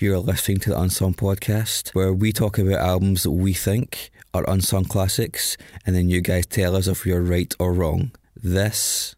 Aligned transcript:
You're 0.00 0.18
listening 0.18 0.58
to 0.58 0.70
the 0.70 0.80
Unsung 0.80 1.12
Podcast, 1.12 1.92
where 1.92 2.12
we 2.12 2.32
talk 2.32 2.56
about 2.56 2.78
albums 2.78 3.24
that 3.24 3.32
we 3.32 3.52
think 3.52 4.10
are 4.32 4.48
unsung 4.48 4.84
classics, 4.84 5.56
and 5.84 5.96
then 5.96 6.08
you 6.08 6.20
guys 6.20 6.46
tell 6.46 6.76
us 6.76 6.86
if 6.86 7.04
you're 7.04 7.20
right 7.20 7.52
or 7.58 7.72
wrong. 7.72 8.12
This 8.36 9.16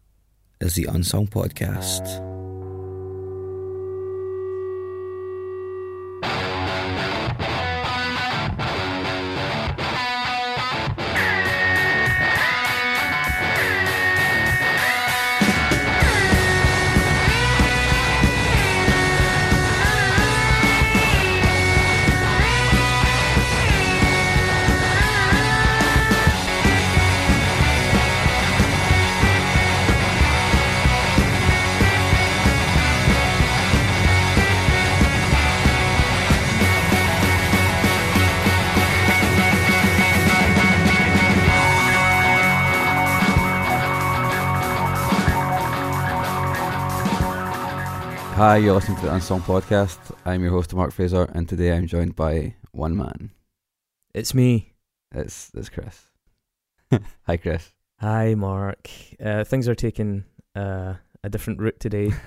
is 0.59 0.73
the 0.73 0.85
Unsung 0.85 1.27
Podcast. 1.27 2.40
Hi, 48.41 48.57
you're 48.57 48.73
listening 48.73 48.97
to 48.97 49.03
the 49.05 49.13
Unsung 49.13 49.41
Podcast. 49.41 49.99
I'm 50.25 50.41
your 50.41 50.49
host, 50.49 50.73
Mark 50.73 50.91
Fraser, 50.93 51.25
and 51.35 51.47
today 51.47 51.73
I'm 51.73 51.85
joined 51.85 52.15
by 52.15 52.55
one 52.71 52.97
man. 52.97 53.29
It's 54.15 54.33
me. 54.33 54.73
It's 55.13 55.51
it's 55.53 55.69
Chris. 55.69 56.05
Hi, 57.27 57.37
Chris. 57.37 57.69
Hi, 57.99 58.33
Mark. 58.33 58.89
Uh, 59.23 59.43
things 59.43 59.67
are 59.67 59.75
taking 59.75 60.23
uh, 60.55 60.95
a 61.23 61.29
different 61.29 61.59
route 61.59 61.79
today. 61.79 62.13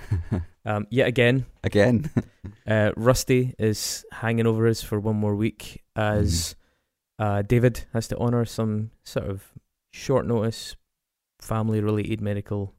Um, 0.66 0.86
yet 0.88 1.06
again, 1.08 1.44
Again. 1.62 2.10
uh, 2.66 2.92
Rustie 2.96 3.52
is 3.58 4.02
hanging 4.12 4.46
over 4.46 4.66
us 4.66 4.80
for 4.80 4.98
one 4.98 5.16
more 5.16 5.34
week 5.34 5.82
as 5.94 6.56
uh, 7.18 7.42
David 7.42 7.84
has 7.92 8.08
to 8.08 8.16
honour 8.16 8.46
some 8.46 8.90
sort 9.04 9.26
of 9.28 9.52
short 9.92 10.26
notice, 10.26 10.74
family 11.38 11.82
related 11.82 12.22
medical 12.22 12.72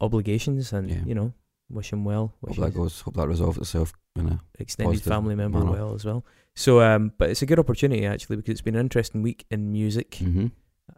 obligations, 0.00 0.72
and 0.72 0.88
Yeah. 0.90 1.04
you 1.04 1.14
know, 1.14 1.34
wish 1.72 1.92
him 1.92 2.04
well. 2.04 2.34
hope 2.46 2.56
that 2.56 2.74
goes. 2.74 3.00
Hope 3.00 3.14
that 3.14 3.26
resolves 3.28 3.58
itself. 3.58 3.92
You 4.14 4.22
know. 4.24 4.38
extended 4.58 5.02
family 5.02 5.34
member 5.34 5.58
manner. 5.60 5.72
well 5.72 5.94
as 5.94 6.04
well. 6.04 6.24
So, 6.54 6.80
um, 6.82 7.12
but 7.18 7.30
it's 7.30 7.40
a 7.42 7.46
good 7.46 7.58
opportunity 7.58 8.04
actually 8.06 8.36
because 8.36 8.52
it's 8.52 8.60
been 8.60 8.74
an 8.74 8.80
interesting 8.82 9.22
week 9.22 9.46
in 9.50 9.72
music. 9.72 10.10
Mm-hmm. 10.12 10.46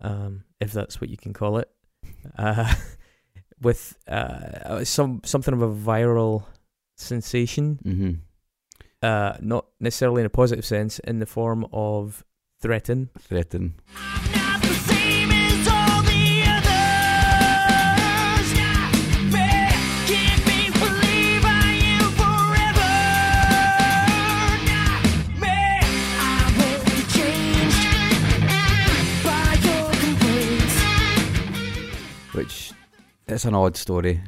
um, 0.01 0.45
if 0.61 0.73
that's 0.73 1.01
what 1.01 1.09
you 1.11 1.17
can 1.17 1.33
call 1.33 1.59
it, 1.59 1.71
uh, 2.39 2.75
with 3.63 3.97
uh, 4.09 4.85
some 4.85 5.21
something 5.25 5.55
of 5.55 5.63
a 5.63 5.69
viral 5.73 6.45
sensation, 6.97 7.79
Mm-hmm. 7.85 8.13
uh, 9.03 9.37
not 9.41 9.67
necessarily 9.81 10.23
in 10.23 10.27
a 10.27 10.31
positive 10.31 10.65
sense, 10.65 10.99
in 11.01 11.19
the 11.21 11.27
form 11.27 11.67
of 11.73 12.25
Threatin. 12.63 13.11
Threatin. 13.29 13.73
Which 32.35 32.73
it's 33.27 33.45
an 33.45 33.55
odd 33.55 33.77
story, 33.77 34.23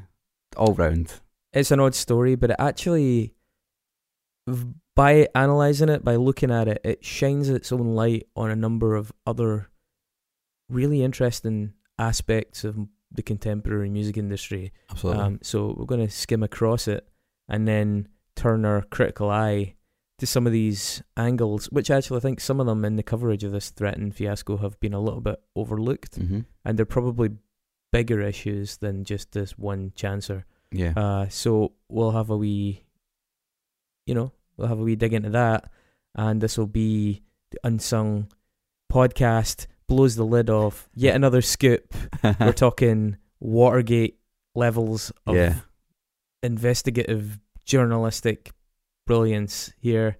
all 0.56 0.74
round. 0.74 1.12
It's 1.52 1.70
an 1.70 1.80
odd 1.80 1.94
story, 1.94 2.36
but 2.36 2.50
it 2.50 2.56
actually, 2.58 3.34
by 4.94 5.28
analysing 5.34 5.88
it, 5.88 6.04
by 6.04 6.16
looking 6.16 6.50
at 6.50 6.68
it, 6.68 6.80
it 6.84 7.04
shines 7.04 7.48
its 7.48 7.72
own 7.72 7.94
light 7.94 8.28
on 8.36 8.50
a 8.50 8.56
number 8.56 8.94
of 8.94 9.12
other 9.26 9.70
really 10.68 11.02
interesting 11.02 11.72
aspects 11.98 12.62
of 12.62 12.76
the 13.10 13.22
contemporary 13.22 13.90
music 13.90 14.16
industry. 14.16 14.72
Absolutely. 14.90 15.22
Um, 15.22 15.38
so 15.42 15.74
we're 15.76 15.86
going 15.86 16.06
to 16.06 16.12
skim 16.12 16.42
across 16.42 16.86
it 16.86 17.08
and 17.48 17.66
then 17.66 18.08
turn 18.34 18.64
our 18.64 18.82
critical 18.82 19.30
eye 19.30 19.74
to 20.18 20.26
some 20.26 20.46
of 20.46 20.52
these 20.52 21.02
angles, 21.16 21.66
which 21.66 21.90
actually 21.90 22.18
I 22.18 22.20
think 22.20 22.40
some 22.40 22.60
of 22.60 22.66
them 22.66 22.84
in 22.84 22.96
the 22.96 23.02
coverage 23.02 23.44
of 23.44 23.52
this 23.52 23.70
threatened 23.70 24.14
fiasco 24.14 24.58
have 24.58 24.78
been 24.80 24.94
a 24.94 25.00
little 25.00 25.20
bit 25.20 25.40
overlooked, 25.54 26.18
mm-hmm. 26.18 26.40
and 26.64 26.78
they're 26.78 26.86
probably 26.86 27.30
bigger 27.96 28.20
issues 28.20 28.76
than 28.76 29.04
just 29.04 29.32
this 29.32 29.56
one 29.56 29.90
chancer. 29.96 30.44
Yeah. 30.70 30.92
Uh, 30.94 31.28
so 31.30 31.72
we'll 31.88 32.10
have 32.10 32.28
a 32.28 32.36
wee, 32.36 32.84
you 34.06 34.14
know, 34.14 34.32
we'll 34.56 34.68
have 34.68 34.78
a 34.78 34.82
wee 34.82 34.96
dig 34.96 35.14
into 35.14 35.30
that, 35.30 35.70
and 36.14 36.40
this 36.42 36.58
will 36.58 36.66
be 36.66 37.22
the 37.52 37.58
unsung 37.64 38.28
podcast 38.92 39.66
blows 39.88 40.14
the 40.14 40.24
lid 40.24 40.50
off 40.50 40.90
yet 40.94 41.14
another 41.14 41.40
scoop. 41.40 41.94
We're 42.40 42.52
talking 42.52 43.16
Watergate 43.40 44.18
levels 44.54 45.10
of 45.26 45.36
yeah. 45.36 45.60
investigative 46.42 47.38
journalistic 47.64 48.52
brilliance 49.06 49.72
here. 49.78 50.18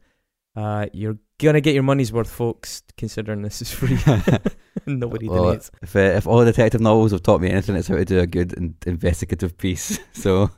Uh, 0.54 0.86
you're 0.94 1.18
gonna 1.38 1.60
get 1.60 1.74
your 1.74 1.82
money's 1.82 2.10
worth, 2.10 2.30
folks. 2.30 2.82
Considering 2.96 3.42
this 3.42 3.60
is 3.60 3.70
free, 3.70 3.98
nobody 5.00 5.28
Well, 5.28 5.44
donates. 5.44 5.70
if, 5.82 5.94
uh, 5.96 5.98
if 5.98 6.26
all 6.26 6.44
detective 6.44 6.80
novels 6.80 7.12
have 7.12 7.22
taught 7.22 7.40
me 7.40 7.50
anything, 7.50 7.76
it's 7.76 7.88
how 7.88 7.96
to 7.96 8.04
do 8.04 8.18
a 8.20 8.26
good 8.26 8.52
in- 8.52 8.76
investigative 8.86 9.56
piece. 9.58 9.98
So 10.12 10.50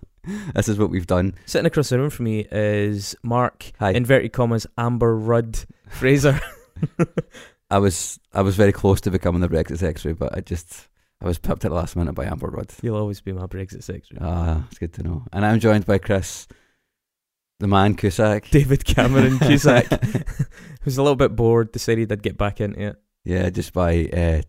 this 0.54 0.68
is 0.68 0.78
what 0.78 0.90
we've 0.90 1.06
done. 1.06 1.34
Sitting 1.46 1.66
across 1.66 1.88
the 1.88 1.98
room 1.98 2.10
from 2.10 2.24
me 2.26 2.46
is 2.50 3.14
Mark, 3.22 3.72
Hi. 3.78 3.90
inverted 3.92 4.32
commas, 4.32 4.66
Amber 4.76 5.16
Rudd 5.16 5.58
Fraser. 5.88 6.40
I 7.70 7.78
was 7.78 8.18
I 8.32 8.42
was 8.42 8.56
very 8.56 8.72
close 8.72 9.00
to 9.02 9.10
becoming 9.10 9.40
the 9.40 9.48
Brexit 9.48 9.78
secretary, 9.78 10.14
but 10.14 10.34
I 10.36 10.40
just 10.40 10.88
I 11.20 11.26
was 11.26 11.38
pipped 11.38 11.64
at 11.64 11.70
the 11.70 11.74
last 11.74 11.96
minute 11.96 12.14
by 12.14 12.24
Amber 12.26 12.48
Rudd. 12.48 12.72
You'll 12.82 12.96
always 12.96 13.20
be 13.20 13.32
my 13.32 13.46
Brexit 13.46 13.82
secretary. 13.82 14.18
Ah, 14.20 14.64
it's 14.68 14.78
good 14.78 14.92
to 14.94 15.02
know. 15.02 15.24
And 15.32 15.44
I'm 15.44 15.60
joined 15.60 15.84
by 15.86 15.98
Chris, 15.98 16.46
the 17.60 17.66
man 17.66 17.94
Cusack. 17.94 18.48
David 18.50 18.84
Cameron 18.84 19.38
Cusack, 19.38 19.86
who's 20.82 20.96
a 20.98 21.02
little 21.02 21.16
bit 21.16 21.34
bored, 21.36 21.72
decided 21.72 22.10
I'd 22.12 22.22
get 22.22 22.38
back 22.38 22.60
into 22.60 22.80
it. 22.80 22.96
Yeah, 23.24 23.50
just 23.50 23.72
by 23.72 24.06
uh, 24.06 24.42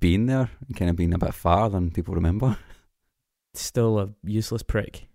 being 0.00 0.26
there 0.26 0.50
and 0.66 0.76
kind 0.76 0.90
of 0.90 0.96
being 0.96 1.14
a 1.14 1.18
bit 1.18 1.34
far 1.34 1.68
than 1.70 1.90
people 1.90 2.14
remember. 2.14 2.56
Still 3.54 3.98
a 3.98 4.08
useless 4.24 4.62
prick. 4.62 5.06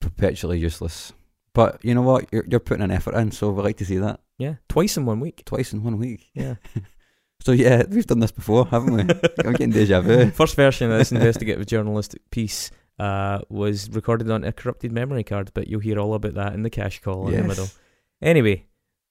Perpetually 0.00 0.58
useless. 0.58 1.12
But 1.54 1.82
you 1.84 1.94
know 1.94 2.02
what? 2.02 2.26
You're 2.32 2.44
you're 2.48 2.60
putting 2.60 2.84
an 2.84 2.90
effort 2.90 3.14
in, 3.14 3.30
so 3.32 3.50
we 3.50 3.62
like 3.62 3.78
to 3.78 3.84
see 3.86 3.96
that 3.98 4.20
Yeah, 4.38 4.56
twice 4.68 4.96
in 4.98 5.06
one 5.06 5.20
week. 5.20 5.42
twice 5.46 5.72
in 5.72 5.82
one 5.82 5.98
week. 5.98 6.30
Yeah. 6.34 6.56
So 7.42 7.52
yeah, 7.52 7.82
we've 7.88 8.06
done 8.06 8.18
this 8.20 8.32
before, 8.32 8.66
haven't 8.66 8.94
we? 8.94 9.00
I'm 9.44 9.52
getting 9.52 9.70
deja 9.70 10.00
vu. 10.00 10.30
First 10.30 10.56
version 10.56 10.90
of 10.90 10.98
this 10.98 11.12
investigative 11.12 11.66
journalistic 11.66 12.28
piece 12.30 12.70
uh, 12.98 13.40
was 13.50 13.90
recorded 13.90 14.30
on 14.30 14.42
a 14.42 14.52
corrupted 14.52 14.90
memory 14.90 15.22
card. 15.22 15.50
But 15.54 15.68
you'll 15.68 15.80
hear 15.82 15.98
all 15.98 16.14
about 16.14 16.34
that 16.34 16.54
in 16.54 16.62
the 16.62 16.70
cash 16.70 17.00
call 17.02 17.28
in 17.28 17.36
the 17.42 17.46
middle. 17.46 17.68
Anyway, 18.22 18.64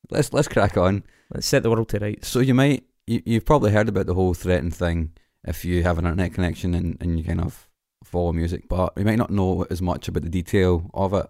Let's 0.10 0.34
let's 0.34 0.48
crack 0.48 0.76
on. 0.76 1.04
let's 1.34 1.46
set 1.46 1.62
the 1.64 1.70
world 1.70 1.88
to 1.90 2.00
rights. 2.00 2.28
So 2.28 2.40
you 2.40 2.56
might 2.56 2.84
you, 3.08 3.22
you've 3.26 3.46
probably 3.46 3.72
heard 3.72 3.90
about 3.90 4.06
the 4.08 4.14
whole 4.16 4.34
threatened 4.34 4.76
thing 4.76 5.12
if 5.44 5.64
you 5.66 5.84
have 5.84 5.98
an 5.98 6.06
internet 6.06 6.34
connection 6.34 6.74
and, 6.74 6.98
and 7.00 7.18
you 7.20 7.24
kind 7.26 7.42
of 7.42 7.70
follow 8.04 8.34
music, 8.34 8.68
but 8.68 8.94
you 8.98 9.06
might 9.06 9.18
not 9.18 9.30
know 9.32 9.66
as 9.70 9.82
much 9.82 10.08
about 10.08 10.24
the 10.24 10.30
detail 10.30 10.90
of 10.94 11.14
it 11.14 11.28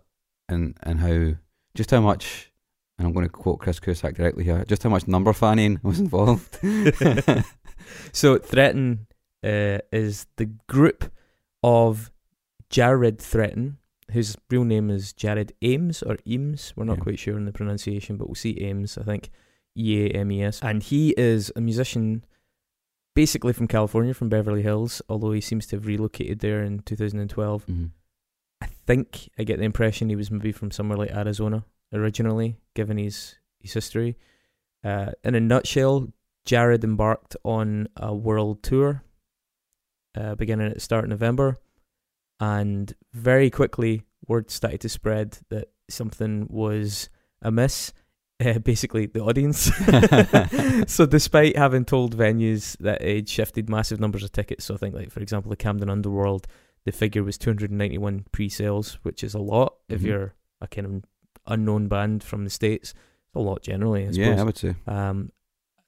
and 0.50 0.78
and 0.84 1.00
how 1.00 1.34
just 1.76 1.92
how 1.92 2.00
much 2.02 2.52
and 2.98 3.06
I'm 3.08 3.14
going 3.14 3.26
to 3.26 3.30
quote 3.32 3.60
Chris 3.60 3.80
Cusack 3.80 4.16
directly 4.16 4.46
here, 4.46 4.64
just 4.66 4.84
how 4.84 4.90
much 4.90 5.06
number 5.08 5.34
fanning 5.34 5.80
was 5.84 6.00
involved. 6.00 6.58
So 8.14 8.40
Threatin 8.40 9.06
uh, 9.44 9.80
is 9.92 10.26
the 10.38 10.46
group 10.68 11.12
of 11.62 12.12
Jared 12.70 13.20
Threatin, 13.20 13.76
whose 14.12 14.36
real 14.50 14.64
name 14.64 14.90
is 14.90 15.14
Jared 15.14 15.54
Ames 15.62 16.02
or 16.02 16.18
Eames. 16.26 16.74
We're 16.76 16.86
not 16.86 16.98
Yeah. 16.98 17.04
quite 17.04 17.20
sure 17.20 17.36
on 17.36 17.46
the 17.46 17.52
pronunciation, 17.52 18.18
but 18.18 18.28
we'll 18.28 18.36
see 18.36 18.60
Ames. 18.62 18.98
I 18.98 19.04
think 19.04 19.30
E 19.78 20.06
A 20.06 20.10
M 20.10 20.32
E 20.32 20.44
S, 20.44 20.60
and 20.62 20.82
he 20.84 21.14
is 21.18 21.52
a 21.56 21.62
musician, 21.62 22.24
basically 23.14 23.54
from 23.54 23.68
California, 23.68 24.14
from 24.14 24.30
Beverly 24.30 24.62
Hills. 24.62 25.02
Although 25.10 25.32
he 25.32 25.42
seems 25.42 25.66
to 25.68 25.76
have 25.76 25.86
relocated 25.86 26.40
there 26.40 26.64
in 26.64 26.80
2012. 26.80 27.66
Mhm. 27.66 27.92
I 28.62 28.68
think 28.88 29.30
I 29.38 29.44
get 29.44 29.58
the 29.60 29.66
impression 29.66 30.10
he 30.10 30.16
was 30.16 30.32
maybe 30.32 30.52
from 30.52 30.72
somewhere 30.72 30.98
like 30.98 31.12
Arizona 31.12 31.66
originally, 31.94 32.58
given 32.74 32.98
his 32.98 33.36
his 33.60 33.74
history. 33.74 34.18
Uh, 34.84 35.12
in 35.24 35.36
a 35.36 35.40
nutshell, 35.40 36.14
Jared 36.46 36.84
embarked 36.84 37.36
on 37.44 37.88
a 37.98 38.14
world 38.14 38.62
tour, 38.62 39.04
uh, 40.16 40.36
beginning 40.36 40.68
at 40.68 40.76
the 40.76 40.80
start 40.80 41.04
of 41.04 41.10
November, 41.10 41.58
and 42.40 42.94
very 43.12 43.50
quickly 43.50 44.04
word 44.28 44.52
started 44.52 44.82
to 44.82 44.90
spread 44.90 45.40
that 45.50 45.70
something 45.90 46.48
was 46.50 47.10
amiss. 47.42 47.94
Uh, 48.44 48.60
basically, 48.60 49.06
the 49.06 49.22
audience. 49.22 49.72
so, 50.92 51.06
despite 51.06 51.56
having 51.58 51.86
told 51.86 52.18
venues 52.18 52.78
that 52.80 53.02
he'd 53.02 53.30
shifted 53.30 53.70
massive 53.70 54.00
numbers 54.00 54.24
of 54.24 54.32
tickets, 54.32 54.66
so 54.66 54.74
I 54.74 54.78
think, 54.78 54.94
like 54.94 55.12
for 55.12 55.22
example, 55.22 55.50
the 55.50 55.56
Camden 55.56 55.90
Underworld, 55.90 56.46
the 56.86 56.92
figure 56.92 57.24
was 57.24 57.38
291 57.38 58.26
pre-sales, 58.32 59.00
which 59.04 59.24
is 59.24 59.34
a 59.34 59.40
lot 59.40 59.76
if 59.90 60.02
Mhm. 60.02 60.06
you're 60.06 60.34
a 60.62 60.68
kind 60.68 60.86
of 60.88 61.04
unknown 61.48 61.88
band 61.88 62.24
from 62.24 62.44
the 62.44 62.50
states. 62.50 62.94
A 63.34 63.40
lot 63.40 63.62
generally, 63.64 64.04
I 64.04 64.12
suppose. 64.12 64.18
yeah, 64.18 64.40
I 64.42 64.44
would 64.44 64.58
say. 64.58 64.76
Um, 64.88 65.32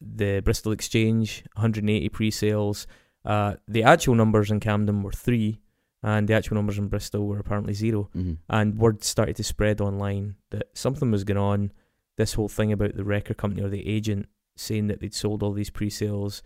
the 0.02 0.42
Bristol 0.42 0.72
Exchange, 0.72 1.44
180 1.56 2.10
pre-sales. 2.10 2.88
Uh, 3.26 3.56
the 3.68 3.84
actual 3.84 4.16
numbers 4.16 4.52
in 4.52 4.60
Camden 4.60 5.02
were 5.04 5.12
three, 5.12 5.60
and 6.04 6.28
the 6.28 6.34
actual 6.34 6.56
numbers 6.56 6.78
in 6.78 6.88
Bristol 6.88 7.28
were 7.28 7.40
apparently 7.40 7.74
zero. 7.74 8.10
hmm 8.14 8.34
And 8.50 8.78
word 8.78 9.04
started 9.04 9.36
to 9.38 9.44
spread 9.44 9.82
online 9.82 10.36
that 10.52 10.68
something 10.74 11.12
was 11.12 11.24
going 11.26 11.38
on. 11.38 11.72
This 12.18 12.34
whole 12.34 12.50
thing 12.50 12.72
about 12.72 12.96
the 12.96 13.04
record 13.04 13.38
company 13.38 13.62
or 13.64 13.70
the 13.70 13.88
agent 13.88 14.28
saying 14.56 14.88
that 14.88 15.00
they'd 15.00 15.14
sold 15.14 15.44
all 15.44 15.54
these 15.54 15.70
pre-sales. 15.70 16.42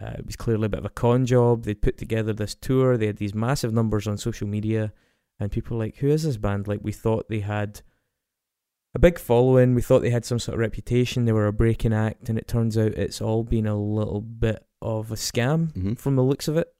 Uh, 0.00 0.12
it 0.18 0.26
was 0.26 0.36
clearly 0.36 0.66
a 0.66 0.68
bit 0.68 0.80
of 0.80 0.84
a 0.84 0.90
con 0.90 1.24
job. 1.24 1.64
They'd 1.64 1.80
put 1.80 1.96
together 1.96 2.32
this 2.32 2.54
tour. 2.54 2.96
They 2.96 3.06
had 3.06 3.16
these 3.16 3.34
massive 3.34 3.72
numbers 3.72 4.06
on 4.06 4.18
social 4.18 4.46
media, 4.46 4.92
and 5.40 5.50
people 5.50 5.76
were 5.76 5.84
like, 5.84 5.96
"Who 5.96 6.08
is 6.08 6.24
this 6.24 6.36
band?" 6.36 6.68
Like 6.68 6.80
we 6.82 6.92
thought 6.92 7.28
they 7.28 7.40
had 7.40 7.80
a 8.94 8.98
big 8.98 9.18
following. 9.18 9.74
We 9.74 9.82
thought 9.82 10.00
they 10.02 10.10
had 10.10 10.26
some 10.26 10.38
sort 10.38 10.54
of 10.54 10.60
reputation. 10.60 11.24
They 11.24 11.32
were 11.32 11.46
a 11.46 11.52
breaking 11.52 11.94
act, 11.94 12.28
and 12.28 12.38
it 12.38 12.46
turns 12.46 12.76
out 12.76 12.92
it's 12.92 13.22
all 13.22 13.42
been 13.42 13.66
a 13.66 13.78
little 13.80 14.20
bit 14.20 14.66
of 14.82 15.10
a 15.10 15.16
scam 15.16 15.72
hmm 15.72 15.94
from 15.94 16.16
the 16.16 16.22
looks 16.22 16.48
of 16.48 16.58
it. 16.58 16.74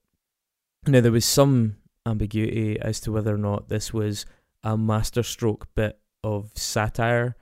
Now 0.87 1.01
there 1.01 1.13
was 1.13 1.25
some 1.25 1.77
ambiguity 2.05 2.79
as 2.79 3.01
to 3.01 3.13
whether 3.13 3.35
or 3.35 3.39
not 3.39 3.69
this 3.69 3.93
was 3.93 4.27
a 4.63 4.77
masterstroke 4.77 5.75
bit 5.75 5.99
of 6.23 6.51
satire, 6.55 7.35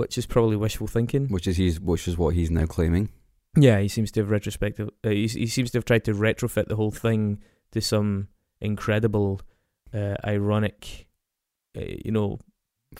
which 0.00 0.18
is 0.18 0.26
probably 0.26 0.56
wishful 0.56 0.86
thinking. 0.86 1.28
Which 1.28 1.46
is 1.46 1.56
he's 1.56 1.78
which 1.80 2.08
is 2.08 2.16
what 2.18 2.34
he's 2.34 2.50
now 2.50 2.66
claiming. 2.66 3.10
Yeah, 3.56 3.80
he 3.80 3.88
seems 3.88 4.10
to 4.12 4.20
have 4.20 4.30
retrospective. 4.30 4.88
Uh, 5.04 5.10
he, 5.10 5.26
he 5.26 5.46
seems 5.46 5.70
to 5.72 5.78
have 5.78 5.84
tried 5.84 6.04
to 6.04 6.12
retrofit 6.14 6.66
the 6.68 6.76
whole 6.76 6.92
thing 6.92 7.38
to 7.72 7.80
some 7.80 8.28
incredible, 8.60 9.40
uh, 9.94 10.14
ironic, 10.24 11.08
uh, 11.76 11.80
you 12.04 12.12
know, 12.12 12.38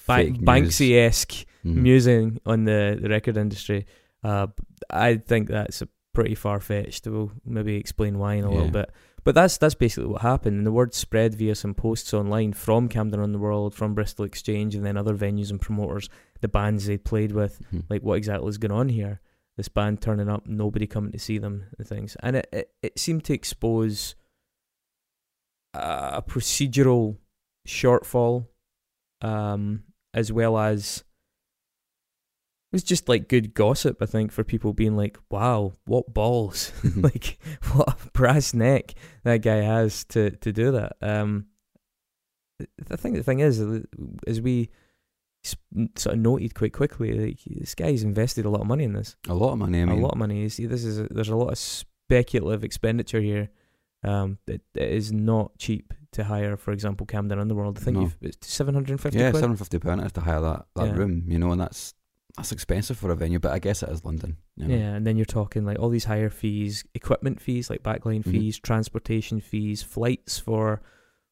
ba- 0.07 0.31
Banksy 0.49 0.97
esque 0.97 1.47
Mhm. 1.65 1.75
musing 1.77 2.41
on 2.47 2.65
the, 2.65 2.99
the 3.01 3.09
record 3.09 3.37
industry. 3.37 3.87
Uh, 4.25 4.47
I 4.89 5.17
think 5.19 5.49
that's 5.49 5.83
a 5.83 5.89
pretty 6.15 6.35
far 6.35 6.59
fetched. 6.61 7.07
We'll 7.07 7.31
maybe 7.45 7.77
explain 7.77 8.19
why 8.19 8.35
in 8.35 8.45
a 8.45 8.51
little 8.51 8.71
bit. 8.71 8.91
But 9.23 9.35
that's 9.35 9.59
that's 9.59 9.75
basically 9.75 10.09
what 10.09 10.23
happened, 10.23 10.57
and 10.57 10.67
the 10.67 10.73
word 10.73 10.95
spread 10.95 11.35
via 11.35 11.55
some 11.55 11.75
posts 11.75 12.15
online 12.15 12.55
from 12.55 12.89
Camden 12.89 13.21
Underworld, 13.21 13.75
from 13.75 13.95
Bristol 13.95 14.25
Exchange, 14.25 14.75
and 14.75 14.85
then 14.85 14.97
other 14.97 15.15
venues 15.15 15.51
and 15.51 15.61
promoters, 15.61 16.09
the 16.41 16.49
bands 16.49 16.87
they 16.87 16.99
played 16.99 17.33
with, 17.33 17.61
Mhm. 17.73 17.85
like 17.91 18.03
what 18.03 18.15
exactly 18.19 18.49
is 18.49 18.59
going 18.59 18.73
on 18.73 18.89
here. 18.89 19.21
This 19.57 19.69
band 19.69 20.01
turning 20.01 20.29
up, 20.29 20.47
nobody 20.47 20.87
coming 20.87 21.13
to 21.13 21.19
see 21.19 21.39
them, 21.39 21.65
and 21.79 21.87
things, 21.87 22.17
and 22.23 22.37
it 22.37 22.49
it, 22.53 22.75
it 22.83 22.99
seemed 22.99 23.25
to 23.25 23.35
expose 23.35 24.15
a 25.75 26.23
procedural 26.27 27.19
shortfall, 27.67 28.47
um, 29.21 29.85
as 30.15 30.33
well 30.33 30.59
as 30.59 31.05
it 32.73 32.77
was 32.77 32.83
just 32.85 33.09
like 33.09 33.29
good 33.29 33.53
gossip. 33.55 34.01
I 34.01 34.07
think 34.07 34.33
for 34.33 34.45
people 34.45 34.73
being 34.73 34.97
like, 34.97 35.19
"Wow, 35.31 35.75
what 35.85 36.13
balls!" 36.15 36.73
Mhm. 36.83 37.03
like 37.05 37.39
what 37.75 37.89
a 38.07 38.11
brass 38.11 38.55
neck 38.55 38.95
that 39.25 39.43
guy 39.43 39.57
has 39.57 40.05
to 40.07 40.31
to 40.31 40.53
do 40.53 40.71
that. 40.73 40.97
Um, 41.03 41.47
I 42.91 42.97
think 42.97 43.17
the 43.17 43.23
thing 43.23 43.41
is, 43.41 43.61
as 44.27 44.41
we 44.41 44.71
sort 45.43 46.15
of 46.15 46.19
noted 46.19 46.55
quite 46.55 46.73
quickly, 46.73 47.13
like 47.13 47.39
this 47.47 47.75
guy's 47.75 48.03
invested 48.03 48.45
a 48.45 48.51
lot 48.51 48.61
of 48.61 48.67
money 48.67 48.85
in 48.85 48.93
this. 48.93 49.17
a 49.29 49.35
lot 49.35 49.53
of 49.53 49.59
money. 49.59 49.81
I 49.83 49.85
mean, 49.87 49.99
a 49.99 50.03
lot 50.03 50.13
of 50.13 50.19
money. 50.19 50.41
You 50.43 50.49
see, 50.49 50.67
this 50.67 50.85
is 50.85 50.99
a, 50.99 51.05
there's 51.11 51.29
a 51.31 51.37
lot 51.37 51.49
of 51.51 51.59
speculative 51.59 52.65
expenditure 52.65 53.21
here. 53.21 53.51
Um, 54.03 54.39
it, 54.47 54.63
it 54.75 54.91
is 54.91 55.13
not 55.13 55.59
cheap 55.59 55.93
to 56.13 56.25
hire, 56.25 56.57
for 56.57 56.73
example, 56.73 57.07
Camden 57.07 57.39
Underworld. 57.39 57.79
I 57.79 57.81
think 57.83 57.97
No. 57.97 58.03
you've 58.03 58.17
it's 58.21 58.51
seven 58.53 58.75
hundred 58.75 58.93
and 58.93 59.01
fifty. 59.01 59.19
yeah, 59.19 59.33
seven 59.33 59.57
fifty 59.57 59.79
pound 59.79 60.13
to 60.15 60.21
hire 60.21 60.41
that, 60.41 60.67
that 60.77 60.87
Yeah. 60.87 60.95
room, 60.97 61.25
you 61.29 61.39
know, 61.39 61.53
and 61.53 61.61
that's 61.61 61.95
that's 62.37 62.53
expensive 62.53 62.97
for 62.97 63.11
a 63.11 63.17
venue, 63.17 63.39
but 63.41 63.53
I 63.53 63.59
guess 63.59 63.83
it 63.83 63.89
is 63.89 64.05
London. 64.05 64.37
You 64.57 64.69
know? 64.69 64.75
Yeah, 64.75 64.95
and 64.95 65.07
then 65.07 65.17
you're 65.17 65.27
talking 65.27 65.65
like 65.65 65.79
all 65.79 65.89
these 65.89 66.05
higher 66.05 66.31
fees, 66.31 66.85
equipment 66.95 67.41
fees 67.41 67.69
like 67.69 67.83
backline 67.83 68.23
Mhm. 68.25 68.31
fees, 68.31 68.59
transportation 68.59 69.41
fees, 69.41 69.83
flights 69.83 70.39
for 70.39 70.81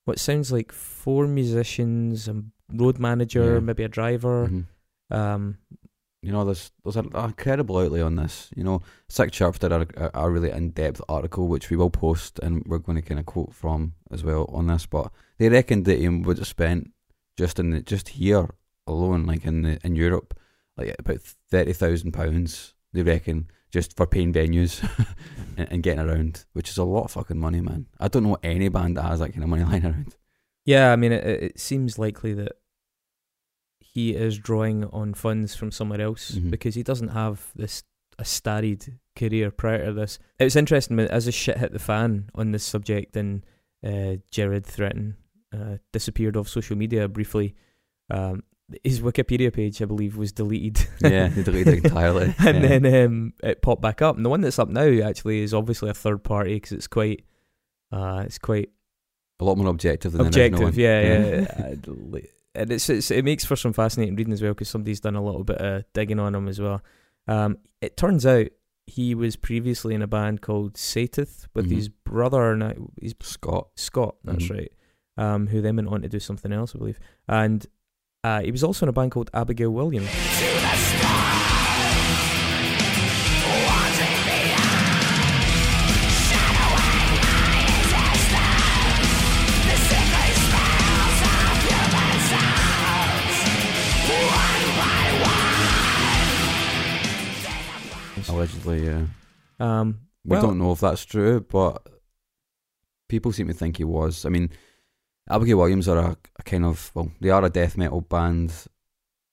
what 0.07 0.19
sounds 0.19 0.51
like 0.53 0.73
four 0.73 1.27
musicians, 1.29 2.29
a 2.29 2.43
road 2.73 2.99
manager, 2.99 3.55
Yeah. 3.55 3.61
maybe 3.61 3.83
a 3.85 3.89
driver. 3.89 4.49
Mhm. 4.49 4.65
Um, 5.11 5.59
You 6.21 6.33
know, 6.33 6.45
there's 6.45 6.73
there's 6.83 6.97
an 6.97 7.11
incredible 7.15 7.79
outlay 7.79 8.01
on 8.01 8.17
this. 8.17 8.51
You 8.57 8.65
know, 8.65 8.83
Sick 9.09 9.31
Chirpse 9.31 9.61
did 9.61 9.71
a, 9.71 9.87
a, 10.17 10.25
a 10.25 10.31
really 10.31 10.51
in 10.51 10.71
depth 10.71 11.01
article 11.09 11.47
which 11.47 11.71
we 11.71 11.77
will 11.77 11.91
post, 11.91 12.41
and 12.41 12.65
we're 12.67 12.81
going 12.81 12.97
to 13.01 13.09
kind 13.09 13.21
of 13.21 13.27
quote 13.27 13.55
from 13.55 13.93
as 14.11 14.25
well 14.25 14.45
on 14.53 14.67
this. 14.67 14.85
But 14.85 15.13
they 15.39 15.49
reckoned 15.49 15.85
that 15.85 16.01
he 16.01 16.09
would 16.09 16.39
have 16.39 16.47
spent 16.49 16.91
just 17.37 17.61
in 17.61 17.71
the, 17.71 17.83
just 17.83 18.09
here 18.09 18.49
alone, 18.85 19.27
like 19.27 19.45
in 19.47 19.63
the 19.63 19.79
in 19.85 19.95
Europe, 19.95 20.35
like 20.77 20.97
about 20.99 21.21
thirty 21.51 21.73
thousand 21.73 22.11
pounds. 22.13 22.75
They 22.93 23.03
reckon 23.05 23.47
just 23.71 23.97
for 23.97 24.05
paying 24.07 24.33
venues 24.33 24.83
and, 25.57 25.69
and 25.71 25.83
getting 25.85 26.01
around, 26.05 26.47
which 26.53 26.69
is 26.69 26.79
a 26.79 26.85
lot 26.85 27.05
of 27.05 27.13
fucking 27.13 27.39
money, 27.39 27.61
man. 27.61 27.87
I 28.01 28.09
don't 28.09 28.25
know 28.25 28.39
any 28.43 28.69
band 28.71 28.97
that 28.97 29.03
has 29.05 29.21
that 29.21 29.31
kind 29.33 29.45
of 29.45 29.51
money 29.51 29.63
lying 29.71 29.85
around. 29.87 30.17
Yeah, 30.69 30.93
I 30.93 30.97
mean, 30.97 31.13
it, 31.13 31.25
it 31.27 31.61
seems 31.61 31.99
likely 31.99 32.35
that 32.35 32.53
he 33.81 34.15
is 34.15 34.39
drawing 34.39 34.85
on 34.85 35.15
funds 35.15 35.55
from 35.55 35.71
somewhere 35.71 36.01
else 36.01 36.33
Mhm. 36.33 36.51
because 36.51 36.75
he 36.75 36.83
doesn't 36.83 37.09
have 37.09 37.51
this 37.57 37.85
a 38.19 38.25
storied 38.25 38.99
career 39.17 39.51
prior 39.51 39.87
to 39.87 39.93
this. 39.93 40.19
It 40.39 40.45
was 40.45 40.57
interesting 40.57 40.99
as 41.01 41.25
the 41.27 41.33
shit 41.33 41.59
hit 41.59 41.73
the 41.73 41.79
fan 41.79 42.29
on 42.35 42.53
this 42.53 42.65
subject, 42.65 43.17
and 43.17 43.45
uh, 43.85 44.17
Jared 44.31 44.65
Threatin 44.65 45.15
uh, 45.55 45.79
disappeared 45.93 46.37
off 46.37 46.49
social 46.49 46.77
media 46.77 47.09
briefly. 47.09 47.55
Um, 48.11 48.43
his 48.85 49.01
Wikipedia 49.01 49.51
page, 49.53 49.81
I 49.81 49.87
believe, 49.87 50.17
was 50.19 50.33
deleted. 50.33 50.87
Yeah, 51.01 51.29
they 51.29 51.43
deleted 51.43 51.75
entirely. 51.85 52.35
and 52.41 52.63
Yeah. 52.63 52.79
then 52.79 53.07
um, 53.07 53.33
it 53.43 53.63
popped 53.63 53.81
back 53.81 54.03
up. 54.03 54.17
And 54.17 54.25
the 54.25 54.29
one 54.31 54.43
that's 54.43 54.59
up 54.59 54.69
now 54.69 54.83
actually 55.09 55.41
is 55.41 55.55
obviously 55.55 55.89
a 55.89 55.95
third 55.95 56.23
party 56.23 56.55
because 56.55 56.73
it's 56.73 56.89
quite, 56.89 57.25
uh, 57.93 58.25
it's 58.27 58.39
quite 58.39 58.69
a 59.41 59.45
lot 59.45 59.57
more 59.59 59.69
objective 59.69 60.13
than 60.13 60.19
the 60.31 60.41
original 60.41 60.67
objective. 60.69 60.75
one. 60.75 60.75
Yeah, 60.75 61.47
yeah. 61.61 61.65
Uh, 61.65 62.19
and 62.55 62.73
it's, 62.73 62.89
it's 62.91 63.11
it 63.11 63.25
makes 63.25 63.45
for 63.45 63.57
some 63.57 63.73
fascinating 63.73 64.17
reading 64.17 64.33
as 64.33 64.43
well 64.43 64.53
because 64.53 64.69
somebody's 64.69 65.01
done 65.01 65.15
a 65.17 65.23
little 65.25 65.45
bit 65.45 65.59
of 65.59 65.85
digging 65.93 66.19
on 66.19 66.35
him 66.35 66.49
as 66.49 66.61
well. 66.61 66.83
Um, 67.29 67.59
it 67.81 67.97
turns 67.97 68.27
out 68.27 68.47
he 68.87 69.15
was 69.15 69.37
previously 69.37 69.95
in 69.95 70.03
a 70.03 70.07
band 70.07 70.41
called 70.41 70.75
Satith 70.75 71.47
with 71.55 71.69
Mhm. 71.71 71.75
his 71.75 71.89
brother 71.89 72.53
and 72.53 72.63
uh, 72.63 72.73
his 73.01 73.15
Scott. 73.21 73.69
Scott. 73.77 74.17
That's 74.25 74.45
Mhm. 74.45 74.51
right. 74.57 74.73
Um, 75.19 75.47
who 75.49 75.61
then 75.61 75.77
went 75.77 75.89
on 75.89 76.03
to 76.03 76.09
do 76.09 76.21
something 76.21 76.53
else, 76.53 76.75
I 76.75 76.79
believe. 76.79 76.99
And 77.29 77.67
uh, 78.25 78.41
he 78.41 78.51
was 78.51 78.65
also 78.65 78.87
in 78.87 78.89
a 78.89 78.93
band 78.93 79.11
called 79.13 79.31
Abigail 79.35 79.71
Williams. 79.71 80.09
Allegedly, 98.29 98.87
yeah. 98.87 99.07
Um, 99.61 100.01
We 100.25 100.33
well, 100.33 100.43
don't 100.43 100.59
know 100.59 100.73
if 100.73 100.81
that's 100.81 101.05
true, 101.05 101.41
but 101.41 101.87
people 103.09 103.33
seem 103.33 103.49
to 103.49 103.55
think 103.55 103.79
he 103.79 103.85
was. 103.85 104.25
I 104.25 104.29
mean, 104.29 104.51
Abigail 105.31 105.59
Williams 105.59 105.89
are 105.89 105.99
a, 105.99 106.17
a 106.39 106.43
kind 106.43 106.65
of 106.65 106.91
well, 106.95 107.11
they 107.21 107.31
are 107.31 107.45
a 107.45 107.51
death 107.51 107.77
metal 107.77 108.01
band. 108.01 108.53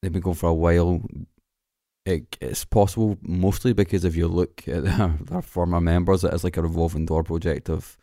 They've 0.02 0.12
been 0.12 0.22
going 0.22 0.36
for 0.36 0.50
a 0.50 0.54
while. 0.54 1.02
It, 2.06 2.38
it's 2.40 2.66
possible 2.66 3.18
mostly 3.22 3.74
because 3.74 4.06
if 4.06 4.16
you 4.16 4.28
look 4.28 4.68
at 4.68 4.84
their, 4.98 5.18
their 5.22 5.42
former 5.42 5.82
members, 5.82 6.24
it 6.24 6.34
is 6.34 6.44
like 6.44 6.58
a 6.58 6.62
revolving 6.62 7.06
door 7.06 7.24
project 7.24 7.70
of 7.70 7.98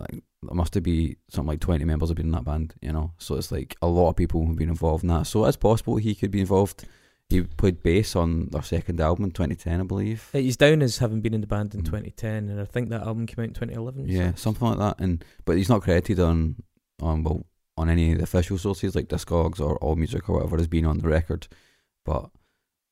like 0.00 0.22
there 0.42 0.54
must 0.54 0.80
be 0.82 1.16
something 1.30 1.48
like 1.48 1.60
twenty 1.60 1.84
members 1.84 2.10
have 2.10 2.16
been 2.16 2.26
in 2.26 2.32
that 2.32 2.44
band, 2.44 2.74
you 2.82 2.92
know. 2.92 3.12
So 3.18 3.36
it's 3.36 3.52
like 3.52 3.76
a 3.80 3.86
lot 3.86 4.10
of 4.10 4.16
people 4.16 4.46
have 4.46 4.56
been 4.56 4.68
involved 4.68 5.04
in 5.04 5.08
that. 5.08 5.26
So 5.26 5.44
it's 5.46 5.56
possible 5.56 5.96
he 5.96 6.14
could 6.14 6.30
be 6.30 6.40
involved. 6.40 6.84
He 7.30 7.42
played 7.42 7.82
bass 7.82 8.14
on 8.14 8.48
their 8.50 8.62
second 8.62 9.00
album 9.00 9.24
in 9.24 9.30
2010, 9.30 9.80
I 9.80 9.84
believe. 9.84 10.28
he's 10.32 10.56
down 10.56 10.82
as 10.82 10.98
having 10.98 11.20
been 11.20 11.34
in 11.34 11.40
the 11.40 11.46
band 11.46 11.74
in 11.74 11.80
Mhm. 11.80 11.86
2010, 11.86 12.48
and 12.48 12.60
I 12.60 12.64
think 12.64 12.90
that 12.90 13.02
album 13.02 13.26
came 13.26 13.42
out 13.42 13.48
in 13.48 13.54
2011. 13.54 14.06
Yeah, 14.08 14.30
so- 14.34 14.36
something 14.52 14.68
like 14.68 14.78
that. 14.78 15.00
And 15.02 15.24
but 15.44 15.56
he's 15.56 15.68
not 15.68 15.82
credited 15.82 16.20
on 16.20 16.56
on 17.02 17.24
well 17.24 17.44
on 17.76 17.88
any 17.88 18.12
of 18.12 18.18
the 18.18 18.24
official 18.24 18.56
sources 18.56 18.94
like 18.94 19.08
Discogs 19.08 19.58
or 19.58 19.76
All 19.78 19.96
Music 19.96 20.28
or 20.28 20.36
whatever 20.36 20.58
has 20.58 20.68
been 20.68 20.84
on 20.84 20.98
the 20.98 21.08
record. 21.08 21.48
But 22.04 22.30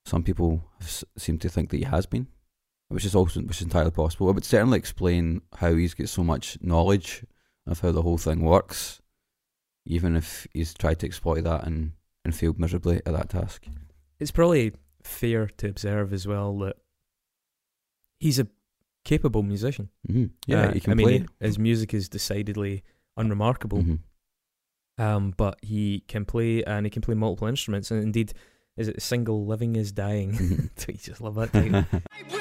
some 0.07 0.25
people 0.25 0.65
s- 0.81 1.05
seem 1.17 1.39
to 1.39 1.49
think 1.49 1.71
that 1.71 1.77
he 1.77 1.85
has 1.85 2.07
been, 2.07 2.27
which 2.89 3.05
is 3.05 3.15
also 3.15 3.43
which 3.43 3.59
is 3.59 3.63
entirely 3.63 3.93
possible. 3.93 4.29
It 4.29 4.35
would 4.35 4.45
certainly 4.45 4.79
explain 4.79 5.43
how 5.59 5.75
he's 5.77 5.95
got 5.95 6.09
so 6.09 6.25
much 6.25 6.59
knowledge 6.61 7.25
of 7.65 7.79
how 7.81 7.93
the 7.93 8.03
whole 8.03 8.19
thing 8.19 8.41
works, 8.41 9.01
even 9.87 10.17
if 10.17 10.49
he's 10.53 10.75
tried 10.75 10.99
to 11.01 11.07
exploit 11.07 11.43
that 11.43 11.65
and 11.65 11.93
and 12.25 12.35
failed 12.35 12.59
miserably 12.59 12.97
at 13.07 13.13
that 13.13 13.29
task. 13.31 13.67
It's 14.23 14.31
probably 14.31 14.73
fair 15.03 15.49
to 15.59 15.69
observe 15.69 16.13
as 16.13 16.27
well 16.29 16.57
that 16.59 16.77
he's 18.21 18.39
a 18.39 18.47
capable 19.05 19.43
musician. 19.43 19.89
hmm 20.07 20.27
Yeah, 20.47 20.69
Uh, 20.69 20.73
he 20.75 20.81
can 20.81 20.93
I 20.93 20.95
mean, 20.95 21.07
play. 21.07 21.27
his 21.41 21.59
music 21.59 21.93
is 21.93 22.09
decidedly 22.09 22.85
unremarkable, 23.17 23.83
Mhm. 23.83 23.99
um, 24.99 25.35
but 25.37 25.59
he 25.63 26.05
can 26.07 26.25
play 26.25 26.63
and 26.63 26.87
he 26.87 26.91
can 26.91 27.03
play 27.03 27.15
multiple 27.17 27.49
instruments. 27.49 27.91
And 27.91 28.01
indeed, 28.03 28.33
is 28.77 28.87
it 28.89 28.97
a 28.97 29.01
single 29.01 29.45
"Living 29.45 29.75
Is 29.77 29.91
Dying"? 29.93 30.31
Mhm. 30.39 30.89
I 30.89 30.93
just 30.93 31.21
love 31.21 31.35
that 31.35 31.53
title. 31.53 31.85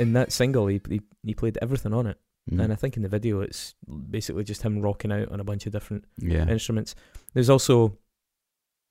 in 0.00 0.12
that 0.14 0.32
single, 0.32 0.66
he, 0.66 0.80
he 0.88 1.00
he 1.22 1.34
played 1.34 1.58
everything 1.62 1.92
on 1.94 2.06
it, 2.06 2.18
Mhm. 2.50 2.60
and 2.62 2.72
I 2.72 2.76
think 2.76 2.96
in 2.96 3.02
the 3.02 3.08
video, 3.08 3.40
it's 3.42 3.74
basically 4.10 4.44
just 4.44 4.62
him 4.62 4.80
rocking 4.80 5.12
out 5.12 5.28
on 5.30 5.40
a 5.40 5.44
bunch 5.44 5.66
of 5.66 5.72
different 5.72 6.04
yeah. 6.18 6.48
instruments. 6.48 6.94
There's 7.34 7.50
also, 7.50 7.98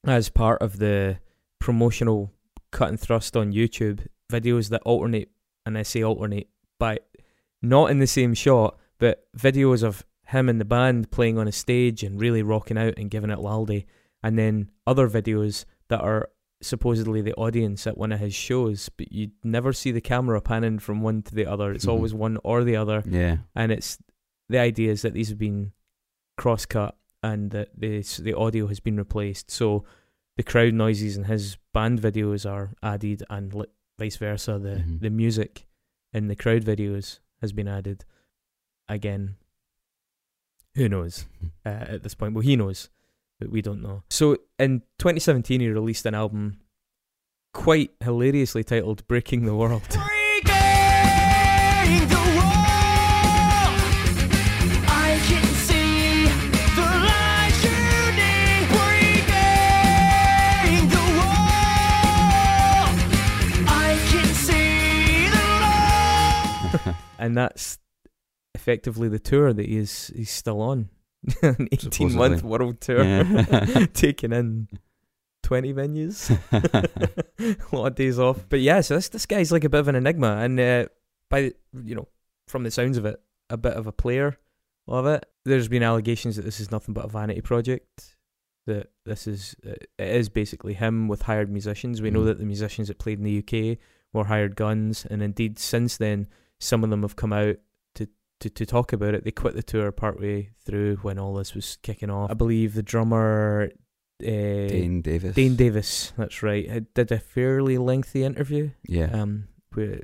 as 0.06 0.30
part 0.30 0.62
of 0.62 0.78
the 0.78 1.18
promotional 1.60 2.32
cut 2.72 2.90
and 2.90 3.00
thrust 3.00 3.36
on 3.36 3.52
YouTube, 3.52 4.06
videos 4.32 4.70
that 4.70 4.82
alternate, 4.84 5.30
and 5.66 5.78
I 5.78 5.84
say 5.84 6.04
alternate, 6.04 6.48
by 6.80 7.00
not 7.62 7.92
in 7.92 8.00
the 8.00 8.08
same 8.08 8.34
shot, 8.34 8.78
but 9.00 9.28
videos 9.36 9.84
of 9.84 10.06
him 10.28 10.48
and 10.48 10.62
the 10.62 10.66
band 10.66 11.10
playing 11.12 11.38
on 11.38 11.48
a 11.48 11.52
stage 11.52 12.04
and 12.04 12.22
really 12.22 12.44
rocking 12.44 12.78
out 12.78 12.94
and 12.98 13.10
giving 13.10 13.32
it 13.32 13.40
laldy, 13.40 13.86
and 14.22 14.38
then 14.38 14.70
other 14.86 15.10
videos 15.10 15.66
that 15.90 16.02
are 16.02 16.30
supposedly 16.62 17.22
the 17.22 17.34
audience 17.36 17.88
at 17.88 17.98
one 17.98 18.12
of 18.12 18.20
his 18.20 18.36
shows, 18.36 18.90
but 18.90 19.12
you 19.12 19.32
never 19.44 19.72
see 19.74 19.92
the 19.92 20.02
camera 20.02 20.42
panning 20.42 20.78
from 20.80 21.02
one 21.02 21.22
to 21.24 21.34
the 21.34 21.46
other. 21.46 21.72
It's 21.72 21.86
Mhm. 21.86 21.90
always 21.92 22.14
one 22.14 22.38
or 22.44 22.64
the 22.64 22.76
other 22.76 23.04
Yeah. 23.08 23.38
and 23.56 23.72
it's 23.72 23.98
the 24.50 24.58
idea 24.60 24.92
is 24.92 25.02
that 25.04 25.14
these 25.14 25.30
have 25.30 25.38
been 25.38 25.72
cross 26.38 26.66
cut 26.66 26.98
and 27.24 27.52
that 27.52 27.70
the 27.80 28.02
the 28.22 28.34
audio 28.36 28.68
has 28.68 28.80
been 28.80 28.98
replaced. 28.98 29.52
So 29.52 29.86
the 30.38 30.44
crowd 30.44 30.74
noises 30.74 31.18
in 31.18 31.26
his 31.26 31.58
band 31.74 32.02
videos 32.02 32.50
are 32.50 32.74
added, 32.82 33.24
and 33.30 33.54
li- 33.54 33.66
vice 33.98 34.18
versa. 34.18 34.58
The 34.60 34.78
Mhm. 34.84 35.00
the 35.02 35.10
music 35.10 35.66
in 36.14 36.28
the 36.28 36.36
crowd 36.36 36.64
videos 36.64 37.20
has 37.42 37.52
been 37.54 37.68
added. 37.68 38.06
Again, 38.88 39.36
who 40.76 40.90
knows 40.90 41.26
uh, 41.66 41.70
at 41.70 42.04
this 42.04 42.16
point? 42.16 42.34
Well, 42.34 42.42
he 42.42 42.56
knows, 42.56 42.90
but 43.40 43.50
we 43.50 43.62
don't 43.62 43.82
know. 43.82 44.04
So 44.10 44.38
in 44.58 44.82
2017, 45.00 45.62
he 45.62 45.70
released 45.70 46.06
an 46.06 46.14
album 46.14 46.60
quite 47.54 47.92
hilariously 48.04 48.64
titled 48.64 49.08
"Breaking 49.08 49.46
the 49.46 49.56
World." 49.56 49.82
Breaking 49.90 50.08
the 52.08 52.16
wall. 52.36 53.74
I 54.88 55.20
can 55.28 55.44
see 55.56 56.26
the 56.76 56.82
light. 57.08 57.54
Breaking 60.70 60.90
the 60.90 61.06
wall. 61.18 62.88
I 63.68 63.70
can 64.10 64.28
see 64.34 65.30
the 65.30 65.46
love. 66.86 66.96
and 67.20 67.36
that's 67.38 67.78
effectively 68.54 69.08
the 69.08 69.20
tour 69.20 69.54
that 69.54 69.66
he's 69.66 70.12
he's 70.16 70.32
still 70.32 70.62
on. 70.62 70.90
An 71.42 71.68
eighteen 71.72 72.14
month 72.16 72.44
world 72.44 72.80
tour, 72.82 73.04
Yeah. 73.04 73.86
taking 73.94 74.32
in 74.32 74.68
twenty 75.44 75.74
venues, 75.74 76.30
a 76.52 77.76
lot 77.76 77.88
of 77.88 77.96
days 77.96 78.20
off. 78.20 78.46
But 78.50 78.62
yeah, 78.62 78.82
so 78.82 78.96
this 78.96 79.10
this 79.10 79.26
guy's 79.26 79.52
like 79.52 79.64
a 79.64 79.70
bit 79.70 79.80
of 79.80 79.88
an 79.88 79.96
enigma, 79.96 80.38
and 80.38 80.60
uh, 80.60 80.86
by 81.30 81.54
you 81.84 81.96
know 81.96 82.08
from 82.48 82.64
the 82.64 82.72
sounds 82.72 82.98
of 82.98 83.06
it, 83.06 83.20
a 83.50 83.58
bit 83.58 83.74
of 83.74 83.86
a 83.88 83.92
player 83.92 84.38
of 84.88 85.06
it. 85.06 85.26
There's 85.46 85.68
been 85.68 85.84
allegations 85.84 86.36
that 86.36 86.44
this 86.46 86.60
is 86.60 86.72
nothing 86.72 86.94
but 86.94 87.06
a 87.06 87.10
vanity 87.10 87.42
project. 87.42 88.16
That 88.68 88.88
this 89.06 89.28
is 89.28 89.56
uh, 89.68 89.72
it 89.98 90.16
is 90.16 90.30
basically 90.30 90.74
him 90.74 91.08
with 91.08 91.24
hired 91.24 91.50
musicians. 91.52 92.02
We 92.02 92.12
know 92.12 92.22
Mhm. 92.22 92.26
that 92.26 92.38
the 92.40 92.46
musicians 92.46 92.88
that 92.88 93.00
played 93.00 93.18
in 93.20 93.24
the 93.26 93.40
UK 93.40 93.78
were 94.14 94.26
hired 94.26 94.56
guns, 94.56 95.06
and 95.10 95.22
indeed 95.24 95.60
since 95.60 95.98
then 95.98 96.28
some 96.60 96.84
of 96.84 96.90
them 96.90 97.02
have 97.02 97.16
come 97.16 97.34
out 97.34 97.58
to, 98.40 98.50
to, 98.50 98.50
to 98.50 98.66
talk 98.66 98.94
about 98.94 99.14
it. 99.14 99.24
They 99.24 99.32
quit 99.32 99.56
the 99.56 99.64
tour 99.64 99.92
partway 99.92 100.50
through 100.66 100.98
when 100.98 101.18
all 101.20 101.34
this 101.36 101.54
was 101.54 101.78
kicking 101.82 102.10
off. 102.10 102.32
I 102.32 102.34
believe 102.34 102.74
the 102.74 102.84
drummer 102.84 103.70
uh, 104.22 104.26
Dane 104.26 105.02
Davis. 105.02 105.36
Dane 105.36 105.56
Davis, 105.56 106.14
that's 106.18 106.44
right, 106.44 106.70
had, 106.70 106.94
did 106.94 107.12
a 107.12 107.20
fairly 107.20 107.78
lengthy 107.78 108.24
interview 108.24 108.72
Yeah. 108.88 109.10
um, 109.14 109.48
where 109.74 110.02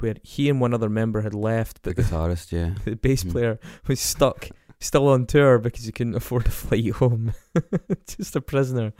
where 0.00 0.14
he 0.22 0.48
and 0.48 0.60
one 0.60 0.72
other 0.72 0.88
member 0.88 1.22
had 1.22 1.34
left, 1.34 1.82
the 1.82 1.90
but 1.92 1.96
the, 1.96 2.02
guitarist, 2.04 2.52
yeah. 2.52 2.74
the 2.84 2.94
bass 2.94 3.24
Mhm. 3.24 3.32
player 3.32 3.58
was 3.88 3.98
stuck. 4.00 4.48
Still 4.80 5.08
on 5.08 5.26
tour 5.26 5.58
because 5.58 5.84
he 5.86 5.90
couldn't 5.90 6.14
afford 6.14 6.46
a 6.46 6.50
flight 6.62 6.92
home, 6.92 7.32
just 8.06 8.36
a 8.36 8.40
prisoner. 8.40 8.92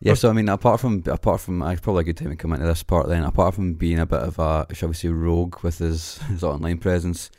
Yeah, 0.00 0.14
so 0.14 0.28
I 0.28 0.32
mean, 0.32 0.48
apart 0.48 0.80
from 0.80 1.04
apart 1.06 1.40
from, 1.40 1.62
uh, 1.62 1.76
probably 1.80 2.00
a 2.00 2.04
good 2.04 2.16
time 2.16 2.30
to 2.30 2.36
come 2.36 2.52
into 2.52 2.66
this 2.66 2.82
part. 2.82 3.08
Then, 3.08 3.22
apart 3.22 3.54
from 3.54 3.74
being 3.74 4.00
a 4.00 4.06
bit 4.06 4.18
of 4.22 4.38
a, 4.40 4.66
shall 4.74 4.88
we 4.88 4.94
say, 4.96 5.06
rogue 5.08 5.62
with 5.62 5.78
his, 5.78 6.18
his 6.24 6.42
online 6.42 6.78
presence, 6.78 7.30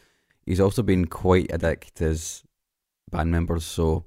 he's 0.45 0.59
also 0.59 0.83
been 0.83 1.05
quite 1.05 1.51
a 1.51 1.57
dick 1.57 1.91
to 1.95 2.05
his 2.05 2.43
band 3.11 3.31
members. 3.31 3.65
So, 3.65 4.05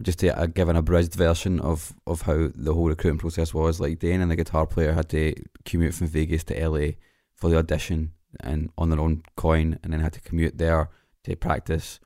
just 0.00 0.20
to 0.20 0.36
uh, 0.36 0.46
give 0.46 0.68
an 0.68 0.76
abridged 0.76 1.14
version 1.14 1.60
of 1.60 1.94
of 2.06 2.22
how 2.22 2.48
the 2.54 2.74
whole 2.74 2.88
recruiting 2.88 3.18
process 3.18 3.52
was, 3.54 3.80
like 3.80 3.98
Dane 3.98 4.20
and 4.20 4.30
the 4.30 4.36
guitar 4.36 4.66
player 4.66 4.92
had 4.92 5.08
to 5.10 5.34
commute 5.64 5.94
from 5.94 6.08
Vegas 6.08 6.44
to 6.44 6.68
LA 6.68 6.92
for 7.34 7.50
the 7.50 7.58
audition 7.58 8.12
and 8.40 8.70
on 8.78 8.90
their 8.90 9.00
own 9.00 9.22
coin, 9.36 9.78
and 9.82 9.92
then 9.92 10.00
had 10.00 10.14
to 10.14 10.20
commute 10.20 10.58
there 10.58 10.90
to 11.24 11.36
practice. 11.36 12.00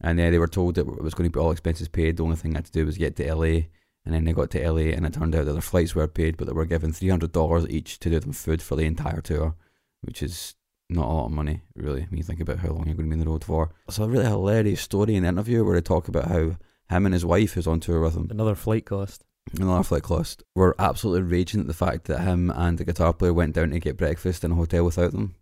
And 0.00 0.18
then 0.18 0.32
they 0.32 0.38
were 0.38 0.48
told 0.48 0.74
that 0.74 0.86
it 0.86 1.02
was 1.02 1.14
going 1.14 1.30
to 1.30 1.32
be 1.32 1.40
all 1.40 1.52
expenses 1.52 1.88
paid. 1.88 2.16
The 2.16 2.24
only 2.24 2.36
thing 2.36 2.52
they 2.52 2.58
had 2.58 2.64
to 2.64 2.72
do 2.72 2.86
was 2.86 2.98
get 2.98 3.14
to 3.16 3.34
LA 3.34 3.60
and 4.04 4.14
then 4.14 4.24
they 4.24 4.32
got 4.32 4.50
to 4.50 4.70
LA, 4.70 4.92
and 4.92 5.06
it 5.06 5.14
turned 5.14 5.34
out 5.34 5.44
that 5.44 5.52
their 5.52 5.60
flights 5.60 5.94
were 5.94 6.08
paid, 6.08 6.36
but 6.36 6.46
they 6.46 6.52
were 6.52 6.64
given 6.64 6.92
three 6.92 7.08
hundred 7.08 7.32
dollars 7.32 7.68
each 7.68 7.98
to 8.00 8.10
do 8.10 8.18
them 8.18 8.32
food 8.32 8.60
for 8.60 8.74
the 8.76 8.84
entire 8.84 9.20
tour, 9.20 9.54
which 10.00 10.22
is 10.22 10.54
not 10.92 11.08
a 11.08 11.12
lot 11.12 11.26
of 11.26 11.32
money, 11.32 11.62
really, 11.74 12.02
when 12.08 12.16
you 12.18 12.22
think 12.22 12.40
about 12.40 12.58
how 12.58 12.68
long 12.68 12.86
you're 12.86 12.94
going 12.94 13.08
to 13.08 13.14
be 13.16 13.20
on 13.20 13.24
the 13.24 13.30
road 13.30 13.44
for. 13.44 13.70
It's 13.88 13.98
a 13.98 14.06
really 14.08 14.24
hilarious 14.26 14.80
story 14.80 15.14
in 15.16 15.22
the 15.22 15.28
interview 15.28 15.64
where 15.64 15.74
they 15.74 15.80
talk 15.82 16.08
about 16.08 16.26
how 16.26 16.56
him 16.88 17.06
and 17.06 17.12
his 17.14 17.24
wife, 17.24 17.52
who's 17.54 17.66
on 17.66 17.80
tour 17.80 18.00
with 18.00 18.14
him, 18.14 18.28
Another 18.30 18.54
flight 18.54 18.84
cost. 18.86 19.24
another 19.58 19.82
flight 19.82 20.02
cost, 20.02 20.42
were 20.54 20.74
absolutely 20.78 21.22
raging 21.30 21.60
at 21.60 21.66
the 21.66 21.72
fact 21.74 22.04
that 22.04 22.20
him 22.20 22.50
and 22.50 22.78
the 22.78 22.84
guitar 22.84 23.12
player 23.12 23.32
went 23.32 23.54
down 23.54 23.70
to 23.70 23.78
get 23.80 23.96
breakfast 23.96 24.44
in 24.44 24.52
a 24.52 24.54
hotel 24.54 24.84
without 24.84 25.12
them. 25.12 25.34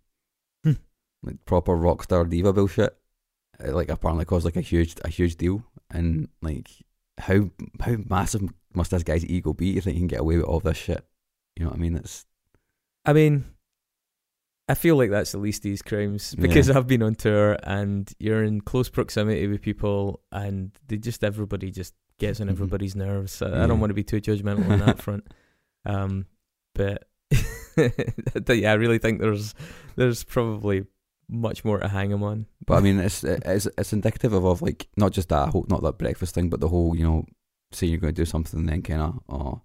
Hmm. 0.63 0.73
like 1.23 1.43
proper 1.45 1.75
rock 1.75 2.03
star 2.03 2.23
diva 2.25 2.53
bullshit. 2.53 2.95
It, 3.59 3.73
like 3.73 3.89
apparently 3.89 4.25
caused 4.25 4.45
like 4.45 4.55
a 4.55 4.61
huge 4.61 4.95
a 5.03 5.09
huge 5.09 5.35
deal, 5.35 5.63
and 5.91 6.29
like 6.41 6.69
how 7.19 7.49
how 7.79 7.97
massive 8.09 8.49
must 8.73 8.91
this 8.91 9.03
guy's 9.03 9.25
ego 9.25 9.53
be 9.53 9.75
to 9.75 9.81
think 9.81 9.95
he 9.95 9.99
can 10.01 10.07
get 10.07 10.21
away 10.21 10.37
with 10.37 10.45
all 10.45 10.59
this 10.61 10.77
shit? 10.77 11.05
You 11.55 11.65
know 11.65 11.69
what 11.71 11.77
I 11.77 11.81
mean? 11.81 11.95
It's 11.97 12.25
I 13.05 13.13
mean, 13.13 13.45
I 14.69 14.73
feel 14.75 14.95
like 14.95 15.09
that's 15.09 15.31
the 15.33 15.37
least 15.37 15.59
of 15.59 15.63
these 15.63 15.81
crimes 15.81 16.33
because 16.35 16.69
I've 16.69 16.87
been 16.87 17.03
on 17.03 17.15
tour 17.15 17.57
and 17.63 18.09
you're 18.19 18.43
in 18.43 18.61
close 18.61 18.89
proximity 18.89 19.47
with 19.47 19.61
people, 19.61 20.21
and 20.31 20.71
they 20.87 20.97
just 20.97 21.23
everybody 21.23 21.71
just 21.71 21.93
gets 22.19 22.39
on 22.39 22.47
Mhm. 22.47 22.51
everybody's 22.51 22.95
nerves. 22.95 23.41
I, 23.41 23.63
I 23.63 23.67
don't 23.67 23.79
want 23.79 23.89
to 23.89 23.95
be 23.95 24.03
too 24.03 24.21
judgmental 24.21 24.69
on 24.69 24.79
that 24.79 24.99
front. 25.05 25.27
Um, 25.85 26.25
but 26.75 27.03
yeah, 28.57 28.71
I 28.71 28.75
really 28.75 28.97
think 28.99 29.19
there's 29.19 29.53
there's 29.95 30.23
probably 30.23 30.85
much 31.29 31.63
more 31.65 31.79
to 31.79 31.87
hang 31.87 32.11
him 32.11 32.23
on. 32.23 32.45
But 32.65 32.75
I 32.75 32.79
mean, 32.81 32.99
it's 32.99 33.23
it's 33.23 33.67
it's 33.77 33.93
indicative 33.93 34.33
of, 34.33 34.45
of 34.45 34.61
like 34.61 34.87
not 34.97 35.11
just 35.11 35.29
that 35.29 35.49
whole 35.49 35.65
not 35.69 35.81
that 35.83 35.97
breakfast 35.97 36.35
thing, 36.35 36.49
but 36.49 36.59
the 36.59 36.67
whole 36.69 36.95
you 36.95 37.03
know 37.03 37.25
saying 37.71 37.91
you're 37.91 37.99
going 37.99 38.13
to 38.13 38.21
do 38.21 38.25
something, 38.25 38.59
and 38.59 38.69
then 38.69 38.81
kind 38.81 39.01
of 39.01 39.19
oh, 39.29 39.61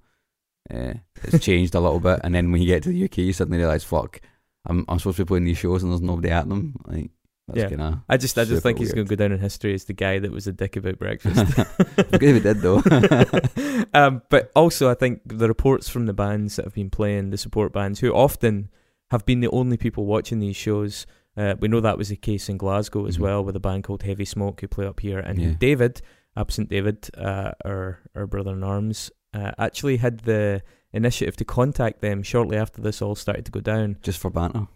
eh, 0.70 0.94
it's 1.24 1.44
changed 1.44 1.74
a 1.74 1.80
little 1.80 2.00
bit, 2.00 2.20
and 2.24 2.34
then 2.34 2.50
when 2.50 2.60
you 2.62 2.66
get 2.68 2.82
to 2.84 2.88
the 2.90 3.04
UK, 3.04 3.18
you 3.18 3.32
suddenly 3.32 3.58
realise 3.58 3.84
fuck, 3.84 4.20
I'm 4.66 4.84
I'm 4.88 4.98
supposed 4.98 5.16
to 5.18 5.24
be 5.24 5.28
playing 5.28 5.44
these 5.44 5.58
shows 5.58 5.82
and 5.82 5.92
there's 5.92 6.02
nobody 6.02 6.30
at 6.30 6.48
them. 6.48 6.74
Like 6.86 7.10
that's 7.48 7.70
Yeah. 7.72 7.94
I 8.08 8.16
just 8.16 8.36
I 8.38 8.44
just 8.44 8.62
think 8.62 8.78
he's 8.78 8.92
gonna 8.92 9.04
go 9.04 9.14
down 9.16 9.32
in 9.32 9.38
history 9.38 9.72
as 9.74 9.84
the 9.84 9.92
guy 9.92 10.18
that 10.18 10.32
was 10.32 10.46
a 10.46 10.52
dick 10.52 10.76
about 10.76 10.98
breakfast. 10.98 11.58
If 11.98 12.20
he 12.20 12.40
did 12.40 12.60
though. 12.60 12.82
um, 13.94 14.22
but 14.30 14.50
also, 14.56 14.90
I 14.90 14.94
think 14.94 15.20
the 15.26 15.48
reports 15.48 15.88
from 15.88 16.06
the 16.06 16.12
bands 16.14 16.56
that 16.56 16.64
have 16.64 16.74
been 16.74 16.90
playing, 16.90 17.30
the 17.30 17.38
support 17.38 17.72
bands, 17.72 18.00
who 18.00 18.12
often 18.12 18.68
have 19.10 19.24
been 19.24 19.40
the 19.40 19.50
only 19.50 19.76
people 19.76 20.06
watching 20.06 20.40
these 20.40 20.56
shows. 20.56 21.06
Uh, 21.36 21.54
we 21.60 21.68
know 21.68 21.80
that 21.80 21.98
was 21.98 22.08
the 22.08 22.16
case 22.16 22.48
in 22.48 22.56
Glasgow 22.56 23.06
as 23.06 23.18
Mhm. 23.18 23.20
well, 23.20 23.44
with 23.44 23.54
a 23.56 23.60
band 23.60 23.84
called 23.84 24.02
Heavy 24.02 24.24
Smoke 24.24 24.60
who 24.62 24.68
play 24.68 24.86
up 24.86 25.00
here, 25.00 25.18
and 25.20 25.38
Yeah. 25.38 25.54
David, 25.58 26.00
absent 26.36 26.68
David, 26.70 27.08
uh, 27.16 27.52
our 27.64 28.00
our 28.16 28.26
brother 28.26 28.52
in 28.52 28.64
arms, 28.64 29.10
uh, 29.34 29.52
actually 29.58 29.98
had 29.98 30.20
the 30.20 30.62
initiative 30.92 31.36
to 31.36 31.44
contact 31.44 32.00
them 32.00 32.22
shortly 32.22 32.56
after 32.56 32.80
this 32.80 33.02
all 33.02 33.14
started 33.14 33.44
to 33.46 33.52
go 33.52 33.60
down. 33.60 33.96
just 34.02 34.18
for 34.18 34.30
banter. 34.30 34.66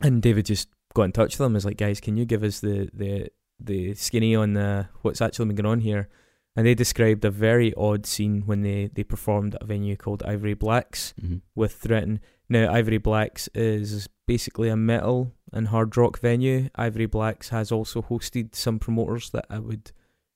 And 0.00 0.22
David 0.22 0.46
just 0.46 0.68
got 0.94 1.04
in 1.04 1.12
touch 1.12 1.34
with 1.34 1.38
them. 1.38 1.54
Was 1.54 1.64
like, 1.64 1.76
guys, 1.76 2.00
can 2.00 2.16
you 2.16 2.24
give 2.24 2.42
us 2.42 2.60
the 2.60 2.90
the 2.92 3.28
the 3.60 3.94
skinny 3.94 4.34
on 4.34 4.56
uh, 4.56 4.86
what's 5.02 5.20
actually 5.20 5.46
been 5.46 5.56
going 5.56 5.72
on 5.72 5.80
here? 5.80 6.08
And 6.54 6.66
they 6.66 6.74
described 6.74 7.24
a 7.24 7.30
very 7.30 7.72
odd 7.74 8.04
scene 8.06 8.42
when 8.44 8.62
they 8.62 8.90
they 8.92 9.04
performed 9.04 9.54
at 9.54 9.62
a 9.62 9.66
venue 9.66 9.96
called 9.96 10.22
Ivory 10.24 10.54
Blacks 10.54 11.14
hmm 11.20 11.36
with 11.54 11.80
Threatin. 11.80 12.18
Now, 12.48 12.70
Ivory 12.72 12.98
Blacks 12.98 13.48
is 13.54 14.08
basically 14.26 14.68
a 14.68 14.76
metal 14.76 15.32
and 15.52 15.68
hard 15.68 15.96
rock 15.96 16.18
venue. 16.20 16.68
Ivory 16.74 17.06
Blacks 17.06 17.48
has 17.50 17.72
also 17.72 18.02
hosted 18.02 18.54
some 18.54 18.78
promoters 18.78 19.30
that 19.30 19.46
I 19.48 19.58
would 19.58 19.92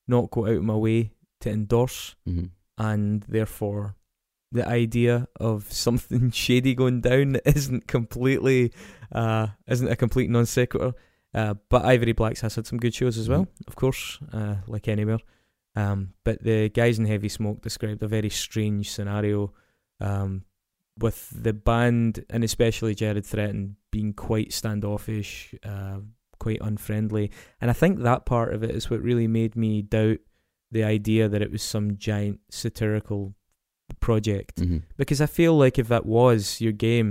not 0.08 0.30
go 0.30 0.46
out 0.46 0.56
of 0.56 0.64
my 0.64 0.76
way 0.76 1.12
to 1.40 1.50
endorse 1.50 2.14
hmm 2.25 2.44
and 2.78 3.22
therefore 3.22 3.96
the 4.56 4.68
idea 4.68 5.28
of 5.38 5.72
something 5.72 6.30
shady 6.30 6.75
going 6.75 7.00
down 7.00 7.32
that 7.32 7.46
isn't 7.46 7.86
completely 7.86 8.72
uh 9.12 9.48
isn't 9.68 9.88
a 9.88 9.96
complete 9.96 10.30
non 10.30 10.46
sequitur. 10.46 10.94
Uh, 11.34 11.54
but 11.68 11.84
Ivory 11.84 12.12
Blacks 12.12 12.40
has 12.40 12.54
had 12.54 12.66
some 12.66 12.78
good 12.78 12.94
shows 12.94 13.18
as 13.18 13.28
well, 13.28 13.46
of 13.66 13.76
course, 13.76 14.18
uh, 14.32 14.56
like 14.66 14.88
anywhere. 14.88 15.18
Um, 15.75 16.14
but 16.25 16.42
the 16.42 16.70
guys 16.70 16.98
in 16.98 17.04
Heavy 17.04 17.28
Smoke 17.28 17.60
described 17.60 18.02
a 18.02 18.08
very 18.08 18.30
strange 18.30 18.90
scenario 18.90 19.52
um, 20.00 20.44
with 20.98 21.28
the 21.30 21.52
band 21.52 22.25
and 22.30 22.42
especially 22.42 22.94
Jared 22.94 23.25
Threatin 23.25 23.75
being 23.92 24.14
quite 24.14 24.54
standoffish, 24.54 25.54
uh, 25.62 25.98
quite 26.38 26.60
unfriendly. 26.62 27.30
And 27.60 27.70
I 27.70 27.75
think 27.75 28.00
that 28.00 28.25
part 28.25 28.54
of 28.54 28.62
it 28.62 28.70
is 28.70 28.88
what 28.88 29.02
really 29.02 29.28
made 29.28 29.56
me 29.56 29.82
doubt 29.82 30.18
the 30.70 30.84
idea 30.84 31.28
that 31.28 31.42
it 31.42 31.52
was 31.52 31.62
some 31.62 31.98
giant 31.98 32.40
satirical 32.50 33.34
project. 34.08 34.54
hmm 34.60 34.78
Because 35.00 35.20
I 35.26 35.28
feel 35.38 35.54
like 35.64 35.76
if 35.82 35.88
that 35.94 36.04
was 36.18 36.60
your 36.64 36.72
game 36.88 37.10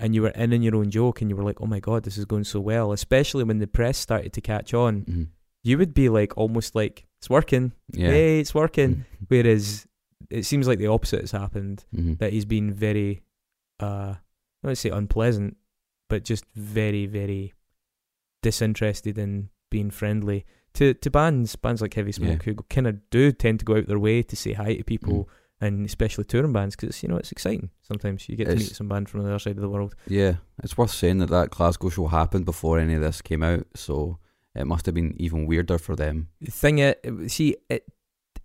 and 0.00 0.08
you 0.14 0.20
were 0.24 0.34
in 0.42 0.52
in 0.56 0.62
your 0.66 0.76
own 0.80 0.90
joke 0.98 1.16
and 1.20 1.26
you 1.30 1.36
were 1.38 1.48
like, 1.50 1.60
oh 1.62 1.66
my 1.74 1.80
god, 1.88 2.00
this 2.04 2.18
is 2.20 2.24
going 2.32 2.44
so 2.44 2.60
well, 2.72 2.88
especially 3.00 3.44
when 3.48 3.58
the 3.64 3.66
press 3.78 3.96
started 4.08 4.32
to 4.34 4.40
catch 4.52 4.70
on, 4.84 4.92
hmm 5.10 5.24
you 5.68 5.76
would 5.78 5.94
be 6.02 6.08
like 6.20 6.32
almost 6.42 6.70
like, 6.80 6.96
it's 7.18 7.28
working. 7.38 7.72
Yeah. 8.02 8.10
Hey, 8.12 8.40
it's 8.42 8.54
working. 8.54 8.92
Whereas 9.30 9.84
it 10.38 10.44
seems 10.50 10.66
like 10.68 10.78
the 10.82 10.86
opposite 10.96 11.22
has 11.26 11.32
happened. 11.42 11.78
hmm 11.94 12.14
That 12.20 12.32
he's 12.34 12.44
been 12.56 12.68
very, 12.86 13.10
uh, 13.86 14.12
I 14.62 14.62
don't 14.68 14.78
say 14.78 14.90
unpleasant, 15.00 15.56
but 16.10 16.28
just 16.30 16.44
very, 16.54 17.04
very 17.20 17.42
disinterested 18.42 19.18
in 19.18 19.48
being 19.70 19.90
friendly 19.90 20.44
to 20.74 20.94
to 20.94 21.10
bands, 21.10 21.56
bands 21.56 21.80
like 21.82 21.94
Heavy 21.94 22.12
Smoke, 22.12 22.42
who 22.44 22.54
kind 22.70 22.86
of 22.86 22.94
do 23.10 23.32
tend 23.32 23.58
to 23.60 23.64
go 23.64 23.76
out 23.76 23.86
their 23.88 23.98
way 24.08 24.22
to 24.22 24.36
say 24.36 24.52
hi 24.52 24.74
to 24.76 24.84
people, 24.84 25.28
and 25.60 25.86
especially 25.86 26.24
touring 26.24 26.52
bands, 26.52 26.76
because 26.76 27.02
you 27.02 27.08
know 27.08 27.16
it's 27.16 27.32
exciting. 27.32 27.70
Sometimes 27.82 28.28
you 28.28 28.36
get 28.36 28.48
to 28.48 28.56
meet 28.56 28.74
some 28.76 28.88
band 28.88 29.08
from 29.08 29.22
the 29.22 29.28
other 29.30 29.38
side 29.38 29.56
of 29.56 29.62
the 29.62 29.68
world. 29.70 29.94
Yeah, 30.06 30.34
it's 30.62 30.76
worth 30.76 30.90
saying 30.90 31.18
that 31.18 31.30
that 31.30 31.50
Glasgow 31.50 31.88
show 31.90 32.06
happened 32.08 32.44
before 32.44 32.78
any 32.78 32.94
of 32.94 33.00
this 33.00 33.22
came 33.22 33.42
out, 33.42 33.66
so 33.74 34.18
it 34.54 34.66
must 34.66 34.86
have 34.86 34.94
been 34.94 35.14
even 35.18 35.46
weirder 35.46 35.78
for 35.78 35.96
them. 35.96 36.28
The 36.40 36.50
thing 36.50 36.78
it 36.78 37.04
see 37.28 37.56
it 37.68 37.84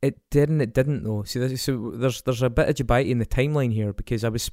it 0.02 0.20
didn't 0.32 0.62
it 0.62 0.74
didn't 0.74 1.04
though. 1.04 1.24
See 1.24 1.40
this, 1.40 1.62
so 1.62 1.92
there's 1.96 2.22
there's 2.24 2.42
a 2.42 2.50
bit 2.50 2.70
of 2.70 2.76
dubiety 2.76 3.10
in 3.12 3.20
the 3.20 3.26
timeline 3.26 3.74
here 3.74 3.94
because 3.94 4.24
I 4.24 4.30
was 4.30 4.50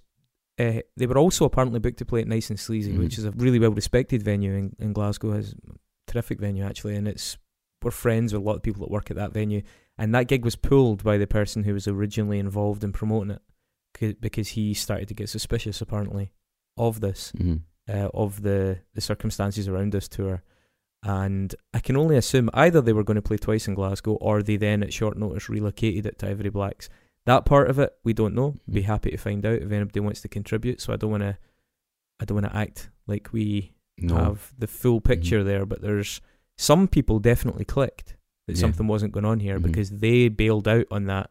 uh, 0.58 0.80
they 0.96 1.06
were 1.06 1.18
also 1.18 1.44
apparently 1.44 1.78
booked 1.78 1.98
to 1.98 2.04
play 2.04 2.20
at 2.20 2.26
Nice 2.26 2.50
and 2.50 2.58
Sleazy, 2.58 2.92
Mhm. 2.92 2.98
which 2.98 3.16
is 3.18 3.24
a 3.24 3.30
really 3.30 3.60
well 3.60 3.70
respected 3.70 4.22
venue 4.24 4.52
in, 4.54 4.74
in 4.80 4.92
Glasgow. 4.92 5.32
It's 5.34 5.52
a 5.52 6.12
terrific 6.12 6.40
venue 6.40 6.64
actually, 6.64 6.96
and 6.96 7.06
it's 7.06 7.38
we're 7.82 7.92
friends 7.92 8.32
with 8.32 8.42
a 8.42 8.44
lot 8.44 8.56
of 8.56 8.62
people 8.64 8.80
that 8.80 8.90
work 8.90 9.08
at 9.10 9.16
that 9.16 9.32
venue. 9.32 9.62
And 9.98 10.14
that 10.14 10.28
gig 10.28 10.44
was 10.44 10.54
pulled 10.56 11.02
by 11.02 11.18
the 11.18 11.26
person 11.26 11.64
who 11.64 11.74
was 11.74 11.88
originally 11.88 12.38
involved 12.38 12.84
in 12.84 12.92
promoting 12.92 13.36
it 14.00 14.20
because 14.20 14.48
he 14.48 14.72
started 14.74 15.08
to 15.08 15.14
get 15.14 15.28
suspicious 15.28 15.80
apparently 15.80 16.30
of 16.76 17.00
this 17.00 17.32
hmm 17.36 17.56
uh, 17.90 18.10
of 18.12 18.42
the, 18.42 18.78
the 18.94 19.00
circumstances 19.00 19.66
around 19.66 19.92
this 19.92 20.08
tour. 20.08 20.42
And 21.02 21.54
I 21.72 21.80
can 21.80 21.96
only 21.96 22.16
assume 22.18 22.50
either 22.52 22.82
they 22.82 22.92
were 22.92 23.02
going 23.02 23.14
to 23.14 23.22
play 23.22 23.38
twice 23.38 23.66
in 23.66 23.72
Glasgow 23.74 24.12
or 24.20 24.42
they 24.42 24.56
then 24.58 24.82
at 24.82 24.92
short 24.92 25.16
notice 25.16 25.48
relocated 25.48 26.04
it 26.04 26.18
to 26.18 26.28
Ivory 26.28 26.50
Blacks. 26.50 26.90
That 27.24 27.46
part 27.46 27.70
of 27.70 27.78
it 27.78 27.94
we 28.04 28.12
don't 28.12 28.34
know. 28.34 28.56
Be 28.70 28.82
Mhm. 28.82 28.84
happy 28.84 29.10
to 29.12 29.16
find 29.16 29.46
out 29.46 29.62
if 29.62 29.72
anybody 29.72 30.00
wants 30.00 30.20
to 30.20 30.28
contribute. 30.28 30.82
So 30.82 30.92
I 30.92 30.96
don't 30.96 31.10
want 31.12 31.22
to, 31.22 31.38
I 32.20 32.26
don't 32.26 32.34
want 32.42 32.52
to 32.52 32.56
act 32.56 32.90
like 33.06 33.32
we 33.32 33.72
No, 33.96 34.14
have 34.16 34.52
the 34.58 34.66
full 34.66 35.00
picture 35.00 35.42
there. 35.42 35.64
But 35.64 35.80
there's 35.80 36.20
some 36.58 36.88
people 36.88 37.20
definitely 37.20 37.64
clicked 37.64 38.16
that 38.48 38.56
Yeah. 38.56 38.60
something 38.60 38.88
wasn't 38.88 39.12
going 39.12 39.24
on 39.24 39.38
here 39.38 39.58
Mhm. 39.60 39.62
because 39.62 39.90
they 39.90 40.28
bailed 40.28 40.66
out 40.66 40.86
on 40.90 41.04
that 41.04 41.30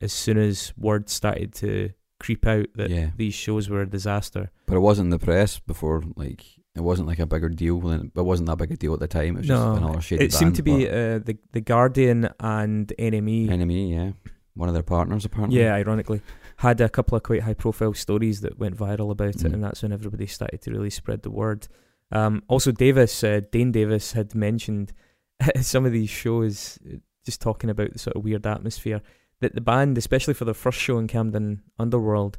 as 0.00 0.12
soon 0.12 0.38
as 0.38 0.72
word 0.76 1.08
started 1.10 1.52
to 1.54 1.90
creep 2.18 2.46
out 2.46 2.66
that 2.76 2.88
Yeah. 2.90 3.10
these 3.16 3.34
shows 3.34 3.68
were 3.68 3.82
a 3.82 3.86
disaster. 3.90 4.50
but 4.66 4.76
it 4.76 4.80
wasn't 4.80 5.06
in 5.06 5.10
the 5.10 5.18
press 5.18 5.58
before. 5.58 6.02
Like 6.16 6.42
it 6.74 6.80
wasn't 6.80 7.06
like 7.06 7.18
a 7.18 7.26
bigger 7.26 7.50
deal. 7.50 7.86
It 7.90 8.14
wasn't 8.16 8.48
that 8.48 8.56
big 8.56 8.72
a 8.72 8.76
deal 8.78 8.94
at 8.94 9.00
the 9.00 9.06
time. 9.06 9.34
It 9.36 9.40
was 9.40 9.48
No, 9.48 9.74
just 9.98 10.10
another 10.10 10.24
It 10.24 10.32
seemed 10.32 10.52
band, 10.52 10.56
to 10.56 10.62
be 10.62 10.88
uh, 10.88 11.18
the 11.18 11.36
the 11.52 11.60
Guardian 11.60 12.28
and 12.40 12.90
NME. 12.98 13.50
enemy. 13.50 13.92
Yeah, 13.92 14.12
one 14.54 14.68
of 14.70 14.74
their 14.74 14.82
partners 14.82 15.24
apparently. 15.26 15.58
yeah, 15.60 15.74
ironically, 15.74 16.22
had 16.58 16.80
a 16.80 16.88
couple 16.88 17.14
of 17.16 17.22
quite 17.24 17.42
high 17.42 17.52
profile 17.54 17.92
stories 17.94 18.40
that 18.40 18.58
went 18.58 18.76
viral 18.76 19.10
about 19.10 19.28
it, 19.28 19.36
Mm. 19.50 19.52
and 19.54 19.62
that's 19.64 19.82
when 19.82 19.92
everybody 19.92 20.26
started 20.26 20.62
to 20.62 20.70
really 20.70 20.90
spread 20.90 21.22
the 21.22 21.30
word. 21.30 21.68
Um, 22.10 22.42
also, 22.48 22.72
Davis, 22.72 23.22
uh, 23.22 23.40
Dane 23.52 23.70
Davis, 23.72 24.12
had 24.12 24.34
mentioned 24.34 24.92
some 25.60 25.84
of 25.86 25.92
these 25.92 26.10
shows, 26.10 26.78
uh, 26.90 26.96
just 27.24 27.40
talking 27.40 27.70
about 27.70 27.92
the 27.92 27.98
sort 27.98 28.16
of 28.16 28.24
weird 28.24 28.46
atmosphere 28.46 29.02
that 29.40 29.54
the 29.54 29.60
band, 29.60 29.98
especially 29.98 30.34
for 30.34 30.44
their 30.44 30.54
first 30.54 30.78
show 30.78 30.98
in 30.98 31.06
Camden 31.06 31.62
Underworld, 31.78 32.38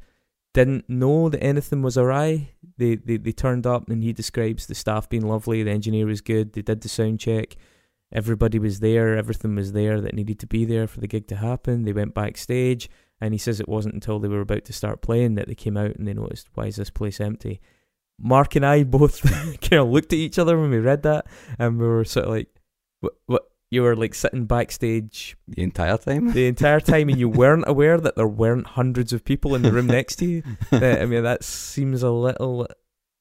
didn't 0.53 0.89
know 0.89 1.29
that 1.29 1.43
anything 1.43 1.81
was 1.81 1.97
awry. 1.97 2.49
They, 2.77 2.95
they 2.95 3.17
they 3.17 3.33
turned 3.33 3.67
up 3.67 3.89
and 3.89 4.01
he 4.01 4.13
describes 4.13 4.65
the 4.65 4.75
staff 4.75 5.09
being 5.09 5.27
lovely, 5.27 5.63
the 5.63 5.71
engineer 5.71 6.05
was 6.05 6.21
good, 6.21 6.53
they 6.53 6.61
did 6.61 6.81
the 6.81 6.89
sound 6.89 7.19
check, 7.19 7.57
everybody 8.11 8.57
was 8.57 8.79
there, 8.79 9.17
everything 9.17 9.55
was 9.55 9.73
there 9.73 9.99
that 10.01 10.13
needed 10.13 10.39
to 10.39 10.47
be 10.47 10.63
there 10.65 10.87
for 10.87 11.01
the 11.01 11.07
gig 11.07 11.27
to 11.27 11.35
happen. 11.35 11.83
They 11.83 11.93
went 11.93 12.13
backstage 12.13 12.89
and 13.19 13.33
he 13.33 13.37
says 13.37 13.59
it 13.59 13.69
wasn't 13.69 13.95
until 13.95 14.19
they 14.19 14.27
were 14.27 14.41
about 14.41 14.65
to 14.65 14.73
start 14.73 15.01
playing 15.01 15.35
that 15.35 15.47
they 15.47 15.55
came 15.55 15.77
out 15.77 15.95
and 15.95 16.07
they 16.07 16.13
noticed 16.13 16.49
why 16.53 16.67
is 16.67 16.77
this 16.77 16.89
place 16.89 17.19
empty. 17.19 17.59
Mark 18.17 18.55
and 18.55 18.65
I 18.65 18.83
both 18.85 19.21
kind 19.61 19.81
of 19.81 19.89
looked 19.89 20.13
at 20.13 20.19
each 20.19 20.39
other 20.39 20.59
when 20.59 20.71
we 20.71 20.79
read 20.79 21.03
that 21.03 21.27
and 21.59 21.79
we 21.79 21.85
were 21.85 22.05
sort 22.05 22.27
of 22.27 22.31
like, 22.31 22.47
what? 23.05 23.13
What? 23.27 23.43
You 23.71 23.81
were 23.81 23.95
like 23.95 24.13
sitting 24.13 24.45
backstage 24.45 25.35
the 25.47 25.63
entire 25.63 25.97
time. 25.97 26.31
the 26.31 26.45
entire 26.47 26.79
time 26.79 27.09
and 27.09 27.19
you 27.19 27.27
weren't 27.27 27.65
aware 27.73 27.99
that 27.99 28.15
there 28.15 28.27
weren't 28.27 28.67
hundreds 28.67 29.11
of 29.11 29.25
people 29.25 29.55
in 29.55 29.63
the 29.63 29.71
room 29.71 29.87
next 29.87 30.17
to 30.17 30.25
you. 30.25 30.43
That- 30.69 31.01
I 31.01 31.05
mean, 31.05 31.23
that 31.23 31.43
seems 31.43 32.03
a 32.03 32.11
little 32.11 32.67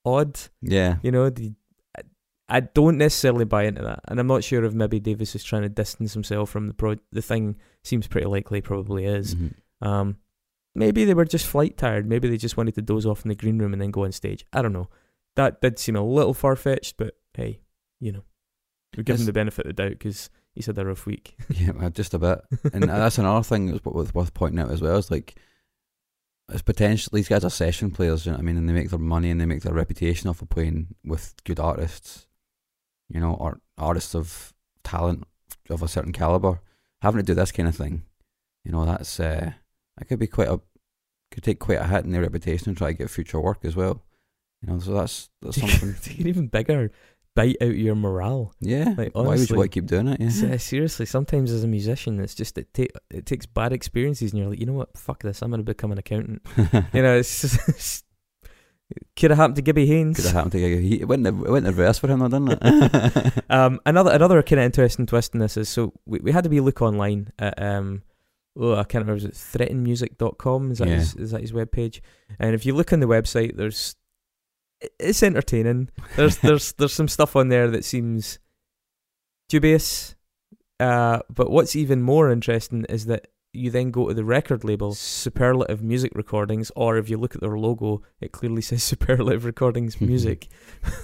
odd. 0.05 0.39
yeah, 0.61 0.97
You 1.03 1.11
know, 1.13 1.31
the, 1.31 1.55
I, 1.99 2.03
I 2.49 2.61
don't 2.61 2.99
necessarily 2.99 3.47
buy 3.47 3.65
into 3.65 3.83
that, 3.83 4.01
and 4.07 4.21
I'm 4.21 4.27
not 4.27 4.45
sure 4.45 4.63
if 4.65 4.75
maybe 4.75 5.01
Davis 5.01 5.35
is 5.35 5.43
trying 5.43 5.63
to 5.63 5.69
distance 5.71 6.13
himself 6.13 6.51
from 6.51 6.69
the 6.69 6.75
pro. 6.75 6.97
The 7.11 7.23
thing 7.23 7.57
seems 7.83 8.07
pretty 8.07 8.27
likely, 8.27 8.61
probably 8.61 9.07
is. 9.07 9.35
Mhm. 9.35 9.55
Um, 9.81 10.17
maybe 10.75 11.05
they 11.07 11.15
were 11.15 11.25
just 11.25 11.47
flight 11.47 11.79
tired. 11.79 12.07
Maybe 12.07 12.29
they 12.29 12.37
just 12.37 12.59
wanted 12.59 12.75
to 12.77 12.83
doze 12.83 13.07
off 13.07 13.25
in 13.25 13.31
the 13.31 13.35
green 13.35 13.59
room 13.59 13.73
and 13.73 13.81
then 13.81 13.91
go 13.91 14.05
on 14.05 14.13
stage. 14.13 14.45
I 14.53 14.61
don't 14.63 14.75
know. 14.75 14.89
That 15.37 15.63
did 15.63 15.79
seem 15.79 15.97
a 15.97 16.05
little 16.05 16.35
far 16.35 16.55
fetched, 16.55 16.97
but 16.99 17.15
hey, 17.33 17.61
you 17.99 18.13
know, 18.13 18.25
we 18.97 19.03
give 19.03 19.19
him 19.19 19.27
the 19.27 19.33
benefit 19.33 19.67
of 19.67 19.77
the 19.77 19.83
doubt 19.83 19.99
because 19.99 20.31
he's 20.55 20.67
had 20.67 20.79
a 20.79 20.85
rough 20.85 21.07
week. 21.07 21.37
yeah, 21.49 21.89
just 21.91 22.15
a 22.15 22.19
bit. 22.19 22.41
and 22.73 22.85
that's 22.85 23.19
another 23.19 23.43
thing 23.43 23.73
that's 23.73 23.85
worth, 23.85 24.35
pointing 24.35 24.61
out 24.61 24.71
as 24.71 24.81
well. 24.81 24.97
Is 24.97 25.11
like, 25.11 25.37
it's 26.51 26.63
potentially 26.63 27.21
these 27.21 27.29
guys 27.29 27.45
are 27.45 27.51
session 27.51 27.91
players. 27.91 28.27
You 28.27 28.33
know 28.33 28.39
what 28.39 28.43
I 28.43 28.47
mean? 28.47 28.57
And 28.57 28.69
they 28.69 28.73
make 28.73 28.91
their 28.91 28.99
money 28.99 29.31
and 29.31 29.41
they 29.41 29.47
make 29.47 29.63
their 29.63 29.75
reputation 29.75 30.29
off 30.29 30.43
of 30.43 30.49
playing 30.49 30.95
with 31.05 31.35
good 31.45 31.61
artists. 31.61 32.27
You 33.09 33.21
know, 33.21 33.35
or 33.35 33.61
artists 33.77 34.15
of 34.15 34.55
talent 34.83 35.25
of 35.69 35.83
a 35.83 35.89
certain 35.89 36.13
caliber. 36.13 36.61
Having 37.03 37.21
to 37.21 37.27
do 37.27 37.35
this 37.35 37.53
kind 37.53 37.69
of 37.69 37.77
thing, 37.77 38.03
you 38.65 38.73
know, 38.73 38.87
that's 38.87 39.21
uh, 39.21 39.53
that 39.99 40.05
could 40.07 40.19
be 40.19 40.27
quite 40.27 40.49
a 40.49 40.61
could 41.31 41.45
take 41.45 41.59
quite 41.59 41.81
a 41.81 41.87
hit 41.87 42.05
in 42.05 42.13
their 42.13 42.23
reputation 42.23 42.69
and 42.69 42.79
try 42.79 42.93
to 42.93 42.99
get 42.99 43.11
future 43.11 43.41
work 43.41 43.59
as 43.65 43.77
well. 43.77 44.03
You 44.63 44.73
know, 44.73 44.79
so 44.79 44.95
that's 44.95 45.29
that's 45.43 45.61
something. 45.81 46.27
Even 46.27 46.49
bigger 46.49 46.91
bite 47.35 47.57
out 47.61 47.77
your 47.77 47.95
morale. 47.95 48.55
Yeah. 48.61 48.95
Like, 48.97 49.15
Why 49.15 49.23
would 49.23 49.51
you 49.51 49.57
want 49.57 49.73
to 49.73 49.81
keep 49.81 49.87
doing 49.87 50.09
it? 50.09 50.21
Yeah. 50.21 50.57
Seriously, 50.57 51.07
sometimes 51.07 51.51
as 51.51 51.65
a 51.65 51.69
musician, 51.69 52.21
it's 52.21 52.35
just 52.35 52.57
it, 52.59 52.73
ta- 52.73 52.99
it 53.11 53.27
takes 53.27 53.47
bad 53.47 53.73
experiences, 53.73 54.33
and 54.33 54.41
you're 54.41 54.51
like, 54.51 54.61
you 54.61 54.67
know 54.67 54.73
what, 54.73 54.97
fuck 54.97 55.23
this, 55.23 55.43
I'm 55.43 55.51
going 55.51 55.61
to 55.61 55.65
become 55.65 55.93
an 55.93 55.99
accountant. 55.99 56.43
you 56.93 57.03
know, 57.03 57.17
it's 57.19 57.41
just, 57.43 58.05
could 59.17 59.31
have 59.31 59.39
happened 59.39 59.57
to 59.57 59.63
Gibby 59.63 59.87
Haynes. 59.87 60.17
Could 60.17 60.27
have 60.27 60.35
happened 60.35 60.53
to 60.53 60.59
he, 60.81 61.01
it 61.01 61.09
went 61.09 61.27
it 61.27 61.33
went 61.33 61.67
reverse 61.67 61.99
for 61.99 62.07
him 62.09 62.21
though, 62.21 62.29
didn't 62.29 62.59
it? 62.63 63.33
Um, 63.51 63.81
another 63.87 64.11
another 64.13 64.43
kind 64.43 64.61
of 64.61 64.67
interesting 64.67 65.07
twist 65.07 65.35
in 65.35 65.41
this 65.41 65.57
is 65.57 65.69
so 65.69 65.93
we, 66.07 66.19
we 66.21 66.33
had 66.33 66.45
to 66.45 66.51
be 66.51 66.61
look 66.61 66.83
online 66.83 67.33
at 67.39 67.61
um 67.61 68.03
oh 68.57 68.75
I 68.75 68.85
can't 68.85 69.07
remember 69.07 69.17
is 69.17 69.25
it 69.25 69.33
threatinmusic.com 69.33 70.71
is 70.73 70.79
that 70.79 70.89
Yeah. 70.89 70.95
his, 70.97 71.15
is 71.17 71.31
that 71.31 71.41
his 71.41 71.53
webpage 71.53 72.01
and 72.39 72.55
if 72.55 72.67
you 72.67 72.75
look 72.75 72.93
on 72.93 73.01
the 73.01 73.07
website 73.07 73.57
there's 73.57 73.97
it's 74.99 75.23
entertaining. 75.23 75.91
There's 76.17 76.39
there's 76.39 76.73
there's 76.79 76.93
some 76.93 77.09
stuff 77.09 77.37
on 77.37 77.49
there 77.49 77.71
that 77.71 77.85
seems 77.85 78.39
dubious 79.49 80.17
uh 80.81 81.19
but 81.29 81.51
what's 81.51 81.77
even 81.77 82.01
more 82.03 82.31
interesting 82.31 82.85
is 82.89 83.05
that 83.07 83.29
you 83.53 83.71
then 83.71 83.91
go 83.91 84.09
to 84.09 84.15
the 84.15 84.25
record 84.25 84.65
label 84.65 84.95
Superlative 84.95 85.83
Music 85.83 86.11
Recordings 86.15 86.73
or 86.75 86.97
if 86.97 87.09
you 87.09 87.17
look 87.17 87.37
at 87.37 87.41
their 87.41 87.57
logo 87.57 88.03
it 88.21 88.33
clearly 88.33 88.63
says 88.63 88.83
Superlative 88.93 89.45
Recordings 89.45 90.01
Music. 90.01 90.49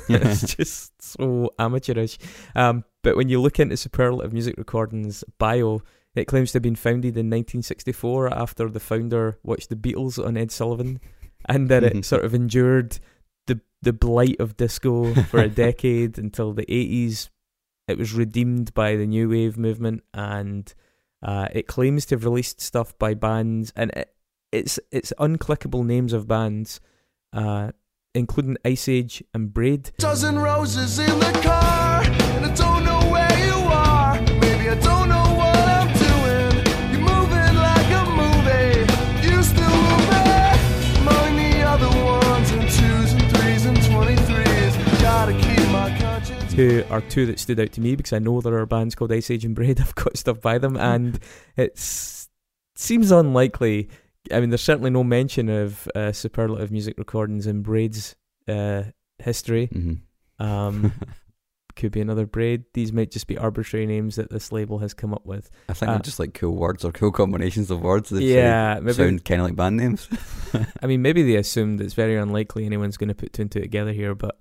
It's 0.08 0.56
just 0.56 1.00
so 1.00 1.50
amateurish. 1.58 2.18
Um, 2.56 2.84
but 3.02 3.16
when 3.16 3.28
you 3.28 3.40
look 3.40 3.60
into 3.60 3.76
Superlative 3.76 4.32
Music 4.32 4.56
Recordings 4.58 5.22
bio, 5.38 5.82
it 6.14 6.26
claims 6.26 6.52
to 6.52 6.56
have 6.56 6.62
been 6.62 6.76
founded 6.76 7.16
in 7.16 7.26
1964 7.30 8.34
after 8.34 8.68
the 8.68 8.80
founder 8.80 9.38
watched 9.44 9.68
the 9.68 9.76
Beatles 9.76 10.22
on 10.22 10.36
Ed 10.36 10.50
Sullivan, 10.50 11.00
and 11.44 11.68
that 11.68 11.84
it 11.84 12.04
sort 12.04 12.24
of 12.24 12.34
endured 12.34 12.98
the 13.82 13.90
the 13.90 13.92
blight 13.92 14.40
of 14.40 14.56
disco 14.56 15.14
for 15.24 15.40
a 15.40 15.48
decade 15.66 16.18
until 16.18 16.52
the 16.52 16.66
80s. 16.66 17.28
It 17.88 17.98
was 17.98 18.12
redeemed 18.12 18.72
by 18.74 18.96
the 18.96 19.06
new 19.06 19.28
wave 19.28 19.58
movement, 19.58 20.04
and 20.14 20.72
uh, 21.22 21.48
it 21.52 21.66
claims 21.66 22.06
to 22.06 22.14
have 22.14 22.24
released 22.24 22.60
stuff 22.60 22.96
by 22.98 23.14
bands, 23.14 23.72
and 23.74 23.90
it, 23.92 24.14
it's 24.52 24.78
it's 24.92 25.12
unclickable 25.18 25.84
names 25.84 26.12
of 26.12 26.28
bands. 26.28 26.80
Uh, 27.32 27.70
including 28.14 28.56
Ice 28.64 28.88
Age 28.88 29.22
and 29.32 29.52
Braid. 29.54 29.92
Dozen 29.98 30.38
roses 30.38 30.98
in 30.98 31.18
the 31.20 31.40
car, 31.42 32.02
Two 46.60 46.84
are 46.90 47.00
two 47.00 47.26
that 47.26 47.38
stood 47.38 47.58
out 47.58 47.72
to 47.72 47.80
me 47.80 47.96
because 47.96 48.12
I 48.12 48.18
know 48.18 48.40
there 48.40 48.58
are 48.58 48.66
bands 48.66 48.94
called 48.94 49.12
Ice 49.12 49.30
Age 49.30 49.44
and 49.44 49.54
Braid. 49.54 49.80
I've 49.80 49.94
got 49.94 50.16
stuff 50.16 50.40
by 50.40 50.58
them, 50.58 50.76
and 50.76 51.18
it 51.56 51.78
seems 52.76 53.10
unlikely. 53.10 53.88
I 54.32 54.40
mean, 54.40 54.50
there's 54.50 54.60
certainly 54.62 54.90
no 54.90 55.02
mention 55.02 55.48
of 55.48 55.88
uh, 55.94 56.12
superlative 56.12 56.70
music 56.70 56.96
recordings 56.98 57.46
in 57.46 57.62
Braid's 57.62 58.14
uh, 58.46 58.84
history. 59.18 59.66
hmm 59.72 59.94
Um, 60.38 60.92
could 61.76 61.92
be 61.92 62.00
another 62.02 62.26
Braid. 62.26 62.64
These 62.74 62.92
might 62.92 63.10
just 63.10 63.26
be 63.26 63.38
arbitrary 63.38 63.86
names 63.86 64.16
that 64.16 64.28
this 64.28 64.52
label 64.52 64.78
has 64.80 64.92
come 64.92 65.14
up 65.14 65.24
with. 65.24 65.48
I 65.68 65.72
think 65.72 65.88
Uh, 65.88 65.92
they're 65.94 66.02
just 66.02 66.18
like 66.18 66.34
cool 66.34 66.54
words 66.56 66.84
or 66.84 66.92
cool 66.92 67.10
combinations 67.12 67.70
of 67.70 67.80
words 67.80 68.10
that 68.10 68.22
yeah, 68.22 68.74
sound, 68.74 68.84
maybe. 68.84 68.94
sound 68.96 69.24
kind 69.24 69.40
of 69.40 69.46
like 69.46 69.56
band 69.56 69.78
names. 69.78 70.08
I 70.82 70.86
mean, 70.86 71.00
maybe 71.00 71.22
they 71.22 71.36
assumed 71.36 71.80
it's 71.80 71.94
very 71.94 72.16
unlikely 72.16 72.66
anyone's 72.66 72.98
going 72.98 73.08
to 73.08 73.14
put 73.14 73.32
two 73.32 73.42
and 73.42 73.50
two 73.50 73.60
together 73.60 73.92
here, 73.92 74.14
but 74.14 74.38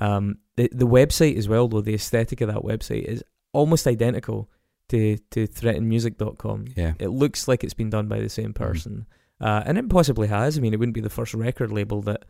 um, 0.00 0.38
the 0.56 0.68
the 0.72 0.86
website 0.86 1.36
as 1.36 1.48
well, 1.48 1.68
though 1.68 1.80
the 1.80 1.94
aesthetic 1.94 2.40
of 2.40 2.48
that 2.48 2.62
website 2.62 3.04
is 3.04 3.22
almost 3.52 3.86
identical 3.86 4.50
to 4.88 5.18
to 5.30 5.46
threatinmusic.com. 5.46 6.66
yeah. 6.76 6.94
It 6.98 7.08
looks 7.08 7.48
like 7.48 7.64
it's 7.64 7.74
been 7.74 7.90
done 7.90 8.08
by 8.08 8.20
the 8.20 8.28
same 8.28 8.52
person, 8.52 9.06
uh, 9.40 9.62
and 9.66 9.78
it 9.78 9.88
possibly 9.88 10.28
has. 10.28 10.56
I 10.56 10.60
mean, 10.60 10.72
it 10.72 10.78
wouldn't 10.78 10.94
be 10.94 11.00
the 11.00 11.10
first 11.10 11.34
record 11.34 11.72
label 11.72 12.02
that 12.02 12.24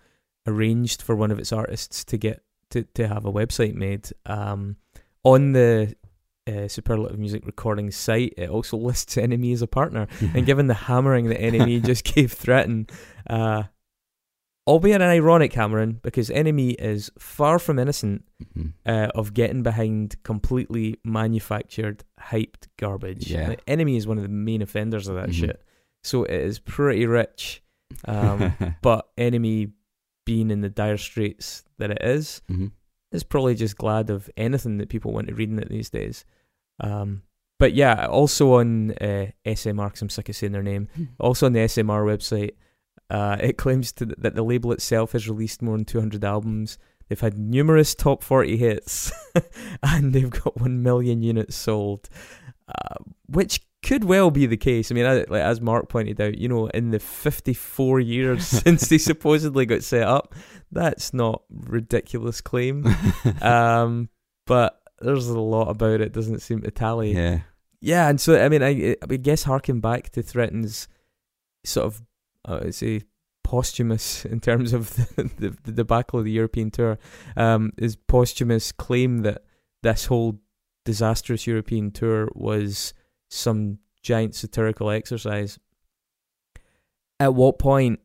arranged 0.46 1.02
for 1.02 1.16
one 1.16 1.30
of 1.30 1.38
its 1.38 1.52
artists 1.52 2.04
to 2.04 2.16
get 2.16 2.42
to 2.70 2.84
to 2.94 3.08
have 3.08 3.24
a 3.24 3.32
website 3.32 3.74
made. 3.74 4.08
Um, 4.24 4.76
on 5.24 5.52
the 5.52 5.94
uh, 6.46 6.68
Superlative 6.68 7.18
Music 7.18 7.44
Recording 7.46 7.90
site, 7.90 8.34
it 8.36 8.48
also 8.48 8.76
lists 8.76 9.16
NME 9.16 9.52
as 9.52 9.62
a 9.62 9.66
partner 9.66 10.06
and 10.20 10.46
given 10.46 10.66
the 10.66 10.74
hammering 10.74 11.28
that 11.28 11.40
NME 11.40 11.84
just 11.84 12.04
gave 12.04 12.32
Threatin, 12.34 12.90
uh, 13.28 13.64
albeit 14.66 15.00
an 15.00 15.08
ironic 15.08 15.52
Cameron, 15.52 16.00
because 16.02 16.28
NME 16.30 16.74
is 16.78 17.10
far 17.18 17.58
from 17.58 17.78
innocent 17.78 18.24
Mhm. 18.56 18.72
uh, 18.84 19.08
of 19.14 19.32
getting 19.34 19.62
behind 19.62 20.16
completely 20.24 20.98
manufactured, 21.04 22.04
hyped 22.20 22.68
garbage. 22.76 23.30
Yeah. 23.30 23.48
Like, 23.48 23.64
NME 23.66 23.96
is 23.96 24.06
one 24.06 24.16
of 24.18 24.22
the 24.24 24.28
main 24.28 24.62
offenders 24.62 25.06
of 25.08 25.14
that 25.16 25.28
Mhm. 25.30 25.34
shit. 25.34 25.62
So 26.02 26.24
it 26.24 26.40
is 26.40 26.58
pretty 26.58 27.06
rich, 27.06 27.62
um, 28.06 28.52
but 28.82 29.08
NME 29.16 29.72
being 30.24 30.50
in 30.50 30.60
the 30.60 30.68
dire 30.70 30.96
straits 30.96 31.64
that 31.78 31.90
it 31.92 32.02
is, 32.02 32.42
Mhm. 32.50 32.72
is 33.12 33.22
probably 33.22 33.54
just 33.54 33.76
glad 33.76 34.10
of 34.10 34.28
anything 34.36 34.78
that 34.78 34.88
people 34.88 35.12
want 35.12 35.28
to 35.28 35.34
read 35.34 35.50
in 35.50 35.58
it 35.60 35.68
these 35.68 35.90
days. 35.90 36.24
Um, 36.80 37.22
but 37.58 37.72
yeah, 37.74 38.06
also 38.06 38.54
on 38.54 38.90
uh, 39.00 39.30
SMR, 39.44 39.86
because 39.88 40.02
I'm 40.02 40.08
sick 40.10 40.28
of 40.28 40.36
saying 40.36 40.52
their 40.52 40.62
name, 40.62 40.88
also 41.20 41.46
on 41.46 41.52
the 41.52 41.60
SMR 41.60 42.02
website, 42.04 42.50
uh, 43.10 43.36
it 43.40 43.56
claims 43.58 43.92
to, 43.92 44.06
that 44.06 44.34
the 44.34 44.42
label 44.42 44.72
itself 44.72 45.12
has 45.12 45.28
released 45.28 45.62
more 45.62 45.76
than 45.76 45.84
200 45.84 46.24
albums. 46.24 46.78
They've 47.08 47.20
had 47.20 47.38
numerous 47.38 47.94
top 47.94 48.22
40 48.22 48.56
hits, 48.56 49.12
and 49.82 50.12
they've 50.12 50.30
got 50.30 50.60
1 50.60 50.82
million 50.82 51.22
units 51.22 51.54
sold, 51.54 52.08
uh, 52.68 52.96
which 53.28 53.60
could 53.84 54.02
well 54.02 54.32
be 54.32 54.46
the 54.46 54.56
case. 54.56 54.90
I 54.90 54.94
mean, 54.96 55.06
I- 55.06 55.24
like, 55.28 55.42
as 55.42 55.60
Mark 55.60 55.88
pointed 55.88 56.20
out, 56.20 56.36
you 56.36 56.48
know, 56.48 56.66
in 56.68 56.90
the 56.90 56.98
54 56.98 58.00
years 58.00 58.44
since 58.64 58.88
they 58.88 58.98
supposedly 58.98 59.66
got 59.66 59.84
set 59.84 60.02
up, 60.02 60.34
that's 60.72 61.14
not 61.14 61.42
ridiculous 61.48 62.40
claim. 62.40 62.84
um, 63.40 64.08
but 64.46 64.80
there's 65.00 65.28
a 65.28 65.38
lot 65.38 65.68
about 65.68 66.00
it 66.00 66.12
doesn't 66.12 66.40
seem 66.40 66.62
to 66.62 66.70
tally. 66.70 67.12
yeah. 67.12 67.40
Yeah, 67.82 68.08
and 68.08 68.20
so 68.20 68.42
I 68.42 68.48
mean, 68.48 68.62
I, 68.62 68.96
I 69.08 69.16
guess 69.16 69.44
harking 69.44 69.80
back 69.80 70.08
to 70.12 70.22
Threatin's 70.22 70.88
sort 71.62 71.86
of, 71.86 72.02
uh, 72.46 72.60
I'd 72.62 72.74
say, 72.74 73.02
posthumous 73.44 74.24
in 74.34 74.40
terms 74.40 74.72
of 74.72 74.94
the, 74.96 75.30
the, 75.38 75.56
the 75.64 75.72
debacle 75.72 76.18
of 76.18 76.24
the 76.24 76.32
European 76.32 76.70
tour, 76.70 76.98
um, 77.36 77.72
his 77.78 77.96
posthumous 77.96 78.72
claim 78.72 79.22
that 79.22 79.42
this 79.82 80.06
whole 80.06 80.38
disastrous 80.84 81.46
European 81.46 81.90
tour 81.90 82.28
was 82.34 82.94
some 83.28 83.78
giant 84.02 84.34
satirical 84.34 84.90
exercise. 84.90 85.58
At 87.18 87.34
what 87.34 87.58
point 87.58 88.00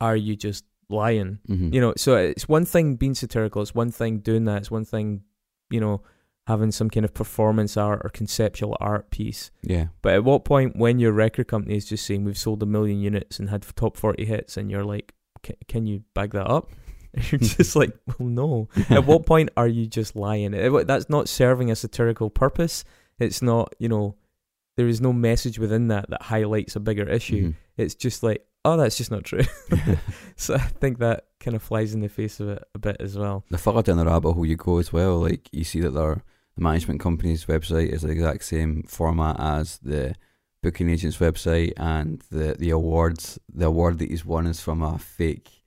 are 0.00 0.16
you 0.16 0.36
just 0.36 0.64
lying? 0.88 1.38
Mhm. 1.48 1.72
You 1.72 1.80
know, 1.80 1.94
so 1.96 2.16
it's 2.16 2.48
one 2.48 2.64
thing 2.64 2.96
being 2.96 3.14
satirical, 3.14 3.62
it's 3.62 3.74
one 3.74 3.90
thing 3.90 4.18
doing 4.18 4.44
that, 4.44 4.58
it's 4.58 4.70
one 4.70 4.84
thing, 4.84 5.22
you 5.70 5.80
know, 5.80 6.02
having 6.46 6.70
some 6.70 6.90
kind 6.90 7.04
of 7.04 7.14
performance 7.14 7.76
art 7.76 8.02
or 8.04 8.10
conceptual 8.10 8.76
art 8.80 9.10
piece. 9.10 9.50
yeah. 9.62 9.86
But 10.02 10.14
at 10.14 10.24
what 10.24 10.44
point, 10.44 10.76
when 10.76 10.98
your 10.98 11.12
record 11.12 11.48
company 11.48 11.76
is 11.76 11.86
just 11.86 12.04
saying 12.04 12.24
we've 12.24 12.36
sold 12.38 12.62
a 12.62 12.66
million 12.66 13.00
units 13.00 13.38
and 13.38 13.48
had 13.50 13.62
top 13.76 13.96
40 13.96 14.24
hits, 14.26 14.56
and 14.56 14.70
you're 14.70 14.84
like, 14.84 15.14
can 15.68 15.86
you 15.86 16.02
bag 16.14 16.32
that 16.32 16.46
up? 16.46 16.70
You're 17.30 17.38
just 17.58 17.76
like, 17.76 17.92
well, 18.18 18.28
no. 18.28 18.68
At 18.90 19.06
what 19.06 19.24
point 19.24 19.50
are 19.56 19.68
you 19.68 19.86
just 19.86 20.16
lying? 20.16 20.50
That's 20.50 21.08
not 21.08 21.28
serving 21.28 21.70
a 21.70 21.76
satirical 21.76 22.28
purpose. 22.28 22.82
It's 23.20 23.40
not, 23.40 23.72
you 23.78 23.88
know, 23.88 24.16
there 24.76 24.88
is 24.88 25.00
no 25.00 25.12
message 25.12 25.58
within 25.60 25.86
that 25.88 26.10
that 26.10 26.22
highlights 26.22 26.74
a 26.74 26.80
bigger 26.80 27.08
issue. 27.08 27.50
Mhm. 27.50 27.54
It's 27.76 27.94
just 27.94 28.22
like, 28.24 28.44
oh, 28.64 28.76
that's 28.76 28.96
just 28.96 29.12
not 29.12 29.22
true. 29.22 29.42
so 30.36 30.54
I 30.54 30.58
think 30.58 30.98
that 30.98 31.26
kind 31.38 31.54
of 31.54 31.62
flies 31.62 31.94
in 31.94 32.00
the 32.00 32.08
face 32.08 32.40
of 32.40 32.48
it 32.48 32.64
a 32.74 32.78
bit 32.78 32.96
as 32.98 33.16
well. 33.16 33.44
the 33.50 33.58
further 33.58 33.82
down 33.82 33.98
the 33.98 34.06
rabbit 34.06 34.32
hole 34.32 34.44
you 34.46 34.56
go 34.56 34.78
as 34.78 34.92
well, 34.92 35.18
like 35.20 35.48
you 35.52 35.62
see 35.62 35.80
that 35.82 35.90
their 35.90 36.24
the 36.56 36.62
management 36.62 37.00
company's 37.00 37.46
website 37.46 37.88
is 37.88 38.02
the 38.02 38.10
exact 38.10 38.44
same 38.44 38.82
format 38.84 39.36
as 39.38 39.78
the 39.78 40.14
booking 40.62 40.88
agent's 40.88 41.18
website, 41.18 41.72
and 41.76 42.22
the 42.30 42.54
the 42.58 42.70
awards 42.70 43.38
the 43.52 43.66
award 43.66 43.98
that 43.98 44.10
he's 44.10 44.24
won 44.24 44.46
is 44.46 44.60
from 44.60 44.82
a 44.82 44.98
fake 44.98 45.64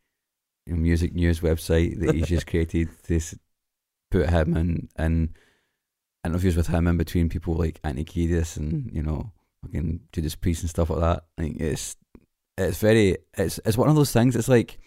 music 0.65 1.13
news 1.13 1.39
website 1.39 1.99
that 1.99 2.13
he's 2.13 2.27
just 2.27 2.47
created 2.51 2.89
This 3.07 3.35
put 4.11 4.29
him 4.29 4.55
in 4.55 4.89
in 4.97 5.33
interviews 6.25 6.55
with 6.55 6.67
him 6.67 6.87
in 6.87 6.97
between 6.97 7.29
people 7.29 7.53
like 7.53 7.79
Annie 7.83 8.05
and 8.57 8.89
you 8.93 9.03
know 9.03 9.31
fucking 9.63 10.01
Judas 10.11 10.35
Priest 10.35 10.63
and 10.63 10.69
stuff 10.69 10.89
like 10.89 10.99
that. 10.99 11.23
I 11.37 11.41
think 11.41 11.59
it's 11.59 11.95
it's 12.57 12.79
very 12.79 13.17
it's 13.37 13.59
it's 13.65 13.77
one 13.77 13.89
of 13.89 13.95
those 13.95 14.11
things. 14.11 14.35
It's 14.35 14.49
like 14.49 14.77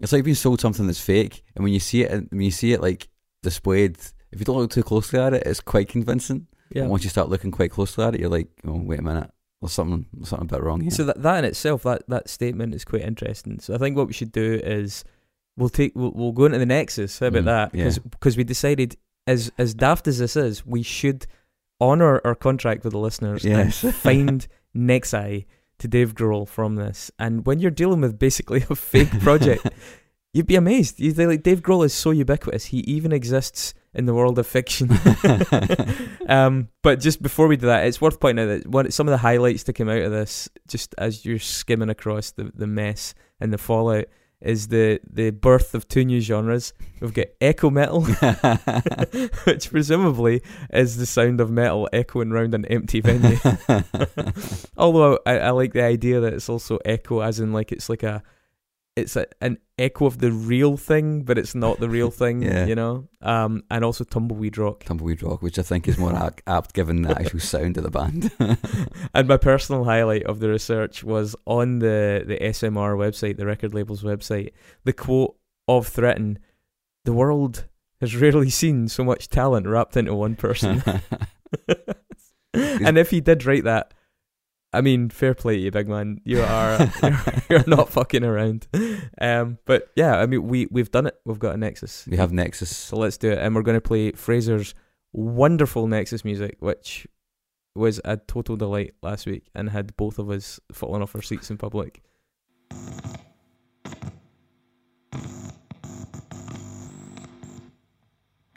it's 0.00 0.12
like 0.12 0.24
being 0.24 0.34
sold 0.34 0.60
something 0.60 0.86
that's 0.86 1.00
fake, 1.00 1.42
and 1.54 1.62
when 1.62 1.72
you 1.72 1.80
see 1.80 2.02
it, 2.02 2.30
when 2.30 2.40
you 2.40 2.50
see 2.50 2.72
it 2.72 2.80
like 2.80 3.08
displayed, 3.42 3.98
if 4.32 4.38
you 4.38 4.44
don't 4.44 4.58
look 4.58 4.70
too 4.70 4.82
closely 4.82 5.18
at 5.18 5.34
it, 5.34 5.42
it's 5.46 5.60
quite 5.60 5.88
convincing. 5.88 6.46
Yeah. 6.70 6.82
And 6.82 6.90
once 6.90 7.04
you 7.04 7.10
start 7.10 7.28
looking 7.28 7.50
quite 7.50 7.70
closely 7.72 8.04
at 8.04 8.14
it, 8.14 8.20
you're 8.20 8.30
like, 8.30 8.48
oh 8.66 8.80
wait 8.80 9.00
a 9.00 9.02
minute, 9.02 9.30
there's 9.60 9.72
something 9.72 10.06
there's 10.12 10.28
something 10.28 10.48
a 10.48 10.52
bit 10.56 10.62
wrong 10.62 10.80
here. 10.82 10.90
So 10.90 11.04
that 11.04 11.20
that 11.22 11.38
in 11.38 11.44
itself, 11.44 11.82
that 11.82 12.02
that 12.08 12.28
statement 12.28 12.74
is 12.74 12.84
quite 12.84 13.02
interesting. 13.02 13.58
So 13.60 13.74
I 13.74 13.78
think 13.78 13.96
what 13.96 14.06
we 14.06 14.12
should 14.12 14.32
do 14.32 14.54
is 14.62 15.04
we'll 15.56 15.68
take 15.68 15.92
we'll, 15.96 16.12
we'll 16.12 16.32
go 16.32 16.44
into 16.46 16.58
the 16.58 16.66
nexus. 16.66 17.18
How 17.18 17.26
about 17.26 17.42
Mm, 17.42 17.46
that? 17.46 17.74
yeah. 17.74 17.90
Because 18.10 18.36
we 18.36 18.44
decided 18.44 18.96
as 19.26 19.50
as 19.58 19.74
daft 19.74 20.06
as 20.06 20.18
this 20.18 20.36
is, 20.36 20.64
we 20.64 20.82
should 20.82 21.26
honor 21.80 22.20
our 22.24 22.34
contract 22.34 22.84
with 22.84 22.92
the 22.92 22.98
listeners 22.98 23.44
Yes. 23.44 23.82
and 23.82 23.94
find 24.06 24.46
Nexi 24.76 25.46
to 25.78 25.88
Dave 25.88 26.14
Grohl 26.14 26.46
from 26.46 26.74
this. 26.76 27.10
And 27.18 27.44
when 27.46 27.58
you're 27.58 27.70
dealing 27.70 28.00
with 28.02 28.18
basically 28.18 28.64
a 28.70 28.74
fake 28.76 29.10
project, 29.20 29.66
you'd 30.34 30.46
be 30.46 30.56
amazed. 30.56 31.00
You 31.00 31.12
think 31.12 31.28
like 31.30 31.42
Dave 31.42 31.62
Grohl 31.62 31.84
is 31.84 31.92
so 31.94 32.10
ubiquitous; 32.12 32.66
he 32.66 32.78
even 32.80 33.12
exists 33.12 33.74
in 33.94 34.06
the 34.06 34.14
world 34.14 34.38
of 34.38 34.46
fiction. 34.46 34.90
um, 36.28 36.68
but 36.82 37.00
just 37.00 37.22
before 37.22 37.48
we 37.48 37.56
do 37.56 37.66
that, 37.66 37.86
it's 37.86 38.00
worth 38.00 38.20
pointing 38.20 38.44
out 38.44 38.48
that 38.48 38.66
one, 38.66 38.90
some 38.90 39.08
of 39.08 39.12
the 39.12 39.18
highlights 39.18 39.64
to 39.64 39.72
come 39.72 39.88
out 39.88 40.02
of 40.02 40.12
this, 40.12 40.48
just 40.68 40.94
as 40.98 41.24
you're 41.24 41.38
skimming 41.38 41.90
across 41.90 42.32
the, 42.32 42.52
the 42.54 42.66
mess 42.66 43.14
and 43.40 43.52
the 43.52 43.58
fallout, 43.58 44.06
is 44.40 44.68
the, 44.68 44.98
the 45.10 45.30
birth 45.30 45.74
of 45.74 45.86
two 45.86 46.04
new 46.04 46.20
genres. 46.20 46.72
We've 47.00 47.12
got 47.12 47.26
echo 47.42 47.68
metal, 47.68 48.02
which 49.44 49.70
presumably 49.70 50.42
is 50.72 50.96
the 50.96 51.04
sound 51.04 51.42
of 51.42 51.50
metal 51.50 51.88
echoing 51.92 52.32
around 52.32 52.54
an 52.54 52.64
empty 52.66 53.00
venue. 53.02 53.36
Although 54.78 55.18
I, 55.26 55.40
I 55.40 55.50
like 55.50 55.74
the 55.74 55.82
idea 55.82 56.20
that 56.20 56.32
it's 56.32 56.48
also 56.48 56.78
echo, 56.86 57.20
as 57.20 57.38
in 57.38 57.52
like 57.52 57.70
it's 57.70 57.90
like 57.90 58.02
a, 58.02 58.22
it's 59.00 59.16
a, 59.16 59.26
an 59.40 59.58
echo 59.78 60.06
of 60.06 60.18
the 60.18 60.30
real 60.30 60.76
thing, 60.76 61.22
but 61.22 61.38
it's 61.38 61.54
not 61.54 61.80
the 61.80 61.88
real 61.88 62.10
thing. 62.22 62.42
Yeah. 62.42 62.66
You 62.66 62.74
know. 62.74 63.08
Um, 63.22 63.64
and 63.70 63.84
also 63.84 64.04
tumbleweed 64.04 64.56
rock. 64.58 64.84
Tumbleweed 64.84 65.22
Rock, 65.22 65.42
which 65.42 65.58
I 65.58 65.62
think 65.62 65.88
is 65.88 65.98
more 65.98 66.14
ac- 66.26 66.42
apt 66.46 66.72
given 66.74 67.02
the 67.02 67.18
actual 67.18 67.40
sound 67.40 67.76
of 67.76 67.84
the 67.84 67.90
band. 67.90 68.30
And 69.14 69.26
my 69.26 69.36
personal 69.36 69.84
highlight 69.84 70.24
of 70.24 70.38
the 70.40 70.48
research 70.48 71.02
was 71.02 71.34
on 71.46 71.80
the 71.80 72.24
the 72.26 72.36
SMR 72.36 72.96
website, 72.96 73.36
the 73.36 73.46
record 73.46 73.74
label's 73.74 74.02
website. 74.02 74.52
The 74.84 74.92
quote 74.92 75.36
of 75.66 75.88
Threatin: 75.88 76.38
"The 77.04 77.12
world 77.12 77.66
has 78.00 78.14
rarely 78.16 78.50
seen 78.50 78.88
so 78.88 79.04
much 79.04 79.28
talent 79.28 79.66
wrapped 79.66 79.96
into 79.96 80.14
one 80.14 80.36
person." 80.36 80.82
and 82.54 82.98
if 82.98 83.10
he 83.10 83.20
did 83.20 83.44
write 83.44 83.64
that, 83.64 83.92
I 84.72 84.80
mean, 84.82 85.10
fair 85.10 85.34
play 85.34 85.56
to 85.56 85.62
you, 85.62 85.70
big 85.70 85.88
man. 85.88 86.20
You 86.24 86.42
are 86.42 86.90
you're, 87.02 87.22
you're 87.50 87.64
not 87.66 87.88
fucking 87.88 88.24
around. 88.24 88.68
Um, 89.20 89.58
but 89.64 89.90
yeah, 89.96 90.18
I 90.18 90.26
mean, 90.26 90.46
we 90.46 90.66
we've 90.70 90.90
done 90.90 91.06
it. 91.06 91.18
We've 91.24 91.38
got 91.38 91.54
a 91.54 91.58
Nexus. 91.58 92.06
we 92.08 92.16
have 92.16 92.32
Nexus. 92.32 92.74
So 92.76 92.96
let's 92.96 93.18
do 93.18 93.30
it, 93.30 93.38
and 93.38 93.54
we're 93.54 93.62
going 93.62 93.76
to 93.76 93.80
play 93.80 94.12
Fraser's 94.12 94.74
wonderful 95.12 95.86
Nexus 95.88 96.24
music, 96.24 96.56
which 96.60 97.06
was 97.74 98.00
a 98.04 98.16
total 98.16 98.56
delight 98.56 98.94
last 99.02 99.26
week, 99.26 99.48
and 99.54 99.70
had 99.70 99.96
both 99.96 100.18
of 100.18 100.30
us 100.30 100.60
falling 100.72 101.02
off 101.02 101.16
our 101.16 101.22
seats 101.22 101.50
in 101.50 101.58
public. 101.58 102.02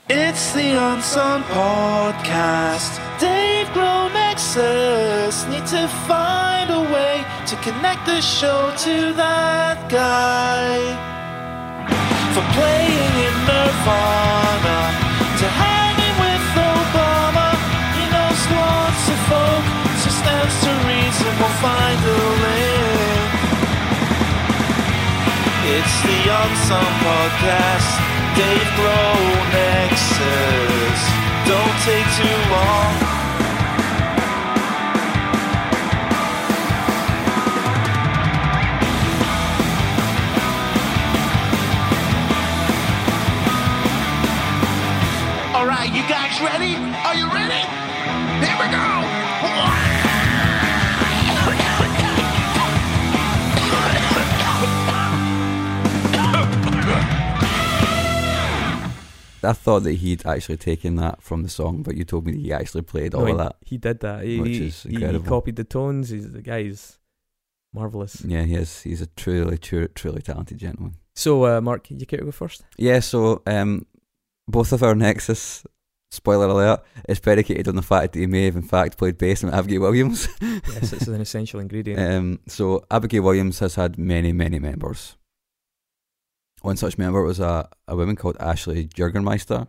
It's 0.10 0.52
the 0.54 0.78
Unsung 0.78 1.43
Podcast. 1.43 2.99
Dave 3.19 3.67
Grohl 3.67 4.12
Nexus 4.55 5.47
need 5.47 5.65
to 5.65 5.87
find 6.05 6.69
a 6.69 6.81
way 6.93 7.25
to 7.47 7.55
connect 7.65 8.05
the 8.05 8.21
show 8.21 8.71
to 8.85 9.13
that 9.13 9.89
guy. 9.89 10.77
From 12.37 12.45
playing 12.53 13.13
in 13.25 13.35
Nirvana 13.49 14.79
to 15.41 15.47
hanging 15.57 16.17
with 16.21 16.45
Obama, 16.53 17.49
he 17.97 18.05
knows 18.13 18.41
lots 18.53 19.03
of 19.09 19.19
folk, 19.25 19.65
so 20.05 20.09
stands 20.21 20.55
to 20.61 20.71
reason 20.85 21.33
we'll 21.41 21.57
find 21.57 21.97
a 21.97 22.19
link. 22.45 23.29
It's 25.65 25.97
the 26.05 26.19
Unsung 26.29 26.93
Podcast. 27.01 27.89
Dave 28.37 28.69
Grohl 28.77 29.25
Nexus. 29.49 31.01
Don't 31.49 31.77
take 31.89 32.05
too 32.21 32.37
long. 32.53 33.12
Right, 45.84 45.96
you 45.96 46.08
guys 46.08 46.39
ready? 46.41 46.76
Are 46.76 47.15
you 47.15 47.28
ready? 47.28 47.67
Here 48.46 48.58
we 48.60 48.72
go. 48.72 50.13
I 59.46 59.52
thought 59.52 59.82
that 59.84 59.96
he'd 59.96 60.26
actually 60.26 60.56
taken 60.56 60.96
that 60.96 61.22
from 61.22 61.43
the 61.43 61.50
song, 61.50 61.84
but 61.84 61.98
you 61.98 62.06
told 62.06 62.26
me 62.26 62.32
that 62.32 62.39
he 62.39 62.54
actually 62.54 62.84
played 62.84 63.13
all 63.13 63.26
No, 63.26 63.34
of 63.34 63.38
that. 63.39 63.58
He 63.65 63.78
did 63.78 64.00
that. 64.00 64.24
He, 64.24 64.39
Which 64.39 64.52
he- 64.52 64.67
is 64.67 64.84
he- 64.84 65.06
he 65.06 65.19
copied 65.19 65.58
the 65.58 65.65
tones. 65.65 66.10
He's 66.10 66.32
the 66.32 66.41
guy's 66.41 66.98
marvelous. 67.74 68.24
Yeah, 68.24 68.43
he 68.43 68.56
is. 68.56 68.82
He's 68.84 69.02
a 69.02 69.08
truly, 69.08 69.58
truly, 69.58 69.89
truly 69.96 70.22
talented 70.22 70.60
gentleman. 70.60 70.96
So, 71.15 71.46
uh, 71.46 71.60
Mark, 71.60 71.91
you 71.91 72.06
care 72.06 72.19
to 72.19 72.26
go 72.26 72.32
first? 72.32 72.63
Yeah, 72.78 73.02
so 73.02 73.41
um, 73.46 73.86
both 74.48 74.72
of 74.72 74.82
our 74.82 74.96
Nexus, 74.96 75.65
spoiler 76.13 76.47
alert, 76.47 76.82
is 77.10 77.19
predicated 77.19 77.67
on 77.67 77.76
the 77.76 77.82
fact 77.82 78.13
that 78.13 78.19
he 78.19 78.28
may 78.28 78.45
have 78.45 78.56
in 78.56 78.62
fact 78.62 78.97
played 78.97 79.17
bass 79.17 79.43
with 79.43 79.54
Abigail 79.54 79.82
Williams. 79.82 80.28
yes, 80.41 80.93
it's 80.93 81.08
an 81.08 81.19
essential 81.19 81.60
ingredient. 81.60 81.99
Um, 81.99 82.39
so 82.47 82.86
Abigail 82.91 83.23
Williams 83.23 83.60
has 83.60 83.76
had 83.76 83.97
many, 83.97 84.32
many 84.32 84.60
members. 84.60 85.17
One 86.62 86.78
such 86.78 86.97
member 86.97 87.21
was 87.23 87.39
a, 87.39 87.67
a 87.88 87.95
woman 87.95 88.15
called 88.15 88.38
Ashley 88.39 88.88
Jurgenmeister, 88.88 89.67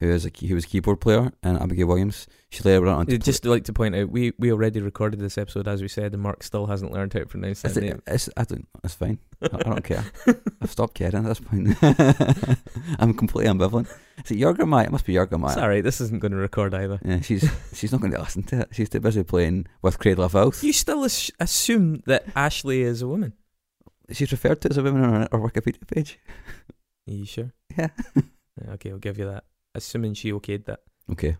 who 0.00 0.10
is 0.10 0.24
a 0.26 0.30
key, 0.30 0.46
who 0.48 0.54
was 0.54 0.64
a 0.64 0.68
keyboard 0.68 1.00
player 1.00 1.32
and 1.42 1.58
Abigail 1.58 1.86
Williams. 1.86 2.26
She 2.50 2.62
later 2.62 2.82
went 2.82 2.96
on 2.96 3.06
to 3.06 3.18
Just 3.18 3.44
like 3.46 3.64
to 3.64 3.72
point 3.72 3.94
out, 3.96 4.10
we, 4.10 4.32
we 4.38 4.52
already 4.52 4.80
recorded 4.80 5.20
this 5.20 5.38
episode, 5.38 5.66
as 5.66 5.80
we 5.82 5.88
said, 5.88 6.12
and 6.12 6.22
Mark 6.22 6.42
still 6.42 6.66
hasn't 6.66 6.92
learned 6.92 7.12
how 7.14 7.20
to 7.20 7.26
pronounce 7.26 7.62
play. 7.62 7.70
that 7.72 7.82
It's, 7.82 7.86
name. 7.92 8.02
it's, 8.06 8.28
I 8.36 8.44
don't, 8.44 8.68
it's 8.84 8.94
fine. 8.94 9.18
I, 9.42 9.46
I 9.54 9.58
don't 9.62 9.84
care. 9.84 10.04
I've 10.60 10.70
stopped 10.70 10.94
caring 10.94 11.14
at 11.14 11.24
this 11.24 11.40
point. 11.40 11.76
I'm 12.98 13.14
completely 13.14 13.50
ambivalent. 13.52 13.88
Is 14.24 14.30
it 14.30 14.36
Jurgenmeister? 14.38 14.86
It 14.86 14.92
must 14.92 15.06
be 15.06 15.14
Jurgenmeister. 15.14 15.48
It's 15.48 15.56
alright, 15.58 15.84
this 15.84 16.00
isn't 16.00 16.20
going 16.20 16.32
to 16.32 16.38
record 16.38 16.74
either. 16.74 16.98
Yeah, 17.04 17.20
she's 17.20 17.48
she's 17.74 17.92
not 17.92 18.00
going 18.00 18.12
to 18.12 18.20
listen 18.20 18.42
to 18.44 18.60
it. 18.60 18.68
She's 18.72 18.88
too 18.88 19.00
busy 19.00 19.24
playing 19.24 19.66
with 19.82 19.98
Cradle 19.98 20.24
of 20.24 20.32
Filth. 20.32 20.62
You 20.62 20.72
still 20.72 21.04
as- 21.04 21.30
assume 21.40 22.02
that 22.06 22.24
Ashley 22.36 22.82
is 22.82 23.02
a 23.02 23.08
woman. 23.08 23.32
She's 24.12 24.30
referred 24.30 24.60
to 24.62 24.70
as 24.70 24.78
a 24.78 24.82
woman 24.82 25.02
on 25.04 25.12
her, 25.22 25.28
Wikipedia 25.32 25.86
page. 25.86 26.18
Are 27.08 27.12
you 27.12 27.24
sure? 27.24 27.52
Yeah. 27.76 27.88
Yeah, 28.14 28.72
Okay, 28.74 28.90
I'll 28.90 28.98
give 28.98 29.18
you 29.18 29.24
that. 29.26 29.44
Assuming 29.76 30.14
she 30.14 30.32
okayed 30.32 30.64
that. 30.64 30.80
Okay. 31.10 31.36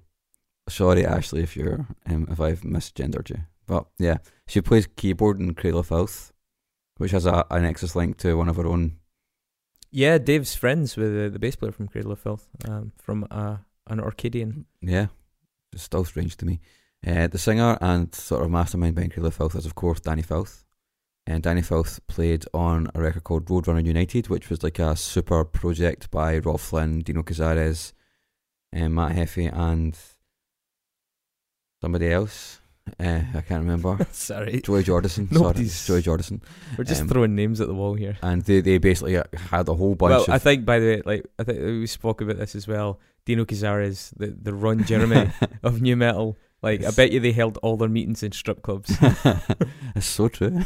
Sorry, 0.68 1.06
Ashley, 1.06 1.42
if 1.42 1.56
you're 1.56 1.86
um, 2.06 2.26
if 2.30 2.40
I've 2.40 2.62
misgendered 2.62 3.30
you. 3.30 3.38
But 3.66 3.86
yeah, 3.98 4.18
she 4.46 4.60
plays 4.60 4.86
keyboard 4.86 5.40
in 5.40 5.54
Cradle 5.54 5.80
of 5.80 5.86
Filth, 5.86 6.32
which 6.98 7.12
has 7.12 7.26
a, 7.26 7.44
a 7.50 7.60
Nexus 7.60 7.96
link 7.96 8.16
to 8.18 8.36
one 8.36 8.48
of 8.48 8.56
her 8.56 8.66
own. 8.66 8.98
Yeah, 9.90 10.18
Dave's 10.18 10.54
friends 10.54 10.96
with 10.96 11.16
uh, 11.16 11.28
the 11.28 11.38
bass 11.38 11.56
player 11.56 11.72
from 11.72 11.88
Cradle 11.88 12.12
of 12.12 12.18
Filth, 12.18 12.48
um, 12.68 12.92
from 12.98 13.26
uh, 13.30 13.56
an 13.86 14.00
Orchidian. 14.00 14.64
Yeah, 14.80 15.06
it's 15.72 15.84
still 15.84 16.04
strange 16.04 16.36
to 16.38 16.46
me. 16.46 16.60
Uh, 17.06 17.28
the 17.28 17.38
singer 17.38 17.78
and 17.80 18.14
sort 18.14 18.44
of 18.44 18.50
mastermind 18.50 18.94
behind 18.94 19.12
Cradle 19.12 19.28
of 19.28 19.34
Filth 19.34 19.54
is, 19.54 19.66
of 19.66 19.74
course, 19.74 20.00
Dani 20.00 20.24
Filth. 20.24 20.64
And 21.28 21.42
Dani 21.42 21.64
Filth 21.64 22.00
played 22.06 22.44
on 22.54 22.88
a 22.94 23.00
record 23.00 23.24
called 23.24 23.46
Roadrunner 23.46 23.84
United, 23.84 24.28
which 24.28 24.48
was 24.48 24.62
like 24.62 24.78
a 24.78 24.94
super 24.96 25.44
project 25.44 26.10
by 26.10 26.38
Robb 26.38 26.60
Flynn, 26.60 27.00
Dino 27.00 27.22
Cazares, 27.22 27.92
and 28.72 28.94
Matt 28.94 29.12
Heafy, 29.16 29.50
and 29.52 29.96
somebody 31.80 32.10
else. 32.10 32.60
Uh, 33.00 33.20
I 33.34 33.40
can't 33.40 33.62
remember. 33.64 33.98
Sorry, 34.12 34.60
Joey 34.60 34.84
Jordison. 34.84 35.28
Nobody's- 35.32 35.74
Sorry, 35.74 36.02
Joey 36.02 36.16
Jordison. 36.16 36.40
we're 36.78 36.84
just 36.84 37.02
um, 37.02 37.08
throwing 37.08 37.34
names 37.34 37.60
at 37.60 37.66
the 37.66 37.74
wall 37.74 37.94
here. 37.94 38.16
And 38.22 38.42
they, 38.42 38.60
they 38.60 38.78
basically 38.78 39.14
had 39.34 39.68
a 39.68 39.74
whole 39.74 39.96
bunch 39.96 40.10
Well, 40.10 40.22
of. 40.22 40.28
I 40.28 40.38
think 40.38 40.64
by 40.64 40.78
the 40.78 40.86
way, 40.86 41.02
like 41.04 41.26
I 41.38 41.42
think 41.42 41.58
we 41.60 41.86
spoke 41.88 42.20
about 42.20 42.36
this 42.38 42.54
as 42.54 42.68
well. 42.68 43.00
Dino 43.24 43.44
Cazares, 43.44 44.12
the 44.16 44.28
the 44.28 44.54
Ron 44.54 44.84
Jeremy 44.84 45.30
of 45.64 45.82
new 45.82 45.96
metal. 45.96 46.36
Like 46.62 46.84
I 46.84 46.90
bet 46.92 47.10
you 47.10 47.18
they 47.18 47.32
held 47.32 47.58
all 47.58 47.76
their 47.76 47.88
meetings 47.88 48.22
in 48.22 48.30
strip 48.30 48.62
clubs. 48.62 48.96
it's 49.96 50.06
so 50.06 50.28
true. 50.28 50.62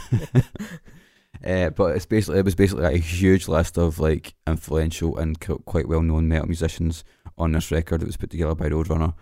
Uh, 1.45 1.71
but 1.71 1.97
it's 1.97 2.07
basically 2.07 2.39
it 2.39 2.45
was 2.45 2.55
basically 2.55 2.85
a 2.85 2.99
huge 2.99 3.49
list 3.49 3.79
of 3.79 3.99
like 3.99 4.35
influential 4.47 5.17
and 5.19 5.41
qu- 5.41 5.63
quite 5.65 5.89
well 5.89 6.03
known 6.03 6.29
metal 6.29 6.47
musicians 6.47 7.03
on 7.39 7.53
this 7.53 7.71
record 7.71 8.01
that 8.01 8.07
was 8.07 8.19
put 8.19 8.31
together 8.31 8.55
by 8.55 8.69
Roadrunner. 8.69 9.15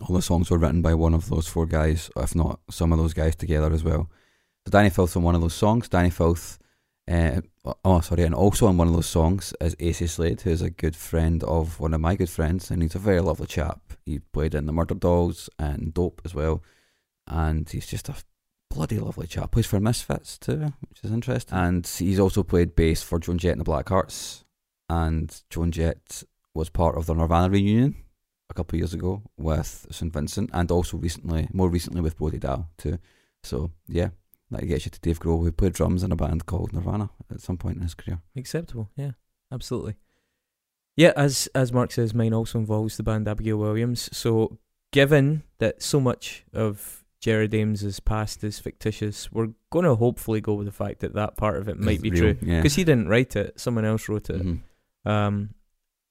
All 0.00 0.16
the 0.16 0.22
songs 0.22 0.50
were 0.50 0.58
written 0.58 0.82
by 0.82 0.94
one 0.94 1.14
of 1.14 1.28
those 1.28 1.46
four 1.48 1.66
guys, 1.66 2.10
if 2.16 2.34
not 2.34 2.60
some 2.68 2.92
of 2.92 2.98
those 2.98 3.14
guys 3.14 3.36
together 3.36 3.72
as 3.72 3.84
well. 3.84 4.10
So 4.66 4.72
Dani 4.72 4.92
Filth 4.92 5.16
on 5.16 5.22
one 5.22 5.34
of 5.36 5.40
those 5.40 5.54
songs. 5.54 5.88
Dani 5.88 6.12
Filth, 6.12 6.58
uh, 7.08 7.40
oh 7.84 8.00
sorry, 8.00 8.24
and 8.24 8.34
also 8.34 8.66
on 8.66 8.76
one 8.76 8.88
of 8.88 8.94
those 8.94 9.06
songs 9.06 9.54
is 9.60 9.76
Acey 9.76 10.08
Slade, 10.08 10.40
who's 10.42 10.62
a 10.62 10.70
good 10.70 10.96
friend 10.96 11.44
of 11.44 11.78
one 11.80 11.94
of 11.94 12.00
my 12.00 12.16
good 12.16 12.28
friends, 12.28 12.70
and 12.70 12.82
he's 12.82 12.96
a 12.96 12.98
very 12.98 13.20
lovely 13.20 13.46
chap. 13.46 13.80
He 14.04 14.18
played 14.18 14.54
in 14.54 14.66
the 14.66 14.72
Murderdolls 14.72 15.48
and 15.58 15.94
Dope 15.94 16.20
as 16.24 16.34
well. 16.34 16.62
and 17.28 17.68
he's 17.68 17.86
just 17.86 18.08
a 18.08 18.14
bloody 18.76 18.98
lovely 18.98 19.26
chap. 19.26 19.50
Plays 19.52 19.66
for 19.66 19.80
Misfits 19.80 20.38
too, 20.38 20.72
which 20.88 21.02
is 21.02 21.10
interesting. 21.10 21.56
And 21.56 21.86
he's 21.86 22.20
also 22.20 22.42
played 22.42 22.76
bass 22.76 23.02
for 23.02 23.18
Joan 23.18 23.38
Jett 23.38 23.52
and 23.52 23.60
the 23.60 23.64
Black 23.64 23.88
Hearts, 23.88 24.44
and 24.88 25.42
Joan 25.50 25.72
Jett 25.72 26.22
was 26.54 26.68
part 26.68 26.96
of 26.96 27.06
the 27.06 27.14
Nirvana 27.14 27.50
reunion 27.50 27.96
a 28.50 28.54
couple 28.54 28.76
of 28.76 28.80
years 28.80 28.94
ago 28.94 29.22
with 29.36 29.86
St 29.90 30.12
Vincent, 30.12 30.50
and 30.52 30.70
also 30.70 30.98
recently, 30.98 31.48
more 31.52 31.68
recently 31.68 32.00
with 32.00 32.16
Brody 32.16 32.38
Dalle 32.38 32.68
too. 32.76 32.98
So 33.42 33.70
yeah, 33.88 34.10
that 34.50 34.66
gets 34.66 34.84
you 34.84 34.90
to 34.90 35.00
Dave 35.00 35.20
Grohl, 35.20 35.42
who 35.42 35.52
played 35.52 35.72
drums 35.72 36.02
in 36.02 36.12
a 36.12 36.16
band 36.16 36.46
called 36.46 36.72
Nirvana 36.72 37.10
at 37.30 37.40
some 37.40 37.56
point 37.56 37.76
in 37.76 37.82
his 37.82 37.94
career. 37.94 38.20
Acceptable, 38.36 38.90
yeah, 38.94 39.12
absolutely. 39.50 39.96
Yeah, 40.96 41.12
as 41.16 41.48
as 41.54 41.72
Mark 41.72 41.92
says, 41.92 42.14
mine 42.14 42.34
also 42.34 42.58
involves 42.58 42.96
the 42.96 43.02
band 43.02 43.26
Abigail 43.26 43.56
Williams. 43.56 44.14
So, 44.16 44.58
given 44.92 45.44
that 45.58 45.82
so 45.82 45.98
much 45.98 46.44
of 46.52 47.04
Jered 47.26 47.52
Eames's 47.52 47.98
past 47.98 48.44
is 48.44 48.58
fictitious, 48.60 49.32
we're 49.32 49.48
going 49.70 49.84
to 49.84 49.96
hopefully 49.96 50.40
go 50.40 50.54
with 50.54 50.66
the 50.66 50.72
fact 50.72 51.00
that 51.00 51.14
that 51.14 51.36
part 51.36 51.56
of 51.58 51.68
it 51.68 51.76
might 51.78 51.94
It's 51.94 52.02
be 52.02 52.10
real, 52.10 52.20
true 52.34 52.36
yeah. 52.42 52.58
because 52.60 52.76
he 52.76 52.84
didn't 52.84 53.08
write 53.08 53.34
it; 53.34 53.58
someone 53.58 53.84
else 53.84 54.08
wrote 54.08 54.30
it. 54.30 54.42
Mhm. 54.42 54.60
Um, 55.04 55.54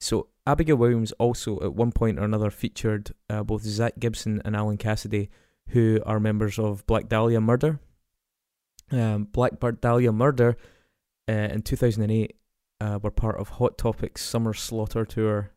so 0.02 0.28
Abigail 0.46 0.76
Williams 0.76 1.12
also 1.14 1.60
at 1.62 1.74
one 1.74 1.92
point 1.94 2.20
or 2.20 2.24
another 2.24 2.52
featured 2.52 3.12
uh, 3.30 3.44
both 3.44 3.62
Zach 3.64 3.94
Gibson 3.98 4.42
and 4.44 4.56
Alan 4.56 4.78
Cassidy, 4.78 5.30
who 5.70 6.00
are 6.06 6.20
members 6.20 6.60
of 6.60 6.86
Black 6.86 7.08
Dahlia 7.08 7.40
Murder. 7.42 7.80
Um, 8.92 9.24
Black 9.32 9.60
Bar- 9.60 9.72
Dahlia 9.72 10.12
Murder 10.12 10.58
uh, 11.28 11.32
in 11.32 11.62
2008 11.64 12.36
uh, 12.82 13.00
were 13.02 13.10
part 13.10 13.38
of 13.40 13.50
Hot 13.50 13.78
Topic's 13.78 14.22
Summer 14.22 14.54
Slaughter 14.54 15.06
tour 15.06 15.52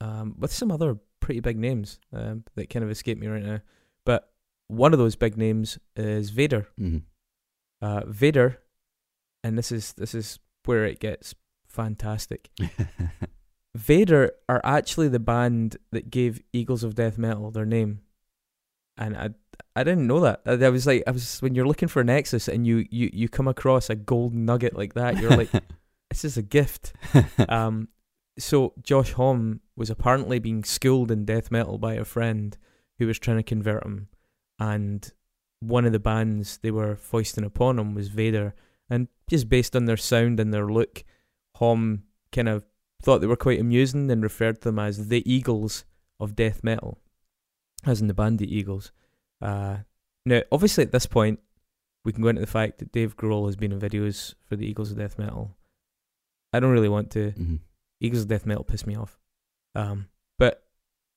um, 0.00 0.34
with 0.38 0.52
some 0.52 0.70
other 0.72 0.98
pretty 1.20 1.40
big 1.40 1.58
names 1.58 1.98
um, 2.12 2.44
that 2.54 2.70
kind 2.70 2.84
of 2.84 2.90
escape 2.90 3.18
me 3.18 3.26
right 3.26 3.42
now. 3.42 3.60
One 4.72 4.92
of 4.92 4.98
those 4.98 5.16
big 5.16 5.36
names 5.36 5.78
is 5.96 6.30
Vader. 6.30 6.66
Mhm. 6.80 7.02
Uh, 7.80 8.02
Vader, 8.06 8.60
and 9.44 9.58
this 9.58 9.70
is 9.70 9.92
this 9.94 10.14
is 10.14 10.38
where 10.64 10.84
it 10.86 10.98
gets 11.00 11.34
fantastic. 11.66 12.50
Vader 13.74 14.32
are 14.48 14.60
actually 14.64 15.08
the 15.08 15.18
band 15.18 15.76
that 15.92 16.10
gave 16.10 16.42
Eagles 16.52 16.84
of 16.84 16.94
Death 16.94 17.16
Metal 17.18 17.50
their 17.50 17.64
name, 17.66 18.00
and 18.98 19.16
I 19.16 19.30
I 19.74 19.82
didn't 19.84 20.06
know 20.06 20.20
that. 20.20 20.42
I, 20.44 20.52
I 20.52 20.68
was 20.68 20.86
like, 20.86 21.02
I 21.06 21.10
was 21.10 21.40
when 21.40 21.54
you're 21.54 21.66
looking 21.66 21.88
for 21.88 22.00
a 22.00 22.04
Nexus 22.04 22.48
and 22.48 22.66
you 22.66 22.86
you 22.90 23.08
you 23.12 23.28
come 23.28 23.48
across 23.48 23.88
a 23.90 23.94
gold 23.94 24.34
nugget 24.34 24.76
like 24.76 24.94
that, 24.94 25.18
you're 25.18 25.36
like, 25.36 25.50
this 26.10 26.24
is 26.24 26.36
a 26.36 26.42
gift. 26.42 26.92
Um, 27.48 27.88
so 28.38 28.72
Josh 28.82 29.12
Homme 29.12 29.60
was 29.76 29.90
apparently 29.90 30.38
being 30.38 30.64
schooled 30.64 31.10
in 31.10 31.24
death 31.26 31.50
metal 31.50 31.76
by 31.78 31.94
a 31.94 32.04
friend 32.04 32.56
who 32.98 33.06
was 33.06 33.18
trying 33.18 33.36
to 33.38 33.42
convert 33.42 33.84
him, 33.84 34.08
and 34.62 35.12
one 35.60 35.84
of 35.84 35.92
the 35.92 35.98
bands 35.98 36.58
they 36.62 36.70
were 36.70 36.96
foisting 36.96 37.44
upon 37.44 37.78
him 37.78 37.94
was 37.94 38.08
Vader, 38.08 38.54
and 38.88 39.08
just 39.28 39.48
based 39.48 39.74
on 39.74 39.86
their 39.86 39.96
sound 39.96 40.38
and 40.40 40.52
their 40.52 40.66
look, 40.66 41.04
Homme 41.56 42.04
kind 42.30 42.48
of 42.48 42.64
thought 43.02 43.20
they 43.20 43.26
were 43.26 43.36
quite 43.36 43.60
amusing 43.60 44.10
and 44.10 44.22
referred 44.22 44.56
to 44.60 44.68
them 44.68 44.78
as 44.78 45.08
the 45.08 45.22
Eagles 45.30 45.84
of 46.20 46.36
death 46.36 46.62
metal, 46.62 46.98
as 47.84 48.00
in 48.00 48.06
the 48.06 48.14
band 48.14 48.38
the 48.38 48.54
Eagles. 48.56 48.92
Uh, 49.40 49.78
now, 50.24 50.42
obviously, 50.52 50.84
at 50.84 50.92
this 50.92 51.06
point, 51.06 51.40
we 52.04 52.12
can 52.12 52.22
go 52.22 52.28
into 52.28 52.40
the 52.40 52.46
fact 52.46 52.78
that 52.78 52.92
Dave 52.92 53.16
Grohl 53.16 53.46
has 53.46 53.56
been 53.56 53.72
in 53.72 53.80
videos 53.80 54.34
for 54.48 54.56
the 54.56 54.66
Eagles 54.66 54.90
of 54.92 54.98
death 54.98 55.18
metal. 55.18 55.56
I 56.52 56.60
don't 56.60 56.72
really 56.72 56.88
want 56.88 57.10
to. 57.12 57.32
Mhm. 57.32 57.60
Eagles 58.00 58.22
of 58.22 58.28
Death 58.28 58.46
Metal 58.46 58.64
piss 58.64 58.86
me 58.86 58.96
off. 58.96 59.18
Um, 59.74 60.08
but 60.38 60.66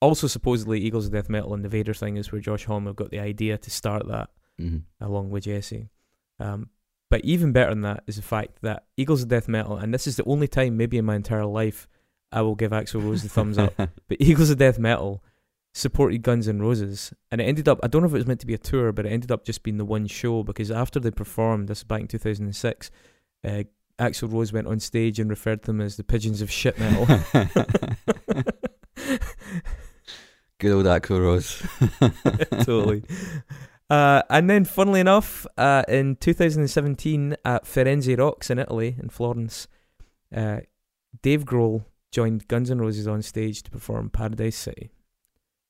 also 0.02 0.28
supposedly 0.28 0.80
Eagles 0.80 1.06
of 1.08 1.12
Death 1.12 1.30
Metal 1.30 1.54
and 1.54 1.64
the 1.64 1.70
Vader 1.70 1.94
thing 1.94 2.18
is 2.18 2.32
where 2.32 2.42
Josh 2.42 2.66
Homme 2.66 2.94
got 2.94 3.12
the 3.12 3.20
idea 3.20 3.58
to 3.58 3.70
start 3.72 4.08
that 4.08 4.30
Mhm. 4.60 4.84
along 5.02 5.30
with 5.32 5.44
Jesse. 5.46 5.90
Um, 6.40 6.70
but 7.10 7.24
even 7.24 7.52
better 7.52 7.70
than 7.72 7.82
that 7.82 8.04
is 8.08 8.16
the 8.18 8.22
fact 8.22 8.62
that 8.62 8.86
Eagles 8.98 9.22
of 9.24 9.30
Death 9.30 9.48
Metal, 9.48 9.78
and 9.78 9.94
this 9.94 10.08
is 10.08 10.16
the 10.18 10.24
only 10.26 10.48
time 10.48 10.76
maybe 10.78 10.98
in 10.98 11.06
my 11.06 11.16
entire 11.16 11.46
life 11.46 11.88
I 12.32 12.42
will 12.42 12.56
give 12.56 12.72
Axl 12.72 13.02
Rose 13.04 13.24
the 13.24 13.30
thumbs 13.30 13.58
up. 13.58 13.74
But 14.08 14.18
Eagles 14.20 14.50
of 14.50 14.58
Death 14.58 14.78
Metal 14.80 15.24
supported 15.74 16.22
Guns 16.24 16.48
N' 16.48 16.60
Roses, 16.62 17.14
and 17.32 17.40
it 17.42 17.46
ended 17.46 17.68
up. 17.68 17.80
I 17.84 17.88
don't 17.88 18.02
know 18.02 18.08
if 18.08 18.14
it 18.14 18.18
was 18.18 18.28
meant 18.28 18.40
to 18.42 18.46
be 18.48 18.54
a 18.54 18.58
tour, 18.58 18.92
but 18.92 19.06
it 19.06 19.10
ended 19.10 19.32
up 19.32 19.46
just 19.46 19.62
being 19.64 19.78
the 19.78 19.86
one 19.86 20.08
show 20.08 20.44
because 20.44 20.72
after 20.72 21.00
they 21.00 21.12
performed 21.12 21.68
this 21.68 21.84
back 21.84 22.02
in 22.02 22.08
2006, 22.08 22.92
uh, 23.44 23.64
Axl 24.00 24.32
Rose 24.32 24.52
went 24.52 24.68
on 24.68 24.80
stage 24.80 25.20
and 25.20 25.30
referred 25.30 25.62
to 25.64 25.68
them 25.68 25.80
as 25.82 25.96
the 25.98 26.04
pigeons 26.04 26.42
of 26.42 26.52
shit 26.52 26.78
metal. 26.80 27.06
Good 30.60 30.72
old 30.72 30.86
Axl 30.86 31.20
Rose. 31.20 31.62
totally. 32.66 33.04
Uh, 33.90 34.22
and 34.30 34.50
then, 34.50 34.66
funnily 34.66 35.00
enough, 35.00 35.46
uh, 35.58 35.84
in 35.88 36.16
2017 36.16 37.36
at 37.46 37.66
Firenze 37.66 38.18
Rocks 38.18 38.50
in 38.50 38.58
Italy, 38.58 38.96
in 39.00 39.10
Florence, 39.10 39.68
uh, 40.36 40.62
Dave 41.22 41.46
Grohl 41.46 41.86
joined 42.12 42.48
Guns 42.48 42.72
N' 42.72 42.80
Roses 42.80 43.08
on 43.08 43.22
stage 43.22 43.62
to 43.64 43.72
perform 43.72 44.10
Paradise 44.10 44.56
City, 44.56 44.92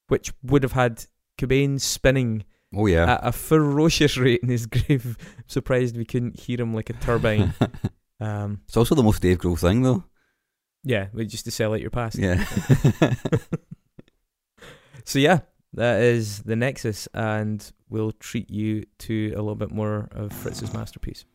which 0.08 0.32
would 0.44 0.64
have 0.64 0.72
had 0.74 1.06
Cobain 1.38 1.82
spinning 1.82 2.46
Oh 2.74 2.86
yeah. 2.86 3.16
at 3.16 3.20
a 3.24 3.32
ferocious 3.32 4.18
rate 4.18 4.42
in 4.44 4.50
his 4.50 4.66
grave. 4.68 5.18
Surprised 5.48 5.98
we 5.98 6.06
couldn't 6.06 6.40
hear 6.40 6.62
him 6.62 6.74
like 6.74 6.90
a 6.90 6.94
turbine. 6.94 7.54
um, 8.20 8.62
it's 8.68 8.78
also 8.78 8.96
the 8.96 9.04
most 9.04 9.22
Dave 9.22 9.40
Grohl 9.40 9.60
thing, 9.60 9.82
though. 9.82 10.04
yeah, 10.84 11.08
just 11.26 11.46
to 11.46 11.52
sell 11.52 11.74
out 11.74 11.82
your 11.82 11.90
past. 11.90 12.18
Yeah. 12.18 12.46
So 15.06 15.20
yeah, 15.20 15.42
that 15.74 16.02
is 16.02 16.42
the 16.44 16.56
Nexus, 16.56 17.08
and 17.14 17.72
we'll 17.90 18.12
treat 18.12 18.50
you 18.50 18.86
to 19.00 19.34
a 19.36 19.38
little 19.38 19.56
bit 19.56 19.72
more 19.72 20.10
of 20.12 20.34
Fritz's 20.34 20.74
masterpiece. 20.74 21.26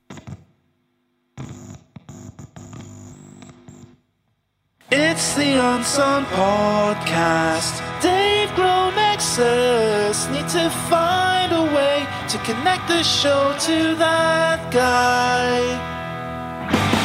It's 4.90 5.35
the 5.35 5.52
Unsung 5.52 6.24
Podcast. 6.24 7.80
Dave 8.02 8.48
Grohl 8.50 8.92
Nexus. 8.96 10.28
Need 10.30 10.48
to 10.48 10.68
find 10.90 11.52
a 11.52 11.62
way 11.62 12.06
to 12.28 12.38
connect 12.38 12.88
the 12.88 13.04
show 13.04 13.54
to 13.61 13.94
that 13.94 14.72
guy. 14.72 15.61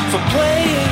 From 0.10 0.22
playing 0.32 0.85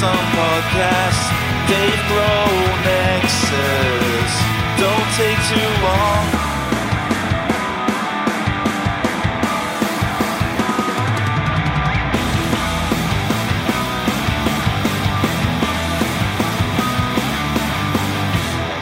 the 0.00 0.06
Unsung 0.06 0.26
Podcast. 0.32 1.22
Dave 1.68 2.02
Grohl 2.08 2.56
Nexus. 2.84 4.32
Don't 4.78 5.08
take 5.16 5.40
too 5.48 5.70
long. 5.84 6.26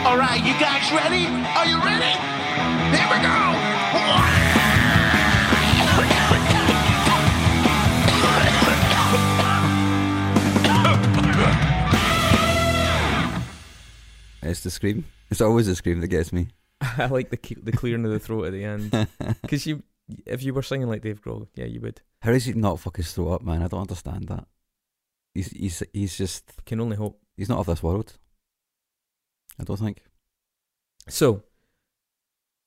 All 0.05 0.17
right, 0.17 0.41
you 0.43 0.53
guys 0.59 0.91
ready? 0.91 1.38
It's 14.59 14.65
the 14.65 14.71
scream. 14.71 15.05
It's 15.31 15.39
always 15.39 15.67
the 15.67 15.75
scream 15.75 16.01
that 16.01 16.09
gets 16.09 16.33
me. 16.33 16.49
I 16.81 17.05
like 17.05 17.29
the 17.29 17.39
the 17.63 17.71
clearing 17.71 18.03
of 18.03 18.11
the 18.11 18.19
throat 18.19 18.47
at 18.47 18.51
the 18.51 18.65
end 18.65 18.91
because 19.41 19.65
you, 19.65 19.83
if 20.25 20.43
you 20.43 20.53
were 20.53 20.61
singing 20.63 20.89
like 20.89 21.01
Dave 21.01 21.21
Grohl, 21.21 21.47
yeah, 21.55 21.63
you 21.63 21.79
would. 21.79 22.01
How 22.21 22.33
does 22.33 22.43
he 22.43 22.51
not 22.51 22.77
fuck 22.81 22.97
his 22.97 23.13
throat 23.13 23.31
up, 23.35 23.41
man? 23.41 23.63
I 23.63 23.69
don't 23.69 23.79
understand 23.79 24.27
that. 24.27 24.45
He's 25.33 25.47
he's 25.51 25.81
he's 25.93 26.17
just 26.17 26.65
Can 26.65 26.81
only 26.81 26.97
hope. 26.97 27.21
he's 27.37 27.47
not 27.47 27.59
of 27.59 27.67
this 27.67 27.81
world. 27.81 28.17
I 29.57 29.63
don't 29.63 29.79
think. 29.79 30.03
So, 31.07 31.43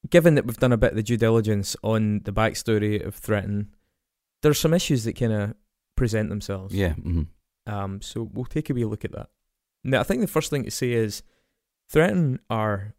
given 0.09 0.35
that 0.37 0.47
we've 0.47 0.57
done 0.57 0.73
a 0.73 0.79
bit 0.79 0.93
of 0.93 0.97
the 0.97 1.03
due 1.03 1.19
diligence 1.19 1.77
on 1.83 2.21
the 2.25 2.33
backstory 2.33 3.05
of 3.07 3.21
Threatin, 3.21 3.67
there's 4.41 4.59
some 4.59 4.73
issues 4.73 5.05
that 5.05 5.13
kind 5.19 5.33
of 5.35 5.55
present 5.95 6.31
themselves. 6.31 6.75
Yeah. 6.75 6.95
hmm 6.95 7.25
Um, 7.67 8.01
so 8.01 8.31
we'll 8.33 8.47
take 8.47 8.71
a 8.71 8.73
wee 8.75 8.87
look 8.87 9.05
at 9.05 9.13
that. 9.13 9.29
Now, 9.85 10.01
I 10.01 10.05
think 10.05 10.23
the 10.23 10.27
first 10.27 10.49
thing 10.49 10.65
to 10.65 10.71
say 10.71 10.93
is 10.93 11.23
Threatin 11.93 12.39
are 12.49 12.95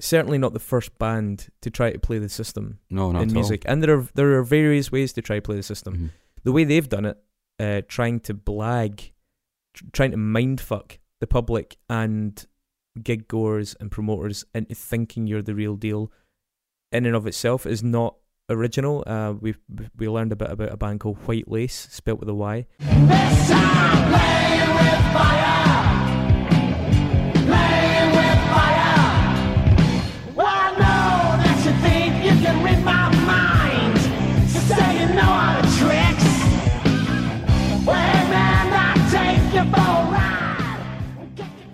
certainly 0.00 0.38
not 0.38 0.52
the 0.52 0.60
first 0.60 0.98
band 0.98 1.48
to 1.62 1.70
try 1.70 1.90
to 1.92 1.98
play 1.98 2.18
the 2.18 2.28
system 2.28 2.78
No, 2.90 3.12
not 3.12 3.22
in 3.22 3.28
at 3.30 3.34
music, 3.34 3.62
and 3.66 3.82
there 3.82 3.96
are 3.98 4.06
there 4.14 4.38
are 4.38 4.42
various 4.42 4.90
ways 4.92 5.12
to 5.14 5.22
try 5.22 5.36
to 5.36 5.42
play 5.42 5.54
the 5.56 5.60
all. 5.60 5.62
system. 5.62 5.94
Mhm. 5.94 6.10
The 6.44 6.52
way 6.52 6.64
they've 6.64 6.88
done 6.88 7.06
it, 7.06 7.16
uh, 7.58 7.82
trying 7.88 8.20
to 8.20 8.34
blag, 8.34 9.12
tr- 9.72 9.84
trying 9.92 10.10
to 10.10 10.16
mindfuck 10.18 10.98
the 11.20 11.26
public 11.26 11.76
and 11.88 12.44
gig 13.02 13.26
goers 13.28 13.74
and 13.80 13.90
promoters 13.90 14.44
into 14.54 14.74
thinking 14.74 15.26
you're 15.26 15.42
the 15.42 15.54
real 15.54 15.76
deal, 15.76 16.12
in 16.92 17.06
and 17.06 17.16
of 17.16 17.26
itself 17.26 17.64
is 17.66 17.82
not 17.82 18.16
original. 18.50 19.02
Uh, 19.06 19.32
we 19.40 19.54
we 19.96 20.08
learned 20.08 20.32
a 20.32 20.36
bit 20.36 20.50
about 20.50 20.72
a 20.72 20.76
band 20.76 21.00
called 21.00 21.16
White 21.26 21.48
Lace, 21.48 21.88
spelt 21.90 22.20
with 22.20 22.28
a 22.28 22.34
Y. 22.34 22.66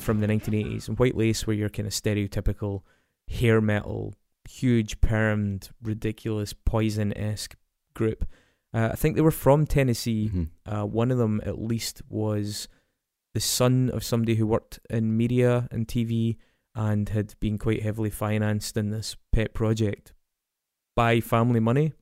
from 0.00 0.20
the 0.20 0.26
1980s. 0.26 0.88
And 0.88 0.98
White 0.98 1.16
Lace 1.16 1.46
were 1.46 1.52
your 1.52 1.68
kind 1.68 1.86
of 1.86 1.92
stereotypical 1.92 2.82
hair 3.28 3.60
metal, 3.60 4.14
huge 4.48 5.00
permed, 5.00 5.70
ridiculous 5.82 6.52
poison 6.52 7.16
esque 7.16 7.56
group. 7.94 8.24
Uh, 8.72 8.90
I 8.92 8.96
think 8.96 9.16
they 9.16 9.22
were 9.22 9.30
from 9.30 9.66
Tennessee. 9.66 10.30
Mhm. 10.32 10.48
Uh, 10.66 10.86
one 10.86 11.10
of 11.10 11.18
them, 11.18 11.40
at 11.44 11.60
least, 11.60 12.02
was 12.08 12.68
the 13.34 13.40
son 13.40 13.90
of 13.90 14.04
somebody 14.04 14.36
who 14.36 14.46
worked 14.46 14.80
in 14.88 15.16
media 15.16 15.68
and 15.70 15.86
TV 15.86 16.36
and 16.74 17.08
had 17.08 17.34
been 17.40 17.58
quite 17.58 17.82
heavily 17.82 18.10
financed 18.10 18.76
in 18.76 18.90
this 18.90 19.16
pet 19.32 19.54
project 19.54 20.12
by 20.96 21.20
family 21.20 21.60
money. 21.60 21.92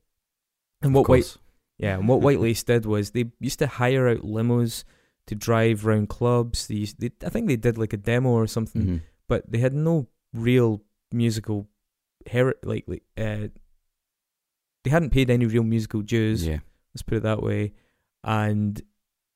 And 0.81 0.93
what 0.93 1.07
White 1.09 1.37
yeah, 1.77 1.97
and 1.97 2.07
what 2.07 2.21
White 2.21 2.39
Lace 2.45 2.63
did 2.63 2.85
was 2.85 3.11
they 3.11 3.31
used 3.39 3.59
to 3.59 3.67
hire 3.67 4.07
out 4.07 4.21
limos 4.21 4.83
to 5.29 5.35
drive 5.35 5.85
round 5.85 6.09
clubs. 6.09 6.67
They, 6.67 6.75
used, 6.75 6.99
they 6.99 7.11
I 7.25 7.29
think 7.29 7.47
they 7.47 7.55
did 7.55 7.77
like 7.77 7.93
a 7.93 7.97
demo 7.97 8.29
or 8.29 8.47
something, 8.47 8.81
Mhm. 8.85 9.01
but 9.27 9.49
they 9.51 9.59
had 9.59 9.73
no 9.73 10.07
real 10.33 10.81
musical 11.11 11.67
her 12.31 12.53
like 12.63 12.83
like 12.87 13.03
uh, 13.17 13.47
they 14.83 14.89
hadn't 14.89 15.11
paid 15.11 15.29
any 15.29 15.45
real 15.45 15.63
musical 15.63 16.01
dues. 16.01 16.45
Yeah. 16.45 16.59
Let's 16.93 17.03
put 17.03 17.17
it 17.17 17.23
that 17.23 17.43
way, 17.43 17.73
and 18.23 18.81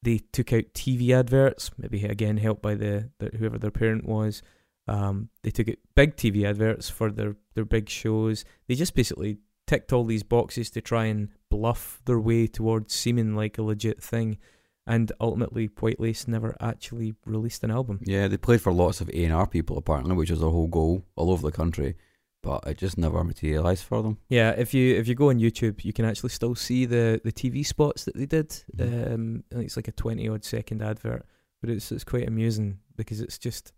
they 0.01 0.19
took 0.31 0.51
out 0.53 0.73
TV 0.73 1.11
adverts. 1.11 1.71
Maybe 1.77 2.03
again 2.05 2.37
helped 2.37 2.61
by 2.61 2.75
the, 2.75 3.09
the 3.19 3.37
whoever 3.37 3.57
their 3.57 3.71
parent 3.71 4.05
was. 4.05 4.41
Um, 4.87 5.29
they 5.43 5.51
took 5.51 5.69
out 5.69 5.77
big 5.95 6.15
TV 6.17 6.43
adverts 6.45 6.89
for 6.89 7.11
their 7.11 7.35
their 7.55 7.65
big 7.65 7.89
shows. 7.89 8.43
They 8.67 8.75
just 8.75 8.95
basically 8.95 9.37
ticked 9.67 9.93
all 9.93 10.03
these 10.03 10.23
boxes 10.23 10.69
to 10.71 10.81
try 10.81 11.05
and 11.05 11.29
bluff 11.49 12.01
their 12.05 12.19
way 12.19 12.47
towards 12.47 12.93
seeming 12.93 13.35
like 13.35 13.57
a 13.57 13.63
legit 13.63 14.01
thing. 14.03 14.37
And 14.85 15.11
ultimately, 15.21 15.67
White 15.79 15.99
Lace 15.99 16.27
never 16.27 16.55
actually 16.59 17.15
released 17.25 17.63
an 17.63 17.71
album. 17.71 17.99
Yeah, 18.03 18.27
they 18.27 18.35
played 18.37 18.61
for 18.61 18.73
lots 18.73 18.99
of 18.99 19.09
A 19.09 19.23
and 19.23 19.33
R 19.33 19.47
people 19.47 19.77
apparently, 19.77 20.13
which 20.15 20.29
was 20.29 20.41
their 20.41 20.49
whole 20.49 20.67
goal 20.67 21.05
all 21.15 21.31
over 21.31 21.41
the 21.49 21.55
country, 21.55 21.95
but 22.41 22.67
it 22.67 22.77
just 22.79 22.97
never 22.97 23.23
materialised 23.23 23.85
for 23.85 24.03
them. 24.03 24.17
Yeah, 24.27 24.49
if 24.51 24.73
you 24.73 24.95
if 24.95 25.07
you 25.07 25.15
go 25.15 25.29
on 25.29 25.39
YouTube, 25.39 25.85
you 25.85 25.93
can 25.93 26.03
actually 26.03 26.31
still 26.31 26.53
see 26.55 26.85
the, 26.85 27.21
the 27.23 27.31
TV 27.31 27.65
spots 27.65 28.03
that 28.03 28.15
they 28.17 28.25
did. 28.25 28.49
Mhm. 28.75 29.13
Um, 29.13 29.43
I 29.51 29.55
think 29.55 29.65
it's 29.67 29.77
like 29.77 29.87
a 29.87 29.93
twenty 29.93 30.27
odd 30.27 30.43
second 30.43 30.81
advert, 30.81 31.25
but 31.61 31.69
it's 31.69 31.89
it's 31.91 32.03
quite 32.03 32.27
amusing 32.27 32.79
because 32.97 33.21
it's 33.21 33.37
just 33.37 33.71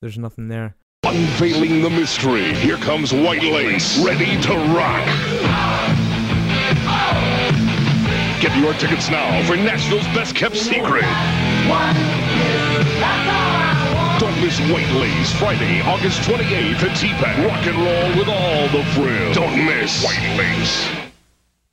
there's 0.00 0.18
nothing 0.18 0.46
there. 0.48 0.76
Unveiling 1.04 1.82
the 1.82 1.90
mystery. 1.90 2.54
Here 2.54 2.76
comes 2.76 3.12
White 3.12 3.42
Lace, 3.42 3.98
ready 4.04 4.40
to 4.42 4.54
rock. 4.74 6.13
Get 8.44 8.58
your 8.58 8.74
tickets 8.74 9.08
now 9.08 9.42
for 9.46 9.56
Nashville's 9.56 10.04
best 10.08 10.36
kept 10.36 10.54
secret. 10.54 11.00
Don't 14.20 14.38
miss 14.42 14.60
White 14.70 14.92
Lace, 15.00 15.32
Friday, 15.38 15.80
August 15.80 16.20
28th 16.28 16.82
at 16.82 16.94
TPAC. 16.94 17.48
Rock 17.48 17.66
and 17.66 17.76
roll 17.78 18.18
with 18.18 18.28
all 18.28 18.68
the 18.68 18.84
frills. 18.90 19.34
Don't 19.34 19.64
miss 19.64 20.04
White 20.04 20.36
Lace. 20.36 20.90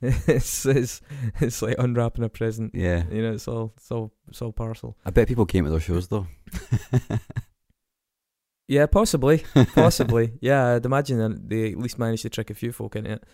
it's, 0.26 0.64
it's 0.64 1.02
it's 1.42 1.60
like 1.60 1.76
unwrapping 1.78 2.24
a 2.24 2.30
present. 2.30 2.74
Yeah. 2.74 3.04
You 3.12 3.20
know, 3.20 3.34
it's 3.34 3.46
all 3.46 3.74
it's 3.76 3.90
all 3.90 4.14
it's 4.28 4.40
all 4.40 4.52
parcel. 4.52 4.96
I 5.04 5.10
bet 5.10 5.28
people 5.28 5.44
came 5.44 5.66
to 5.66 5.70
their 5.70 5.78
shows 5.78 6.08
though. 6.08 6.26
Yeah, 8.68 8.86
possibly, 8.86 9.44
possibly. 9.74 10.32
yeah, 10.40 10.76
I'd 10.76 10.86
imagine 10.86 11.46
they 11.46 11.72
at 11.72 11.78
least 11.78 11.98
managed 11.98 12.22
to 12.22 12.30
trick 12.30 12.48
a 12.48 12.54
few 12.54 12.72
folk 12.72 12.96
into 12.96 13.10
it. 13.10 13.24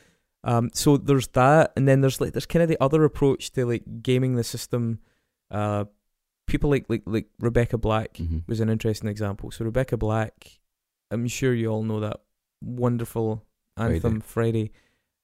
Um, 0.45 0.70
so 0.72 0.97
there's 0.97 1.28
that, 1.28 1.72
and 1.76 1.86
then 1.89 2.01
there's 2.01 2.20
like 2.20 2.32
there's 2.32 2.47
kind 2.47 2.62
of 2.62 2.68
the 2.68 2.80
other 2.80 3.05
approach 3.05 3.51
to 3.53 3.66
like 3.66 4.03
gaming 4.03 4.34
the 4.36 4.45
system. 4.45 5.01
Uh, 5.51 5.84
people 6.47 6.70
like 6.70 6.86
like 6.89 7.03
like 7.07 7.26
Rebecca 7.41 7.76
Black 7.78 8.14
Mhm. 8.14 8.47
was 8.49 8.61
an 8.61 8.68
interesting 8.68 9.09
example. 9.11 9.51
So 9.51 9.64
Rebecca 9.64 9.97
Black, 9.97 10.61
I'm 11.11 11.26
sure 11.26 11.53
you 11.55 11.68
all 11.68 11.82
know 11.82 12.01
that 12.01 12.20
wonderful 12.62 13.45
anthem 13.76 14.20
Friday. 14.20 14.70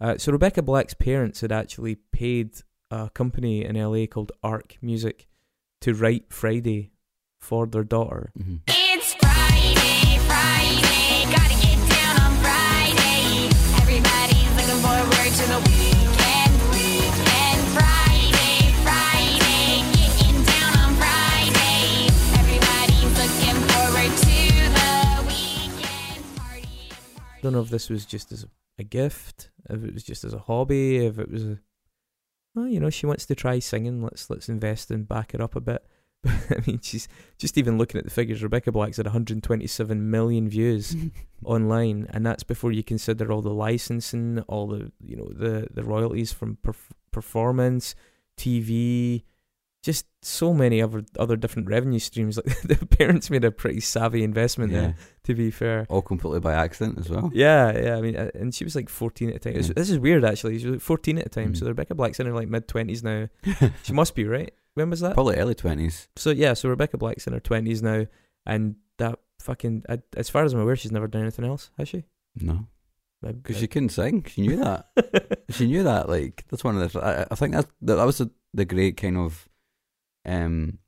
Uh, 0.00 0.18
so 0.18 0.32
Rebecca 0.32 0.62
Black's 0.62 0.94
parents 0.94 1.40
had 1.40 1.52
actually 1.52 1.96
paid 2.12 2.50
a 2.90 3.08
company 3.10 3.64
in 3.64 3.76
LA 3.76 4.06
called 4.06 4.32
Ark 4.42 4.76
Music 4.82 5.26
to 5.80 5.94
write 5.94 6.32
Friday 6.32 6.90
for 7.40 7.66
their 7.66 7.84
daughter. 7.84 8.32
Mhm. 8.38 8.60
To 15.44 15.50
the 15.50 15.58
weekend, 15.58 16.54
weekend. 16.72 17.60
Friday, 17.76 18.72
Friday, 18.82 19.84
getting 19.92 20.42
down 20.42 20.72
on 20.78 20.94
Friday. 20.96 22.08
Everybody's 22.40 23.12
looking 23.20 23.58
forward 23.68 24.12
to 24.24 24.36
the 24.72 24.90
weekend 25.28 26.24
party. 26.36 26.88
I 27.18 27.40
don't 27.42 27.52
know 27.52 27.60
if 27.60 27.68
this 27.68 27.90
was 27.90 28.06
just 28.06 28.32
as 28.32 28.46
a 28.78 28.84
gift, 28.84 29.50
if 29.68 29.84
it 29.84 29.92
was 29.92 30.02
just 30.02 30.24
as 30.24 30.32
a 30.32 30.38
hobby, 30.38 31.04
if 31.04 31.18
it 31.18 31.30
was 31.30 31.44
a, 31.44 31.58
well, 32.54 32.66
you 32.66 32.80
know, 32.80 32.90
she 32.90 33.04
wants 33.04 33.26
to 33.26 33.34
try 33.34 33.58
singing. 33.58 34.02
Let's 34.02 34.30
let's 34.30 34.48
invest 34.48 34.90
and 34.90 35.06
back 35.06 35.32
her 35.32 35.42
up 35.42 35.56
a 35.56 35.60
bit. 35.60 35.84
I 36.50 36.62
mean, 36.66 36.80
she's 36.82 37.08
just 37.38 37.58
even 37.58 37.78
looking 37.78 37.98
at 37.98 38.04
the 38.04 38.10
figures. 38.10 38.42
Rebecca 38.42 38.72
Black's 38.72 38.98
at 38.98 39.06
127 39.06 40.10
million 40.10 40.48
views 40.48 40.96
online, 41.44 42.06
and 42.10 42.24
that's 42.24 42.42
before 42.42 42.72
you 42.72 42.82
consider 42.82 43.30
all 43.30 43.42
the 43.42 43.52
licensing, 43.52 44.40
all 44.48 44.66
the 44.66 44.90
you 45.04 45.16
know 45.16 45.28
the 45.32 45.68
the 45.72 45.84
royalties 45.84 46.32
from 46.32 46.58
perf- 46.64 46.92
performance, 47.10 47.94
TV, 48.38 49.22
just 49.82 50.06
so 50.22 50.54
many 50.54 50.80
other 50.80 51.04
other 51.18 51.36
different 51.36 51.68
revenue 51.68 51.98
streams. 51.98 52.38
Like 52.46 52.62
the 52.62 52.86
parents 52.86 53.28
made 53.28 53.44
a 53.44 53.50
pretty 53.50 53.80
savvy 53.80 54.24
investment 54.24 54.72
yeah. 54.72 54.80
there. 54.80 54.96
To 55.24 55.34
be 55.34 55.50
fair, 55.50 55.86
All 55.90 56.02
completely 56.02 56.40
by 56.40 56.54
accident 56.54 56.98
as 56.98 57.10
well. 57.10 57.30
yeah, 57.34 57.78
yeah. 57.78 57.96
I 57.96 58.00
mean, 58.00 58.16
uh, 58.16 58.30
and 58.34 58.54
she 58.54 58.64
was 58.64 58.74
like 58.74 58.88
14 58.88 59.28
at 59.28 59.34
the 59.34 59.50
time. 59.50 59.60
Yeah. 59.60 59.72
This 59.74 59.90
is 59.90 59.98
weird, 59.98 60.24
actually. 60.24 60.58
She 60.58 60.66
was 60.66 60.76
like 60.76 60.82
14 60.82 61.18
at 61.18 61.24
the 61.24 61.30
time. 61.30 61.52
Mm. 61.52 61.56
So 61.58 61.66
Rebecca 61.66 61.94
Black's 61.94 62.18
in 62.18 62.26
her 62.26 62.34
like 62.34 62.48
mid 62.48 62.66
20s 62.66 63.02
now. 63.02 63.28
She 63.82 63.92
must 63.92 64.14
be 64.14 64.24
right. 64.24 64.52
When 64.74 64.90
was 64.90 65.00
that? 65.00 65.14
Probably 65.14 65.36
early 65.36 65.54
twenties. 65.54 66.08
So 66.16 66.30
yeah, 66.30 66.54
so 66.54 66.68
Rebecca 66.68 66.98
Black's 66.98 67.26
in 67.26 67.32
her 67.32 67.40
20s 67.40 67.82
now, 67.82 68.06
and 68.44 68.76
that 68.98 69.18
fucking, 69.40 69.84
I, 69.88 70.00
as 70.16 70.28
far 70.28 70.44
as 70.44 70.52
I'm 70.52 70.60
aware, 70.60 70.76
she's 70.76 70.92
never 70.92 71.08
done 71.08 71.22
anything 71.22 71.44
else, 71.44 71.70
has 71.78 71.88
she? 71.88 72.04
No, 72.36 72.66
because 73.22 73.58
she 73.58 73.66
couldn't 73.66 73.90
sing. 73.90 74.24
She 74.24 74.42
knew 74.42 74.56
that. 74.56 74.88
she 75.50 75.66
knew 75.66 75.82
that. 75.84 76.08
Like 76.08 76.44
that's 76.48 76.64
one 76.64 76.80
of 76.80 76.92
the. 76.92 77.00
I, 77.00 77.26
I 77.30 77.34
think 77.34 77.54
that 77.54 77.66
that, 77.82 77.96
that 77.96 78.04
was 78.04 78.18
the, 78.18 78.30
the 78.52 78.64
great 78.64 78.96
kind 78.96 79.16
of. 79.16 79.48
Um. 80.26 80.78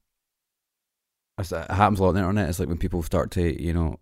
It 1.39 1.51
happens 1.53 2.01
a 2.01 2.03
lot 2.03 2.09
on 2.11 2.15
the 2.15 2.21
internet. 2.21 2.49
It's 2.49 2.59
like 2.59 2.69
when 2.69 2.79
people 2.79 3.03
start 3.03 3.31
to 3.33 3.63
you 3.63 3.75
know, 3.75 4.01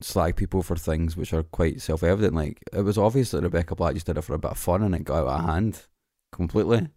slag 0.00 0.36
people 0.36 0.62
for 0.62 0.76
things 0.76 1.16
which 1.16 1.32
are 1.32 1.42
quite 1.42 1.80
self 1.80 2.02
evident. 2.02 2.34
Like 2.34 2.62
it 2.72 2.82
was 2.82 2.98
obvious 2.98 3.32
that 3.32 3.42
Rebecca 3.42 3.74
Black 3.74 3.94
just 3.94 4.06
did 4.06 4.16
it 4.18 4.22
for 4.22 4.34
a 4.34 4.38
bit 4.38 4.52
of 4.52 4.58
fun 4.58 4.82
and 4.82 4.94
it 4.94 5.04
got 5.04 5.26
out 5.26 5.40
of 5.40 5.44
hand 5.46 5.82
completely. 6.32 6.88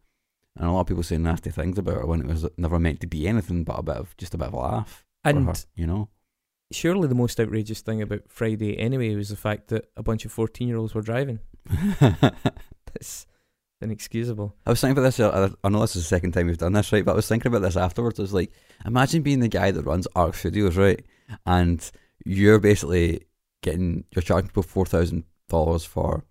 And 0.58 0.68
a 0.68 0.72
lot 0.72 0.82
of 0.82 0.88
people 0.88 1.04
say 1.04 1.18
nasty 1.18 1.52
things 1.52 1.78
about 1.78 1.96
her 1.96 2.06
when 2.06 2.22
it 2.22 2.28
was 2.28 2.48
never 2.58 2.80
meant 2.80 3.00
to 3.02 3.08
be 3.08 3.28
anything 3.28 3.64
but 3.64 3.80
a 3.80 3.84
bit 3.84 3.98
of 3.98 4.18
just 4.18 4.34
a 4.34 4.38
bit 4.38 4.48
of 4.48 4.54
a 4.54 4.58
laugh. 4.58 5.06
And 5.24 5.46
her, 5.46 5.54
you 5.76 5.86
know, 5.86 6.10
surely 6.72 7.08
the 7.08 7.16
most 7.16 7.40
outrageous 7.40 7.82
thing 7.82 8.02
about 8.02 8.22
Friday 8.28 8.78
anyway 8.78 9.16
was 9.16 9.30
the 9.30 9.36
fact 9.36 9.68
that 9.68 9.90
a 9.96 10.04
bunch 10.04 10.26
of 10.26 10.32
14 10.32 10.68
year 10.68 10.78
olds 10.78 10.96
were 10.96 11.02
driving. 11.02 11.40
That's 12.00 13.28
inexcusable. 13.82 14.56
I 14.66 14.72
was 14.72 14.82
thinking 14.82 14.98
about 14.98 15.04
this. 15.04 15.20
uh, 15.20 15.50
I 15.64 15.70
know 15.70 15.82
this 15.82 15.96
is 15.96 16.04
the 16.04 16.08
second 16.08 16.32
time 16.32 16.48
we've 16.48 16.58
done 16.58 16.74
this, 16.74 16.92
right? 16.92 17.06
But 17.06 17.14
I 17.14 17.16
was 17.16 17.28
thinking 17.28 17.50
about 17.50 17.62
this 17.62 17.78
afterwards. 17.78 18.20
I 18.20 18.24
was 18.24 18.34
like, 18.34 18.52
imagine 18.86 19.22
being 19.22 19.40
the 19.40 19.48
guy 19.48 19.72
that 19.72 19.86
runs 19.86 20.08
Ark 20.16 20.36
Studios, 20.36 20.78
right? 20.78 21.04
And 21.46 21.90
you're 22.26 22.60
basically 22.60 23.26
getting 23.62 24.06
you're 24.12 24.24
charging 24.24 24.48
people 24.48 24.64
four 24.64 24.86
thousand 24.86 25.24
dollars 25.50 25.86
for 25.86 26.26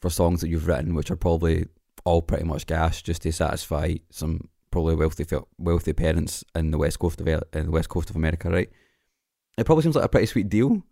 for 0.00 0.10
songs 0.10 0.40
that 0.40 0.48
you've 0.48 0.66
written, 0.66 0.94
which 0.94 1.10
are 1.10 1.16
probably 1.16 1.66
all 2.04 2.22
pretty 2.22 2.44
much 2.44 2.66
gas, 2.66 3.02
just 3.02 3.22
to 3.22 3.32
satisfy 3.32 3.94
some 4.10 4.48
probably 4.70 4.96
wealthy 4.96 5.24
wealthy 5.58 5.92
parents 5.92 6.44
in 6.54 6.70
the 6.70 6.78
west 6.78 6.98
coast 6.98 7.20
of 7.20 7.28
in 7.28 7.40
the 7.52 7.70
west 7.70 7.88
coast 7.88 8.10
of 8.10 8.16
America, 8.16 8.50
right? 8.50 8.70
It 9.56 9.66
probably 9.66 9.82
seems 9.82 9.94
like 9.94 10.04
a 10.04 10.08
pretty 10.08 10.26
sweet 10.26 10.48
deal 10.48 10.82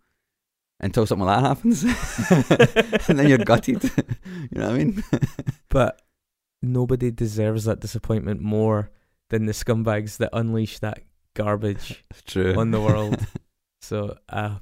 until 0.79 1.05
something 1.05 1.25
like 1.25 1.41
that 1.41 1.47
happens, 1.47 1.83
and 3.09 3.19
then 3.19 3.27
you're 3.27 3.37
gutted. 3.37 3.83
you 4.51 4.59
know 4.59 4.67
what 4.67 4.75
I 4.75 4.77
mean? 4.77 5.03
But 5.69 6.01
nobody 6.61 7.09
deserves 7.09 7.65
that 7.65 7.79
disappointment 7.79 8.41
more 8.41 8.91
than 9.29 9.47
the 9.47 9.53
scumbags 9.53 10.17
that 10.17 10.29
unleash 10.33 10.79
that 10.79 10.99
garbage 11.33 12.05
on 12.35 12.71
the 12.71 12.79
world. 12.79 13.25
So 13.81 14.17
I 14.29 14.59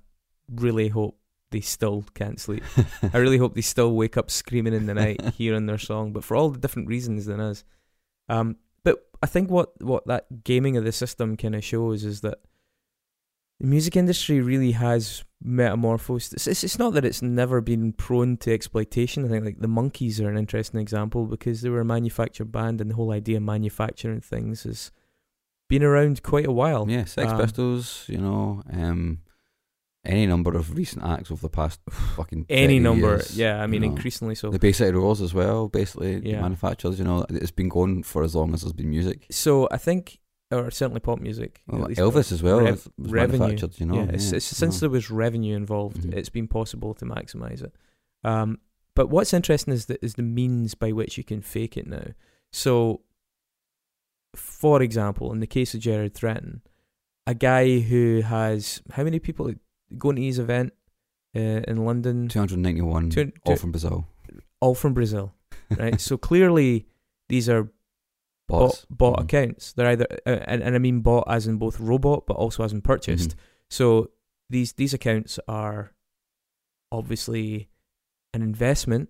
really 0.49 0.87
hope 0.87 1.19
they 1.51 1.61
still 1.61 2.03
can't 2.13 2.39
sleep. 2.39 2.63
I 3.13 3.17
really 3.17 3.37
hope 3.37 3.53
they 3.55 3.61
still 3.61 3.93
wake 3.93 4.17
up 4.17 4.31
screaming 4.31 4.73
in 4.73 4.85
the 4.85 4.93
night 4.93 5.21
hearing 5.37 5.65
their 5.67 5.77
song, 5.77 6.11
but 6.13 6.23
for 6.23 6.35
all 6.35 6.49
the 6.49 6.59
different 6.59 6.87
reasons 6.87 7.25
than 7.25 7.39
us. 7.39 7.63
Um, 8.29 8.57
but 8.83 9.07
I 9.21 9.27
think 9.27 9.49
what 9.49 9.79
what 9.81 10.07
that 10.07 10.43
gaming 10.43 10.77
of 10.77 10.83
the 10.83 10.91
system 10.91 11.37
kind 11.37 11.55
of 11.55 11.63
shows 11.63 12.03
is 12.03 12.21
that 12.21 12.39
the 13.59 13.67
music 13.67 13.95
industry 13.95 14.41
really 14.41 14.71
has 14.71 15.23
metamorphosed. 15.43 16.33
It's, 16.33 16.47
it's 16.47 16.63
it's 16.63 16.79
not 16.79 16.93
that 16.93 17.05
it's 17.05 17.21
never 17.21 17.61
been 17.61 17.93
prone 17.93 18.37
to 18.37 18.53
exploitation. 18.53 19.25
I 19.25 19.27
think 19.27 19.45
like 19.45 19.59
the 19.59 19.67
Monkees 19.67 20.19
are 20.19 20.29
an 20.29 20.37
interesting 20.37 20.79
example 20.79 21.25
because 21.25 21.61
they 21.61 21.69
were 21.69 21.81
a 21.81 21.85
manufactured 21.85 22.51
band, 22.51 22.81
and 22.81 22.89
the 22.89 22.95
whole 22.95 23.11
idea 23.11 23.37
of 23.37 23.43
manufacturing 23.43 24.21
things 24.21 24.63
has 24.63 24.91
been 25.69 25.83
around 25.83 26.23
quite 26.23 26.47
a 26.47 26.51
while. 26.51 26.89
Yeah, 26.89 27.05
Sex 27.05 27.31
Um, 27.31 27.39
Pistols, 27.39 28.05
you 28.07 28.17
know, 28.17 28.63
um, 28.71 29.19
any 30.03 30.25
number 30.25 30.55
of 30.55 30.75
recent 30.75 31.03
acts 31.03 31.29
over 31.31 31.41
the 31.41 31.49
past 31.49 31.79
fucking 32.15 32.45
Any 32.49 32.79
number, 32.79 33.07
years, 33.17 33.37
yeah. 33.37 33.61
I 33.61 33.67
mean, 33.67 33.83
you 33.83 33.89
know. 33.89 33.95
increasingly 33.95 34.35
so. 34.35 34.49
The 34.49 34.59
Bay 34.59 34.71
City 34.71 34.91
Rollers 34.97 35.21
as 35.21 35.33
well, 35.33 35.67
basically 35.69 36.27
Yeah. 36.27 36.41
manufacturers. 36.41 36.97
You 36.99 37.05
know, 37.05 37.25
it's 37.29 37.51
been 37.51 37.69
going 37.69 38.03
for 38.03 38.23
as 38.23 38.33
long 38.35 38.53
as 38.53 38.61
there's 38.61 38.73
been 38.73 38.89
music. 38.89 39.27
So 39.31 39.67
I 39.71 39.77
think, 39.77 40.19
or 40.51 40.71
certainly 40.71 40.99
pop 41.01 41.19
music. 41.19 41.61
at 41.67 41.73
Well, 41.75 41.87
least 41.87 41.99
Elvis 42.01 42.31
as 42.31 42.41
well 42.41 42.61
rev- 42.61 42.87
revenue. 42.97 43.39
manufactured. 43.39 43.79
You 43.79 43.85
know, 43.85 43.95
yeah, 44.03 44.11
it's, 44.13 44.31
it's 44.31 44.45
since 44.45 44.79
there 44.79 44.89
was 44.89 45.11
revenue 45.11 45.55
involved, 45.55 45.97
Mhm. 46.01 46.13
it's 46.13 46.29
been 46.29 46.47
possible 46.47 46.93
to 46.95 47.05
maximize 47.05 47.61
it. 47.63 47.73
Um, 48.23 48.59
but 48.95 49.07
what's 49.09 49.33
interesting 49.33 49.73
is 49.73 49.85
the 49.85 50.03
is 50.03 50.15
the 50.15 50.23
means 50.23 50.73
by 50.75 50.91
which 50.91 51.17
you 51.17 51.23
can 51.23 51.41
fake 51.41 51.77
it 51.77 51.87
now. 51.87 52.07
So, 52.51 53.01
for 54.35 54.81
example, 54.81 55.31
in 55.31 55.39
the 55.39 55.47
case 55.47 55.73
of 55.73 55.79
Jared 55.81 56.13
Threatin, 56.13 56.61
a 57.27 57.33
guy 57.35 57.79
who 57.79 58.21
has 58.21 58.81
how 58.91 59.03
many 59.03 59.19
people 59.19 59.53
going 59.97 60.15
to 60.17 60.21
his 60.21 60.39
event 60.39 60.73
uh, 61.35 61.39
in 61.67 61.85
London, 61.85 62.27
291, 62.27 63.09
Two- 63.09 63.31
all 63.45 63.55
from 63.55 63.71
Brazil. 63.71 64.07
all 64.59 64.75
from 64.75 64.93
Brazil, 64.93 65.33
right? 65.77 65.99
so 66.01 66.17
clearly, 66.17 66.87
these 67.29 67.47
are 67.49 67.71
Bots. 68.47 68.85
bought, 68.89 68.97
bought 68.97 69.19
Mhm. 69.19 69.23
accounts. 69.23 69.73
They're 69.73 69.87
either, 69.87 70.07
uh, 70.25 70.39
and, 70.45 70.61
and 70.61 70.75
I 70.75 70.79
mean 70.79 70.99
bought 71.01 71.25
as 71.27 71.47
in 71.47 71.57
both 71.57 71.79
robot, 71.79 72.25
but 72.27 72.35
also 72.35 72.63
as 72.63 72.73
in 72.73 72.81
purchased. 72.81 73.31
Mhm. 73.31 73.35
So 73.69 74.11
these 74.49 74.73
these 74.73 74.93
accounts 74.93 75.39
are 75.47 75.93
obviously 76.91 77.69
an 78.33 78.41
investment 78.41 79.09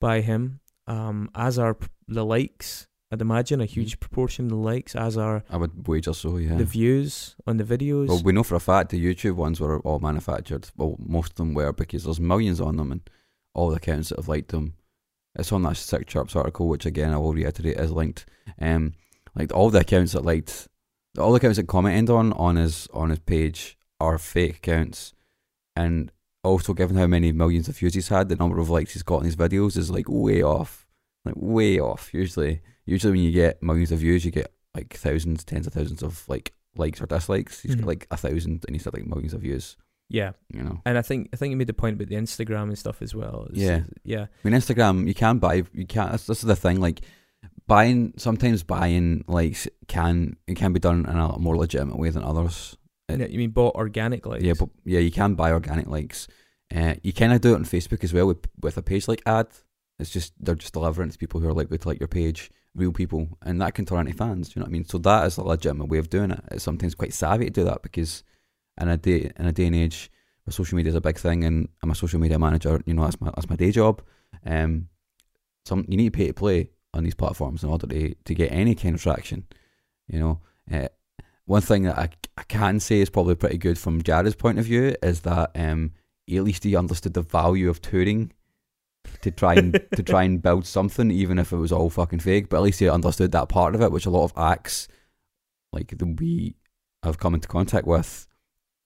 by 0.00 0.20
him, 0.20 0.60
um, 0.86 1.30
as 1.34 1.58
are 1.58 1.76
the 2.06 2.24
likes. 2.24 2.86
I'd 3.12 3.20
imagine 3.20 3.60
a 3.60 3.66
huge 3.66 3.98
proportion 3.98 4.44
of 4.46 4.50
the 4.50 4.56
likes, 4.56 4.94
as 4.94 5.16
are 5.16 5.42
I 5.50 5.56
would 5.56 5.88
wager 5.88 6.14
so. 6.14 6.36
Yeah. 6.36 6.56
the 6.56 6.64
views 6.64 7.34
on 7.46 7.56
the 7.56 7.64
videos. 7.64 8.06
Well, 8.08 8.22
we 8.22 8.32
know 8.32 8.44
for 8.44 8.54
a 8.54 8.60
fact 8.60 8.90
the 8.90 9.04
YouTube 9.04 9.34
ones 9.34 9.58
were 9.60 9.80
all 9.80 9.98
manufactured. 9.98 10.70
Well, 10.76 10.96
most 10.98 11.32
of 11.32 11.36
them 11.36 11.54
were 11.54 11.72
because 11.72 12.04
there's 12.04 12.20
millions 12.20 12.60
on 12.60 12.76
them, 12.76 12.92
and 12.92 13.00
all 13.52 13.70
the 13.70 13.76
accounts 13.76 14.10
that 14.10 14.18
have 14.18 14.28
liked 14.28 14.50
them. 14.50 14.74
It's 15.34 15.52
on 15.52 15.62
that 15.62 15.76
Sick 15.76 16.06
Chirpse 16.06 16.36
article, 16.36 16.68
which 16.68 16.86
again 16.86 17.12
I 17.12 17.16
will 17.16 17.32
reiterate 17.34 17.78
is 17.78 17.90
linked. 17.90 18.26
Um, 18.60 18.94
like 19.34 19.52
all 19.52 19.70
the 19.70 19.80
accounts 19.80 20.12
that 20.12 20.24
liked, 20.24 20.68
all 21.18 21.32
the 21.32 21.36
accounts 21.38 21.56
that 21.56 21.66
commented 21.66 22.10
on 22.10 22.32
on 22.34 22.56
his 22.56 22.86
on 22.92 23.10
his 23.10 23.20
page 23.20 23.76
are 23.98 24.18
fake 24.18 24.56
accounts, 24.58 25.14
and 25.74 26.12
also 26.44 26.74
given 26.74 26.96
how 26.96 27.06
many 27.06 27.32
millions 27.32 27.68
of 27.68 27.76
views 27.76 27.94
he's 27.94 28.08
had, 28.08 28.28
the 28.28 28.36
number 28.36 28.58
of 28.60 28.70
likes 28.70 28.92
he's 28.92 29.02
got 29.02 29.16
on 29.18 29.24
his 29.24 29.36
videos 29.36 29.76
is 29.76 29.90
like 29.90 30.06
way 30.08 30.42
off, 30.42 30.86
like 31.24 31.34
way 31.36 31.78
off. 31.78 32.14
Usually, 32.14 32.60
usually 32.90 33.12
when 33.12 33.22
you 33.22 33.32
get 33.32 33.62
millions 33.62 33.92
of 33.92 34.00
views, 34.00 34.24
you 34.24 34.30
get 34.30 34.52
like 34.74 34.94
thousands, 34.94 35.44
tens 35.44 35.66
of 35.66 35.72
thousands 35.72 36.02
of 36.02 36.28
like 36.28 36.52
likes 36.76 37.00
or 37.00 37.06
dislikes. 37.06 37.60
He's 37.60 37.74
Mhm. 37.74 37.80
got 37.80 37.86
like 37.86 38.06
a 38.10 38.16
thousand, 38.16 38.64
and 38.66 38.74
he's 38.76 38.86
like 38.86 39.06
millions 39.06 39.34
of 39.34 39.40
views. 39.42 39.76
yeah, 40.12 40.32
You 40.52 40.64
know, 40.64 40.80
and 40.84 40.98
I 40.98 41.02
think 41.02 41.28
I 41.32 41.36
think 41.36 41.50
you 41.52 41.56
made 41.56 41.68
the 41.68 41.72
point 41.72 41.94
about 41.94 42.08
the 42.08 42.16
Instagram 42.16 42.64
and 42.64 42.76
stuff 42.78 43.00
as 43.00 43.14
well. 43.14 43.46
It's- 43.50 43.62
Yeah. 43.62 43.84
yeah, 44.02 44.22
I 44.44 44.48
mean, 44.48 44.58
Instagram, 44.60 45.06
you 45.06 45.14
can 45.14 45.38
buy, 45.38 45.62
you 45.72 45.86
can't. 45.86 46.10
This, 46.12 46.26
this 46.26 46.38
is 46.38 46.46
the 46.48 46.56
thing, 46.56 46.80
like 46.80 47.00
buying. 47.66 48.12
Sometimes 48.16 48.62
buying 48.64 49.24
likes 49.28 49.68
can 49.86 50.36
it 50.46 50.56
can 50.56 50.72
be 50.72 50.80
done 50.80 51.06
in 51.06 51.16
a 51.16 51.38
more 51.38 51.56
legitimate 51.56 51.98
way 51.98 52.10
than 52.10 52.22
others. 52.24 52.76
It- 53.08 53.20
Yeah, 53.20 53.26
You 53.26 53.38
mean 53.38 53.50
bought 53.50 53.74
organic 53.76 54.26
likes? 54.26 54.42
Yeah, 54.44 54.54
but 54.58 54.68
yeah, 54.84 55.00
you 55.00 55.10
can 55.12 55.34
buy 55.34 55.52
organic 55.52 55.86
likes. 55.86 56.26
Uh, 56.74 56.94
you 57.02 57.12
kind 57.12 57.32
of 57.32 57.40
do 57.40 57.52
it 57.52 57.56
on 57.56 57.64
Facebook 57.64 58.04
as 58.04 58.12
well 58.12 58.26
with 58.26 58.46
with 58.60 58.76
a 58.76 58.82
page 58.82 59.08
like 59.08 59.22
ad. 59.26 59.48
It's 59.98 60.10
just 60.10 60.32
they're 60.40 60.54
just 60.54 60.72
delivering 60.72 61.10
to 61.10 61.18
people 61.18 61.40
who 61.40 61.48
are 61.48 61.52
likely 61.52 61.78
to 61.78 61.88
like 61.88 62.00
your 62.00 62.08
page, 62.08 62.50
real 62.74 62.92
people, 62.92 63.28
and 63.42 63.60
that 63.60 63.74
can 63.74 63.84
turn 63.84 64.06
into 64.06 64.16
fans. 64.16 64.48
Do 64.48 64.52
you 64.54 64.60
know 64.60 64.64
what 64.64 64.70
I 64.70 64.72
mean? 64.72 64.84
So 64.84 64.98
that 64.98 65.26
is 65.26 65.36
a 65.36 65.42
legitimate 65.42 65.88
way 65.88 65.98
of 65.98 66.10
doing 66.10 66.30
it. 66.30 66.40
It's 66.50 66.64
sometimes 66.64 66.94
quite 66.94 67.12
savvy 67.12 67.46
to 67.46 67.50
do 67.50 67.64
that 67.64 67.82
because 67.82 68.22
in 68.80 68.88
a 68.88 68.96
day 68.96 69.30
in 69.36 69.46
a 69.46 69.52
day 69.52 69.66
and 69.66 69.76
age 69.76 70.10
where 70.44 70.52
social 70.52 70.76
media 70.76 70.90
is 70.90 70.96
a 70.96 71.00
big 71.00 71.18
thing, 71.18 71.44
and 71.44 71.68
I'm 71.82 71.90
a 71.90 71.94
social 71.94 72.20
media 72.20 72.38
manager. 72.38 72.80
You 72.86 72.94
know, 72.94 73.04
that's 73.04 73.20
my 73.20 73.30
that's 73.34 73.48
my 73.48 73.56
day 73.56 73.72
job. 73.72 74.02
Um, 74.44 74.88
some 75.64 75.84
you 75.88 75.96
need 75.96 76.12
to 76.12 76.16
pay 76.16 76.28
to 76.28 76.34
play 76.34 76.70
on 76.94 77.04
these 77.04 77.14
platforms 77.14 77.62
in 77.62 77.68
order 77.68 77.86
to 77.86 78.14
to 78.14 78.34
get 78.34 78.52
any 78.52 78.74
kind 78.74 78.94
of 78.94 79.02
traction. 79.02 79.46
You 80.08 80.18
know, 80.18 80.40
uh, 80.72 80.88
one 81.44 81.62
thing 81.62 81.82
that 81.84 81.98
I, 81.98 82.08
I 82.36 82.42
can 82.44 82.80
say 82.80 83.00
is 83.00 83.10
probably 83.10 83.34
pretty 83.34 83.58
good 83.58 83.78
from 83.78 84.02
Jared's 84.02 84.34
point 84.34 84.58
of 84.58 84.64
view 84.64 84.94
is 85.02 85.20
that 85.20 85.50
um, 85.54 85.92
at 86.28 86.44
least 86.44 86.64
he 86.64 86.76
understood 86.76 87.14
the 87.14 87.22
value 87.22 87.68
of 87.68 87.82
touring 87.82 88.32
to 89.22 89.30
try 89.30 89.54
and 89.54 89.72
to 89.94 90.02
try 90.02 90.22
and 90.24 90.42
build 90.42 90.66
something, 90.66 91.10
even 91.10 91.38
if 91.38 91.52
it 91.52 91.56
was 91.56 91.72
all 91.72 91.90
fucking 91.90 92.20
fake. 92.20 92.48
But 92.48 92.58
at 92.58 92.62
least 92.62 92.80
he 92.80 92.88
understood 92.88 93.32
that 93.32 93.48
part 93.48 93.74
of 93.74 93.80
it, 93.82 93.92
which 93.92 94.06
a 94.06 94.10
lot 94.10 94.24
of 94.24 94.32
acts 94.36 94.88
like 95.72 95.96
that 95.98 96.06
we 96.20 96.56
have 97.02 97.18
come 97.18 97.34
into 97.34 97.48
contact 97.48 97.86
with 97.86 98.26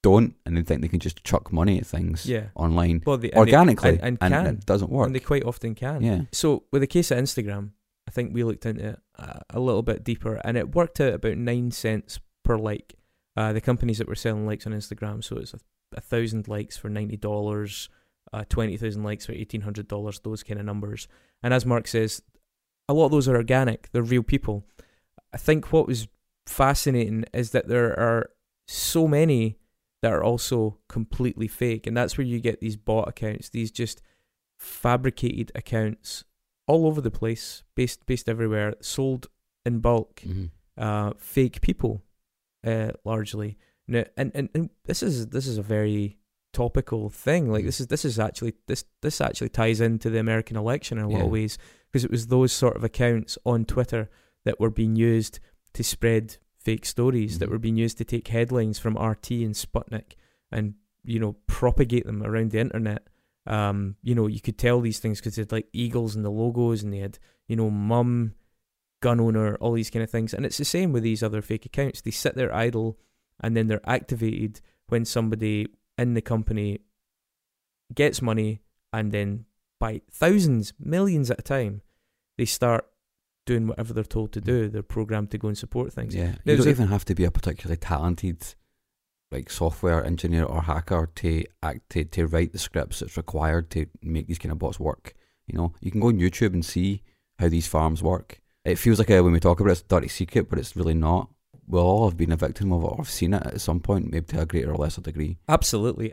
don't, 0.03 0.35
and 0.45 0.57
they 0.57 0.63
think 0.63 0.83
they 0.83 0.89
can 0.89 1.01
just 1.01 1.25
chuck 1.25 1.51
money 1.53 1.79
at 1.79 1.87
things 1.87 2.27
Yeah. 2.27 2.49
online 2.55 3.03
Well, 3.07 3.17
they, 3.17 3.29
and 3.31 3.37
they- 3.37 3.41
organically, 3.41 3.99
and, 4.03 4.19
and 4.21 4.35
can, 4.35 4.47
it 4.47 4.67
doesn't 4.67 4.91
work. 4.91 5.07
and 5.07 5.15
they 5.15 5.21
quite 5.21 5.45
often 5.45 5.75
can. 5.75 6.03
yeah, 6.03 6.21
So 6.31 6.65
with 6.71 6.83
the 6.83 6.87
case 6.87 7.11
of 7.11 7.17
Instagram, 7.19 7.71
I 8.07 8.11
think 8.11 8.35
we 8.35 8.45
looked 8.45 8.67
into 8.67 8.87
it 8.87 8.99
a 9.49 9.59
little 9.59 9.83
bit 9.83 10.05
deeper, 10.05 10.35
and 10.45 10.59
it 10.59 10.75
worked 10.75 11.01
out 11.01 11.15
about 11.15 11.39
nine 11.39 11.71
cents 11.71 12.21
per 12.45 12.59
like. 12.59 12.97
Uh, 13.37 13.53
the 13.55 13.61
companies 13.63 13.97
that 13.99 14.07
were 14.07 14.15
selling 14.15 14.47
likes 14.47 14.67
on 14.67 14.75
Instagram, 14.75 15.25
so 15.25 15.37
it's 15.39 15.55
a, 15.55 15.59
a 15.97 16.01
thousand 16.03 16.47
likes 16.49 16.77
for 16.77 16.89
ninety 16.91 17.17
dollars, 17.17 17.89
uh, 18.33 18.45
twenty 18.49 18.77
thousand 18.77 19.03
likes 19.05 19.27
for 19.27 19.33
eighteen 19.33 19.61
hundred 19.63 19.89
dollars, 19.89 20.21
those 20.21 20.43
kind 20.43 20.59
of 20.61 20.67
numbers. 20.67 21.09
And 21.43 21.53
as 21.55 21.65
Mark 21.67 21.87
says, 21.89 22.23
a 22.89 22.95
lot 22.95 23.07
of 23.07 23.11
those 23.13 23.29
are 23.29 23.37
organic; 23.37 23.91
they're 23.93 24.03
real 24.03 24.23
people. 24.23 24.67
I 25.33 25.37
think 25.37 25.73
what 25.73 25.87
was 25.87 26.09
fascinating 26.47 27.25
is 27.33 27.51
that 27.51 27.69
there 27.69 27.99
are 27.99 28.31
so 28.69 29.07
many 29.09 29.59
that 30.03 30.13
are 30.13 30.23
also 30.23 30.79
completely 30.89 31.49
fake, 31.49 31.87
and 31.87 31.97
that's 31.97 32.17
where 32.19 32.27
you 32.27 32.39
get 32.41 32.61
these 32.61 32.77
bot 32.77 33.09
accounts, 33.09 33.49
these 33.49 33.71
just 33.71 34.03
fabricated 34.59 35.53
accounts 35.55 36.25
all 36.67 36.87
over 36.87 37.01
the 37.01 37.11
place, 37.11 37.63
based 37.75 38.07
based 38.07 38.29
everywhere, 38.29 38.75
sold 38.81 39.27
in 39.67 39.81
bulk, 39.81 40.21
Mhm. 40.23 40.51
uh, 40.77 41.13
fake 41.19 41.61
people, 41.61 42.03
uh, 42.67 42.93
largely. 43.05 43.59
Now, 43.87 44.05
and, 44.17 44.33
and 44.35 44.49
and 44.55 44.71
this 44.87 45.03
is 45.03 45.29
this 45.29 45.47
is 45.47 45.59
a 45.59 45.63
very 45.63 46.19
topical 46.55 47.11
thing. 47.11 47.51
Like 47.51 47.65
this 47.65 47.81
is 47.81 47.89
this 47.89 48.05
is 48.05 48.19
actually 48.19 48.55
this 48.67 48.85
this 49.03 49.21
actually 49.21 49.51
ties 49.51 49.81
into 49.81 50.09
the 50.09 50.19
American 50.19 50.57
election 50.57 50.97
in 50.99 51.05
a 51.05 51.09
lot 51.09 51.19
Yeah. 51.19 51.25
of 51.25 51.31
ways 51.31 51.59
because 51.91 52.05
it 52.05 52.11
was 52.11 52.29
those 52.29 52.53
sort 52.53 52.77
of 52.77 52.85
accounts 52.85 53.37
on 53.45 53.65
Twitter 53.65 54.09
that 54.45 54.59
were 54.61 54.71
being 54.71 54.97
used 54.97 55.41
to 55.75 55.83
spread 55.85 56.37
fake 56.57 56.87
stories 56.87 57.39
that 57.39 57.49
Mhm. 57.49 57.53
were 57.53 57.59
being 57.59 57.77
used 57.77 57.99
to 57.99 58.05
take 58.05 58.29
headlines 58.29 58.79
from 58.79 58.97
RT 58.97 59.45
and 59.45 59.55
Sputnik 59.55 60.15
and 60.51 60.75
you 61.05 61.19
know 61.21 61.37
propagate 61.47 62.07
them 62.07 62.23
around 62.23 62.51
the 62.53 62.59
internet. 62.61 63.09
Um, 63.47 63.97
you 64.03 64.15
know, 64.15 64.27
you 64.27 64.41
could 64.41 64.57
tell 64.57 64.81
these 64.81 64.99
things 65.01 65.21
because 65.21 65.35
they 65.37 65.43
had 65.43 65.53
like 65.53 65.69
eagles 65.75 66.17
and 66.17 66.25
the 66.25 66.31
logos, 66.31 66.83
and 66.83 66.91
they 66.93 66.99
had 67.01 67.19
you 67.49 67.57
know 67.57 67.69
mum, 67.71 68.33
gun 69.03 69.21
owner, 69.21 69.57
all 69.57 69.73
these 69.73 69.91
kind 69.91 70.03
of 70.03 70.09
things. 70.11 70.33
And 70.33 70.47
it's 70.47 70.57
the 70.57 70.65
same 70.65 70.93
with 70.93 71.03
these 71.03 71.23
other 71.23 71.43
fake 71.43 71.67
accounts. 71.67 72.01
They 72.01 72.11
sit 72.11 72.37
there 72.37 72.55
idle, 72.55 72.99
and 73.41 73.55
then 73.55 73.67
they're 73.67 73.87
activated 73.89 74.61
when 74.89 75.05
somebody 75.05 75.67
in 75.99 76.15
the 76.15 76.23
company 76.23 76.81
gets 77.95 78.23
money, 78.23 78.61
and 78.93 79.13
then 79.13 79.45
by 79.79 80.01
thousands, 80.11 80.73
millions 80.79 81.31
at 81.31 81.39
a 81.39 81.43
time, 81.43 81.83
they 82.39 82.45
start 82.45 82.87
doing 83.47 83.67
whatever 83.67 83.93
they're 83.93 84.05
told 84.05 84.33
to 84.33 84.41
do. 84.41 84.69
They're 84.69 84.83
programmed 84.83 85.31
to 85.33 85.39
go 85.39 85.49
and 85.49 85.59
support 85.59 85.93
things. 85.93 86.15
Yeah, 86.15 86.35
you 86.45 86.57
don't 86.57 86.69
even 86.69 86.89
have 86.89 87.05
to 87.07 87.15
be 87.15 87.25
a 87.25 87.31
particularly 87.31 87.77
talented 87.77 88.55
like 89.31 89.51
software 89.51 90.05
engineer 90.05 90.45
or 90.45 90.63
hacker 90.63 91.11
to 91.17 91.45
act 91.63 91.91
to, 91.91 92.05
to 92.05 92.27
write 92.27 92.53
the 92.53 92.59
scripts 92.59 93.01
that's 93.01 93.17
required 93.17 93.69
to 93.71 93.87
make 94.01 94.29
these 94.29 94.39
kind 94.39 94.53
of 94.53 94.59
bots 94.59 94.79
work. 94.79 95.15
You 95.47 95.59
know, 95.59 95.73
you 95.81 95.91
can 95.91 96.01
go 96.01 96.09
on 96.09 96.19
YouTube 96.19 96.55
and 96.55 96.65
see 96.65 97.03
how 97.39 97.49
these 97.49 97.67
farms 97.67 98.03
work. 98.03 98.41
It 98.65 98.79
feels 98.79 98.99
like 98.99 99.11
a, 99.11 99.21
when 99.21 99.33
we 99.33 99.41
talk 99.41 99.61
about 99.61 99.71
it, 99.71 99.73
it's 99.73 99.81
a 99.83 99.85
dirty 99.85 100.09
secret, 100.09 100.49
but 100.49 100.59
it's 100.59 100.77
really 100.77 100.95
not. 100.95 101.29
We'll 101.67 101.83
all 101.83 102.09
have 102.09 102.17
been 102.17 102.31
a 102.33 102.37
victim 102.37 102.73
of 102.73 102.83
it 102.83 102.87
or 102.87 102.97
have 102.99 103.09
seen 103.09 103.33
it 103.35 103.47
at 103.47 103.61
some 103.61 103.81
point, 103.81 104.13
maybe 104.13 104.27
to 104.27 104.43
a 104.43 104.47
greater 104.47 104.73
or 104.73 104.77
lesser 104.77 105.01
degree. 105.01 105.39
Absolutely. 105.49 106.13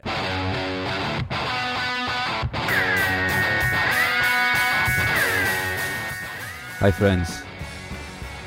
Hi, 6.79 6.89
friends. 6.89 7.41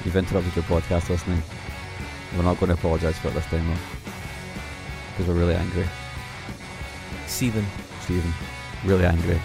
You've 0.05 0.17
interrupted 0.17 0.57
your 0.57 0.65
podcast 0.65 1.11
listening. 1.11 1.43
We're 2.37 2.43
not 2.43 2.59
going 2.59 2.71
to 2.71 2.75
apologise 2.75 3.19
for 3.19 3.29
it 3.29 3.35
this 3.35 3.47
time, 3.47 3.69
though, 3.69 3.77
because 5.11 5.29
we're 5.29 5.39
really 5.39 5.55
angry. 5.55 5.87
See 7.27 7.51
them. 7.51 7.67
Stephen. 8.01 8.33
Really 8.85 9.05
angry. 9.05 9.41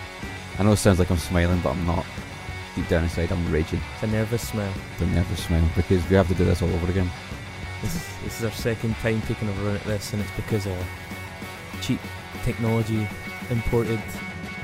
I 0.58 0.64
know 0.64 0.72
it 0.72 0.78
sounds 0.78 0.98
like 0.98 1.12
I'm 1.12 1.18
smiling, 1.18 1.60
but 1.62 1.72
I'm 1.72 1.86
not. 1.86 2.06
Deep 2.76 2.88
down 2.88 3.04
inside, 3.04 3.32
I'm 3.32 3.52
raging. 3.52 3.82
It's 3.96 4.04
a 4.04 4.08
nervous 4.08 4.48
smile. 4.48 4.74
The 4.98 5.06
nervous 5.08 5.44
smile 5.44 5.70
because 5.76 6.08
we 6.10 6.16
have 6.16 6.28
to 6.30 6.34
do 6.34 6.46
this 6.46 6.62
all 6.62 6.74
over 6.74 6.90
again. 6.90 7.10
This 7.82 7.96
is, 7.96 8.08
this 8.24 8.40
is 8.40 8.46
our 8.46 8.52
second 8.52 8.96
time 8.96 9.22
taking 9.24 9.48
a 9.48 9.52
run 9.64 9.76
at 9.76 9.84
this, 9.84 10.14
and 10.14 10.22
it's 10.22 10.32
because 10.36 10.66
of 10.68 10.78
cheap 11.82 12.00
technology 12.44 13.08
imported 13.50 14.02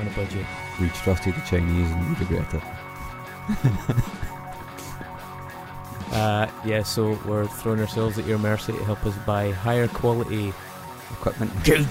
on 0.00 0.06
a 0.06 0.10
budget. 0.10 0.46
We 0.80 0.88
trusted 0.90 1.34
the 1.34 1.40
Chinese 1.40 1.90
and 1.90 2.08
we 2.08 2.24
regret 2.24 2.54
it. 2.54 2.62
Uh, 6.12 6.50
yeah, 6.64 6.82
so 6.82 7.18
we're 7.26 7.46
throwing 7.46 7.78
ourselves 7.78 8.18
at 8.18 8.24
your 8.26 8.38
mercy 8.38 8.72
to 8.72 8.84
help 8.84 9.04
us 9.04 9.14
buy 9.26 9.50
higher 9.50 9.86
quality. 9.86 10.50
Equipment. 11.12 11.52
Go, 11.64 11.84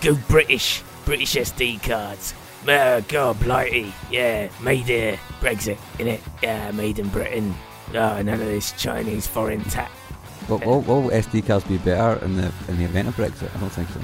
go 0.00 0.14
British, 0.28 0.84
British 1.04 1.34
SD 1.34 1.82
cards. 1.82 2.32
Uh, 2.68 3.00
God, 3.08 3.40
blighty. 3.40 3.92
Yeah, 4.08 4.50
made 4.60 4.84
uh, 4.84 5.16
Brexit, 5.40 5.78
innit? 5.98 6.20
Yeah, 6.42 6.70
made 6.70 7.00
in 7.00 7.08
Britain. 7.08 7.54
Oh, 7.88 8.22
none 8.22 8.28
of 8.28 8.38
this 8.38 8.70
Chinese 8.72 9.26
foreign 9.26 9.64
tax. 9.64 9.92
Will, 10.48 10.58
will, 10.58 10.80
will 10.82 11.10
SD 11.10 11.46
cards 11.46 11.64
be 11.64 11.78
better 11.78 12.22
in 12.24 12.36
the 12.36 12.52
in 12.68 12.76
the 12.78 12.84
event 12.84 13.08
of 13.08 13.16
Brexit? 13.16 13.54
I 13.56 13.60
don't 13.60 13.70
think 13.70 13.88
so. 13.90 14.00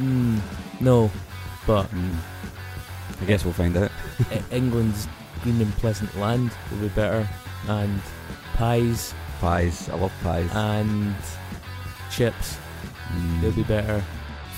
Mm, 0.00 0.40
no, 0.80 1.10
but 1.66 1.86
Mm. 1.94 2.14
I 3.20 3.24
guess 3.24 3.44
we'll 3.44 3.54
find 3.54 3.76
out. 3.76 3.90
England's 4.52 5.08
green 5.42 5.60
and 5.60 5.72
pleasant 5.74 6.14
land 6.16 6.50
will 6.70 6.78
be 6.78 6.88
better, 6.88 7.28
and 7.68 8.00
pies 8.54 9.14
Pies. 9.40 9.88
I 9.90 9.96
love 9.96 10.12
pies. 10.22 10.48
and 10.54 11.14
chips 12.10 12.56
Mm. 13.12 13.40
they'll 13.40 13.52
be 13.52 13.62
better. 13.64 14.02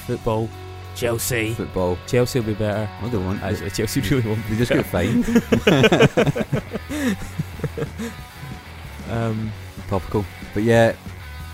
Football, 0.07 0.49
Chelsea. 0.97 1.55
Football. 1.55 1.97
Chelsea 2.07 2.41
will 2.41 2.47
be 2.49 2.55
better. 2.55 2.87
What 3.01 3.11
do 3.13 3.19
they 3.19 3.25
want? 3.25 3.43
Actually, 3.43 3.71
Chelsea 3.71 4.01
really 4.01 4.23
won't. 4.29 4.43
They 4.49 4.57
just 4.57 4.73
get 4.73 4.87
fined. 4.87 5.25
um, 9.11 9.53
Topical. 9.89 10.25
But 10.55 10.63
yeah, 10.63 10.95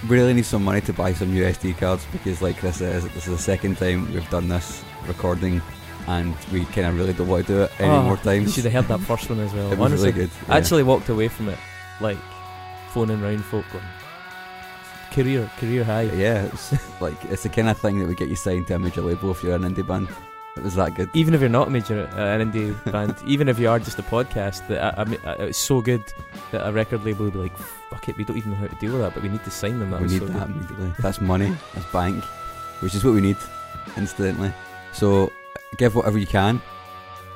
we 0.09 0.17
really 0.17 0.35
need 0.35 0.45
some 0.45 0.65
money 0.65 0.81
to 0.83 0.93
buy 0.93 1.13
some 1.13 1.33
new 1.33 1.45
SD 1.45 1.79
cards 1.79 2.07
because, 2.13 2.43
like 2.43 2.59
Chris 2.59 2.79
says, 2.79 3.05
this 3.05 3.27
is 3.27 3.37
the 3.37 3.39
second 3.39 3.79
time 3.79 4.13
we've 4.13 4.29
done 4.31 4.49
this 4.49 4.85
recording, 5.07 5.63
and 6.07 6.35
we 6.53 6.65
kind 6.67 6.87
of 6.87 6.97
really 6.97 7.13
don't 7.13 7.29
want 7.29 7.47
to 7.47 7.53
do 7.53 7.63
it 7.63 7.71
oh, 7.81 7.85
any 7.85 7.93
oh, 7.93 8.03
more 8.03 8.35
You 8.35 8.49
should 8.49 8.65
have 8.65 8.73
heard 8.73 8.99
that 8.99 9.07
first 9.07 9.31
one 9.31 9.41
as 9.41 9.53
well. 9.53 9.67
It 9.73 9.79
was 9.79 9.87
Honestly, 9.87 10.13
really 10.13 10.27
good. 10.27 10.31
I 10.49 10.59
actually 10.59 10.83
walked 10.83 11.09
away 11.09 11.29
from 11.29 11.49
it 11.49 11.59
like 12.01 12.19
phoning 12.91 13.21
round 13.21 13.45
folk 13.45 13.65
going, 13.73 13.85
career, 15.13 15.51
career 15.59 15.85
high. 15.85 16.03
yeah, 16.03 16.45
it's 16.45 17.01
like 17.01 17.25
it's 17.27 17.45
the 17.45 17.49
kind 17.49 17.69
of 17.69 17.79
thing 17.79 17.99
that 17.99 18.07
would 18.07 18.17
get 18.17 18.29
you 18.29 18.37
signed 18.37 18.67
to 18.67 18.75
a 18.75 18.79
major 18.79 19.01
label 19.01 19.31
if 19.31 19.43
you're 19.43 19.55
an 19.55 19.63
indie 19.63 19.87
band. 19.87 20.09
It 20.57 20.63
was 20.63 20.77
that 20.77 20.95
good. 20.95 21.11
Even 21.15 21.35
if 21.35 21.41
you're 21.41 21.51
not 21.51 21.67
a 21.67 21.71
major 21.71 22.09
uh, 22.15 22.39
an 22.39 22.53
indie 22.53 22.93
band, 22.93 23.17
even 23.27 23.49
if 23.49 23.59
you 23.59 23.69
are 23.69 23.79
just 23.81 23.99
a 23.99 24.03
podcast, 24.03 24.67
that 24.69 24.97
I, 24.97 25.03
I 25.03 25.33
uh, 25.33 25.47
it's 25.47 25.59
so 25.59 25.81
good 25.81 26.05
that 26.53 26.67
a 26.67 26.73
record 26.73 27.05
label 27.05 27.25
would 27.25 27.33
be 27.35 27.41
like, 27.41 27.57
"Fuck 27.91 28.09
it, 28.09 28.17
we 28.17 28.25
don't 28.25 28.37
even 28.37 28.53
know 28.53 28.59
how 28.59 28.69
to 28.69 28.77
deal 28.77 28.93
with 28.93 29.01
that, 29.01 29.15
but 29.15 29.23
we 29.23 29.29
need 29.29 29.43
to 29.45 29.51
sign 29.51 29.81
them." 29.81 29.91
That 29.91 29.99
we 29.99 30.05
was 30.05 30.13
need 30.13 30.21
so 30.21 30.27
that 30.27 30.47
good. 30.47 30.57
immediately. 30.57 30.93
That's 31.01 31.21
money. 31.21 31.53
That's 31.75 31.87
bank, 31.93 32.23
which 32.81 32.95
is 32.95 33.05
what 33.05 33.15
we 33.15 33.21
need 33.21 33.37
instantly. 33.97 34.53
So 34.93 35.33
give 35.77 35.97
whatever 35.97 36.19
you 36.19 36.27
can. 36.27 36.63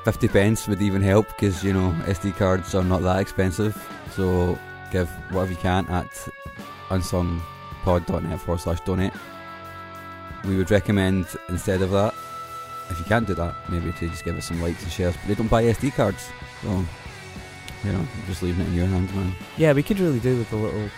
Fifty 0.04 0.28
pence 0.28 0.68
would 0.68 0.80
even 0.80 1.02
help 1.02 1.26
because 1.28 1.64
you 1.64 1.72
know 1.72 1.90
SD 2.06 2.36
cards 2.36 2.74
are 2.76 2.84
not 2.84 3.02
that 3.02 3.18
expensive. 3.18 3.76
So 4.12 4.56
give 4.92 5.08
whatever 5.32 5.50
you 5.50 5.58
can 5.58 5.86
at 5.88 6.28
unsungpod.net 6.90 8.40
forward 8.40 8.60
slash 8.60 8.80
donate. 8.82 9.12
We 10.44 10.56
would 10.56 10.70
recommend 10.70 11.26
instead 11.48 11.82
of 11.82 11.90
that, 11.90 12.14
if 12.98 13.04
you 13.06 13.08
can't 13.08 13.26
do 13.26 13.34
that, 13.34 13.54
maybe 13.70 13.92
to 13.92 14.08
just 14.08 14.24
give 14.24 14.36
us 14.36 14.46
some 14.46 14.60
likes 14.60 14.82
and 14.82 14.90
shares. 14.90 15.14
But 15.16 15.28
they 15.28 15.34
don't 15.34 15.48
buy 15.48 15.62
SD 15.64 15.94
cards, 15.94 16.28
so 16.62 16.84
you 17.84 17.92
know, 17.92 18.04
just 18.26 18.42
leaving 18.42 18.62
it 18.62 18.68
in 18.68 18.74
your 18.74 18.86
hands, 18.86 19.12
man. 19.14 19.32
Yeah, 19.56 19.72
we 19.72 19.82
could 19.84 20.00
really 20.00 20.18
do 20.18 20.36
with 20.36 20.52
a 20.52 20.56
little 20.56 20.88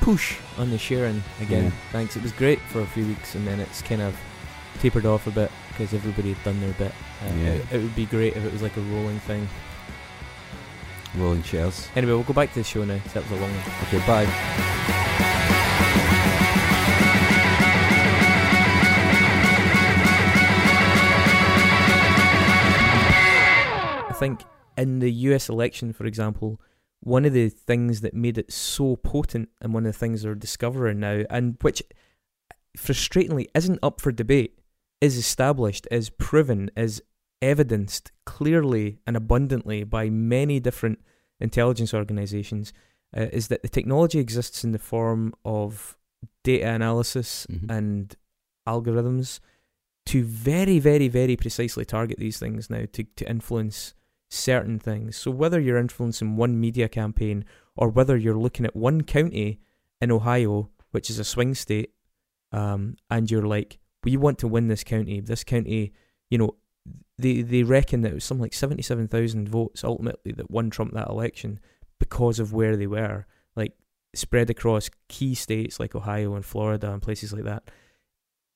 push 0.00 0.36
on 0.58 0.70
the 0.70 0.78
sharing 0.78 1.22
again. 1.40 1.64
Yeah. 1.64 1.70
Thanks. 1.92 2.16
It 2.16 2.22
was 2.22 2.32
great 2.32 2.60
for 2.62 2.80
a 2.80 2.86
few 2.86 3.06
weeks, 3.06 3.34
and 3.36 3.46
then 3.46 3.60
it's 3.60 3.80
kind 3.80 4.02
of 4.02 4.16
tapered 4.80 5.06
off 5.06 5.26
a 5.26 5.30
bit 5.30 5.50
because 5.68 5.94
everybody 5.94 6.32
had 6.32 6.42
done 6.44 6.60
their 6.60 6.72
bit. 6.72 6.92
Uh, 7.22 7.34
Yeah. 7.36 7.44
it, 7.50 7.72
it 7.72 7.82
would 7.82 7.94
be 7.94 8.06
great 8.06 8.36
if 8.36 8.44
it 8.44 8.52
was 8.52 8.62
like 8.62 8.76
a 8.76 8.80
rolling 8.80 9.20
thing. 9.20 9.48
Rolling 11.16 11.42
shares. 11.44 11.88
Anyway, 11.94 12.12
we'll 12.12 12.24
go 12.24 12.32
back 12.34 12.50
to 12.54 12.56
the 12.56 12.64
show 12.64 12.84
now. 12.84 12.98
that 13.14 13.22
was 13.22 13.30
a 13.30 13.36
long 13.40 13.50
one. 13.52 13.88
Okay, 13.88 14.06
bye. 14.06 15.32
Think 24.18 24.44
in 24.76 24.98
the 24.98 25.12
US 25.12 25.48
election, 25.48 25.92
for 25.92 26.04
example, 26.06 26.60
one 27.00 27.24
of 27.24 27.32
the 27.32 27.48
things 27.48 28.00
that 28.00 28.14
made 28.14 28.38
it 28.38 28.52
so 28.52 28.96
potent 28.96 29.48
and 29.60 29.72
one 29.72 29.86
of 29.86 29.92
the 29.92 29.98
things 29.98 30.22
they're 30.22 30.34
discovering 30.34 31.00
now, 31.00 31.22
and 31.30 31.56
which 31.62 31.82
frustratingly 32.76 33.46
isn't 33.54 33.78
up 33.82 34.00
for 34.00 34.12
debate, 34.12 34.58
is 35.00 35.16
established, 35.16 35.86
is 35.90 36.10
proven, 36.10 36.70
is 36.76 37.02
evidenced 37.42 38.12
clearly 38.24 38.98
and 39.06 39.16
abundantly 39.16 39.84
by 39.84 40.08
many 40.08 40.58
different 40.58 40.98
intelligence 41.38 41.92
organizations, 41.92 42.72
uh, 43.16 43.26
is 43.32 43.48
that 43.48 43.62
the 43.62 43.68
technology 43.68 44.18
exists 44.18 44.64
in 44.64 44.72
the 44.72 44.78
form 44.78 45.34
of 45.44 45.96
data 46.42 46.66
analysis 46.66 47.46
Mhm. 47.50 47.70
and 47.70 48.16
algorithms 48.66 49.40
to 50.06 50.24
very, 50.24 50.78
very, 50.78 51.08
very 51.08 51.36
precisely 51.36 51.84
target 51.84 52.18
these 52.18 52.38
things 52.38 52.70
now 52.70 52.84
to, 52.92 53.04
to 53.16 53.28
influence 53.28 53.94
certain 54.28 54.78
things. 54.78 55.16
So 55.16 55.30
whether 55.30 55.60
you're 55.60 55.78
influencing 55.78 56.36
one 56.36 56.58
media 56.60 56.88
campaign 56.88 57.44
or 57.76 57.88
whether 57.88 58.16
you're 58.16 58.38
looking 58.38 58.66
at 58.66 58.76
one 58.76 59.02
county 59.02 59.60
in 60.00 60.10
Ohio, 60.10 60.70
which 60.90 61.10
is 61.10 61.18
a 61.18 61.24
swing 61.24 61.54
state, 61.54 61.92
um, 62.52 62.96
and 63.10 63.30
you're 63.30 63.46
like, 63.46 63.78
we 64.04 64.16
want 64.16 64.38
to 64.38 64.48
win 64.48 64.68
this 64.68 64.84
county. 64.84 65.20
This 65.20 65.44
county, 65.44 65.92
you 66.30 66.38
know, 66.38 66.56
they 67.18 67.42
they 67.42 67.62
reckon 67.62 68.02
that 68.02 68.12
it 68.12 68.14
was 68.14 68.24
something 68.24 68.42
like 68.42 68.54
seventy 68.54 68.82
seven 68.82 69.08
thousand 69.08 69.48
votes 69.48 69.82
ultimately 69.82 70.32
that 70.32 70.50
won 70.50 70.70
Trump 70.70 70.92
that 70.94 71.08
election 71.08 71.58
because 71.98 72.38
of 72.38 72.52
where 72.52 72.76
they 72.76 72.86
were, 72.86 73.26
like 73.56 73.72
spread 74.14 74.48
across 74.48 74.90
key 75.08 75.34
states 75.34 75.80
like 75.80 75.94
Ohio 75.94 76.34
and 76.34 76.44
Florida 76.44 76.92
and 76.92 77.02
places 77.02 77.32
like 77.32 77.44
that. 77.44 77.70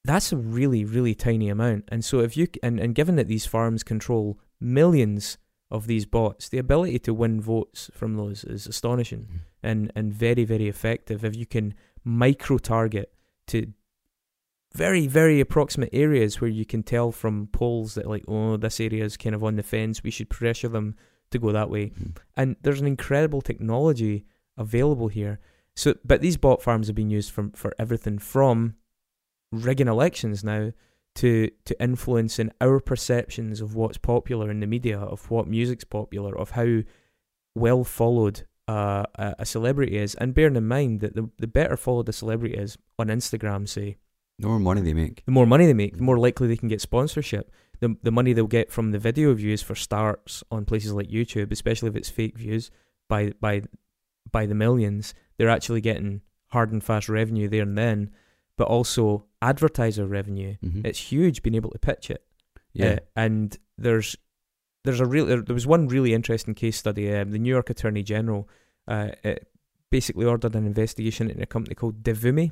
That's 0.04 0.32
a 0.32 0.36
really 0.36 0.84
really 0.84 1.14
tiny 1.14 1.48
amount, 1.48 1.88
and 1.88 2.04
so 2.04 2.20
if 2.20 2.36
you 2.36 2.46
and 2.62 2.78
and 2.78 2.94
given 2.94 3.16
that 3.16 3.28
these 3.28 3.46
farms 3.46 3.82
control 3.82 4.38
millions 4.60 5.36
of 5.70 5.86
these 5.86 6.04
bots, 6.06 6.48
the 6.48 6.58
ability 6.58 6.98
to 6.98 7.14
win 7.14 7.40
votes 7.40 7.90
from 7.94 8.16
those 8.16 8.44
is 8.44 8.66
astonishing 8.66 9.20
Mm-hmm. 9.20 9.36
and 9.62 9.92
and 9.96 10.12
very 10.12 10.44
very 10.44 10.68
effective 10.68 11.24
if 11.24 11.36
you 11.36 11.46
can 11.46 11.74
micro 12.04 12.58
target 12.58 13.12
to 13.46 13.66
very 14.74 15.06
very 15.06 15.40
approximate 15.40 15.90
areas 15.92 16.40
where 16.40 16.50
you 16.50 16.64
can 16.64 16.82
tell 16.82 17.10
from 17.12 17.48
polls 17.48 17.94
that 17.94 18.06
like 18.06 18.24
oh 18.28 18.56
this 18.56 18.80
area 18.80 19.04
is 19.04 19.16
kind 19.16 19.34
of 19.34 19.42
on 19.42 19.56
the 19.56 19.62
fence 19.62 20.02
we 20.02 20.10
should 20.10 20.30
pressure 20.30 20.68
them 20.68 20.94
to 21.30 21.38
go 21.38 21.52
that 21.52 21.70
way 21.70 21.86
Mhm. 21.90 22.16
and 22.36 22.56
there's 22.62 22.80
an 22.80 22.86
incredible 22.86 23.40
technology 23.42 24.24
available 24.56 25.08
here 25.08 25.40
so 25.74 25.94
but 26.04 26.20
these 26.20 26.36
bot 26.36 26.62
farms 26.62 26.86
have 26.86 26.96
been 26.96 27.10
used 27.10 27.30
from 27.32 27.50
for 27.52 27.74
everything 27.78 28.18
from 28.18 28.74
rigging 29.52 29.88
elections 29.88 30.44
now 30.44 30.72
to 31.16 31.50
to 31.64 31.82
influencing 31.82 32.50
our 32.60 32.80
perceptions 32.80 33.60
of 33.60 33.74
what's 33.74 33.98
popular 33.98 34.50
in 34.50 34.60
the 34.60 34.66
media 34.66 34.98
of 34.98 35.30
what 35.30 35.46
music's 35.48 35.84
popular 35.84 36.36
of 36.38 36.50
how 36.50 36.80
well 37.54 37.84
followed 37.84 38.42
uh, 38.68 39.04
a, 39.16 39.34
a 39.40 39.46
celebrity 39.46 39.96
is 39.98 40.14
and 40.16 40.34
bearing 40.34 40.54
in 40.56 40.66
mind 40.68 41.00
that 41.00 41.14
the, 41.16 41.28
the 41.38 41.48
better 41.48 41.76
followed 41.76 42.08
a 42.08 42.12
celebrity 42.12 42.54
is 42.54 42.78
on 42.98 43.08
Instagram 43.08 43.68
say 43.68 43.96
The 44.38 44.46
more 44.46 44.60
money 44.60 44.80
they 44.82 44.94
make. 44.94 45.24
the 45.24 45.32
more 45.32 45.46
money 45.46 45.66
they 45.66 45.74
make, 45.74 45.96
the 45.96 46.04
more 46.04 46.18
likely 46.18 46.46
they 46.48 46.56
can 46.56 46.68
get 46.68 46.80
sponsorship. 46.80 47.50
The 47.80 47.96
the 48.02 48.12
money 48.12 48.32
they'll 48.32 48.46
get 48.46 48.70
from 48.70 48.92
the 48.92 48.98
video 48.98 49.34
views 49.34 49.62
for 49.62 49.74
starts 49.74 50.44
on 50.50 50.64
places 50.64 50.92
like 50.92 51.08
YouTube, 51.08 51.50
especially 51.50 51.88
if 51.88 51.96
it's 51.96 52.08
fake 52.10 52.38
views 52.38 52.70
by 53.08 53.32
by 53.40 53.62
by 54.30 54.46
the 54.46 54.54
millions, 54.54 55.14
they're 55.36 55.48
actually 55.56 55.80
getting 55.80 56.20
hard 56.48 56.70
and 56.72 56.84
fast 56.84 57.08
revenue 57.08 57.48
there 57.48 57.62
and 57.62 57.76
then, 57.76 58.10
but 58.60 58.68
also 58.68 59.24
advertiser 59.40 60.04
revenue. 60.06 60.54
Mhm. 60.62 60.84
It's 60.84 60.98
huge 61.10 61.42
being 61.42 61.54
able 61.54 61.70
to 61.70 61.78
pitch 61.78 62.10
it. 62.10 62.22
yeah. 62.74 62.92
Uh, 62.92 62.98
and 63.16 63.56
there's 63.78 64.16
there's 64.84 65.00
a 65.00 65.06
real 65.06 65.24
there, 65.24 65.40
there 65.40 65.54
was 65.54 65.66
one 65.66 65.88
really 65.88 66.12
interesting 66.12 66.54
case 66.54 66.76
study. 66.76 67.10
Um, 67.10 67.30
the 67.30 67.38
New 67.38 67.48
York 67.48 67.70
Attorney 67.70 68.02
General 68.02 68.46
uh, 68.86 69.12
basically 69.90 70.26
ordered 70.26 70.54
an 70.54 70.66
investigation 70.66 71.30
into 71.30 71.42
a 71.42 71.46
company 71.46 71.74
called 71.74 72.02
Devumi. 72.02 72.50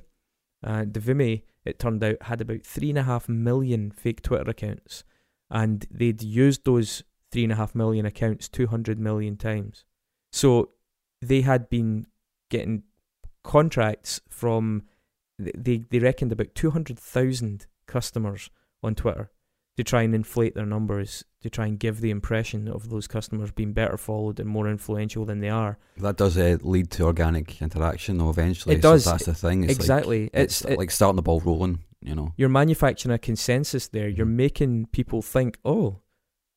Uh, 0.65 0.85
Devumi, 0.87 1.43
it 1.67 1.79
turned 1.79 2.03
out, 2.03 2.23
had 2.23 2.41
about 2.41 2.63
three 2.65 2.89
and 2.89 2.99
a 2.99 3.03
half 3.03 3.29
million 3.29 3.91
fake 3.91 4.23
Twitter 4.23 4.51
accounts, 4.51 5.05
and 5.51 5.87
they'd 5.91 6.23
used 6.23 6.65
those 6.65 7.03
three 7.31 7.45
and 7.45 7.53
a 7.53 7.57
half 7.57 7.75
million 7.75 8.07
accounts 8.07 8.49
two 8.49 8.69
hundred 8.69 8.99
million 8.99 9.37
times. 9.37 9.85
So 10.33 10.71
they 11.21 11.43
had 11.43 11.69
been 11.69 12.07
getting 12.49 12.85
contracts 13.45 14.23
from 14.31 14.85
they 15.39 15.79
they 15.91 15.99
reckoned 15.99 16.33
about 16.33 16.55
two 16.55 16.71
hundred 16.71 16.99
thousand 16.99 17.67
customers 17.87 18.51
on 18.83 18.95
Twitter 18.95 19.31
to 19.77 19.85
try 19.85 20.03
and 20.03 20.13
inflate 20.15 20.55
their 20.57 20.67
numbers, 20.67 21.25
to 21.41 21.49
try 21.49 21.65
and 21.67 21.79
give 21.79 22.01
the 22.01 22.11
impression 22.11 22.67
of 22.67 22.91
those 22.91 23.07
customers 23.07 23.53
being 23.53 23.73
better 23.73 23.97
followed 23.97 24.41
and 24.41 24.49
more 24.49 24.69
influential 24.69 25.25
than 25.25 25.39
they 25.39 25.49
are. 25.49 25.79
That 25.99 26.17
does 26.17 26.37
uh, 26.37 26.59
lead 26.63 26.91
to 26.93 27.05
organic 27.05 27.63
interaction, 27.63 28.19
though. 28.19 28.31
Eventually, 28.31 28.75
It 28.75 28.83
So 28.83 28.93
does. 28.93 29.05
that's 29.05 29.27
the 29.27 29.35
thing. 29.35 29.63
It's 29.65 29.73
exactly. 29.75 30.23
Like, 30.25 30.31
it's 30.35 30.63
it's 30.63 30.73
it- 30.73 30.79
like 30.79 30.91
starting 30.91 31.17
the 31.17 31.23
ball 31.23 31.41
rolling. 31.41 31.81
You 32.01 32.15
know. 32.15 32.33
you're 32.37 32.49
manufacturing 32.49 33.13
a 33.13 33.19
consensus 33.19 33.89
there. 33.89 34.09
You're 34.09 34.25
Mhm. 34.25 34.37
making 34.37 34.87
people 34.93 35.21
think, 35.21 35.59
oh, 35.65 35.99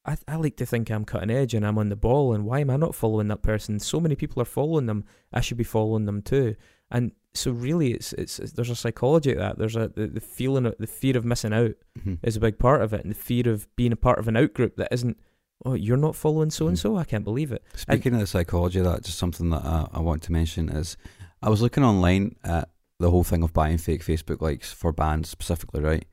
I, 0.05 0.15
I 0.27 0.36
like 0.36 0.55
to 0.57 0.67
think 0.67 0.91
I'm 0.91 1.03
cutting 1.03 1.32
edge 1.32 1.55
and 1.55 1.65
I'm 1.65 1.79
on 1.79 1.89
the 1.89 1.95
ball, 1.95 2.32
and 2.34 2.45
why 2.45 2.59
am 2.59 2.69
I 2.69 2.77
not 2.77 2.93
following 2.93 3.27
that 3.29 3.41
person? 3.41 3.79
So 3.79 3.99
many 3.99 4.15
people 4.15 4.39
are 4.41 4.45
following 4.45 4.86
them. 4.86 5.03
I 5.34 5.41
should 5.41 5.57
be 5.57 5.63
following 5.63 6.05
them 6.05 6.21
too. 6.21 6.55
And 6.91 7.11
so 7.34 7.51
really, 7.51 7.91
it's 7.93 8.13
it's, 8.13 8.39
it's 8.39 8.51
there's 8.53 8.69
a 8.69 8.75
psychology 8.75 9.34
to 9.34 9.39
that. 9.39 9.57
There's 9.57 9.75
a 9.75 9.88
the, 9.88 10.07
the 10.07 10.19
feeling 10.19 10.65
of 10.65 10.75
the 10.79 10.88
fear 10.88 11.17
of 11.17 11.25
missing 11.25 11.53
out 11.53 11.71
Mhm. 11.99 12.19
is 12.23 12.36
a 12.36 12.39
big 12.41 12.57
part 12.59 12.82
of 12.82 12.93
it, 12.93 13.03
and 13.03 13.11
the 13.13 13.17
fear 13.19 13.49
of 13.49 13.67
being 13.75 13.91
a 13.91 13.95
part 13.97 14.19
of 14.19 14.27
an 14.27 14.38
out 14.38 14.53
group 14.53 14.75
that 14.77 14.89
isn't. 14.91 15.17
Oh, 15.63 15.75
you're 15.75 15.95
not 15.95 16.15
following 16.15 16.49
so 16.49 16.67
and 16.67 16.77
so. 16.79 16.97
I 16.97 17.03
can't 17.03 17.23
believe 17.23 17.51
it. 17.51 17.63
Speaking 17.75 18.15
of 18.15 18.19
the 18.19 18.25
psychology 18.27 18.79
of 18.79 18.86
that, 18.86 19.03
just 19.03 19.19
something 19.19 19.51
that 19.51 19.63
I, 19.63 19.88
I 19.93 19.99
want 19.99 20.23
to 20.23 20.32
mention 20.32 20.69
is 20.69 20.97
I 21.43 21.49
was 21.49 21.61
looking 21.61 21.84
online 21.84 22.36
at 22.43 22.69
the 22.99 23.11
whole 23.11 23.23
thing 23.23 23.43
of 23.43 23.53
buying 23.53 23.77
fake 23.77 24.03
Facebook 24.03 24.41
likes 24.41 24.71
for 24.73 24.91
bands 24.91 25.29
specifically, 25.29 25.82
right? 25.82 26.05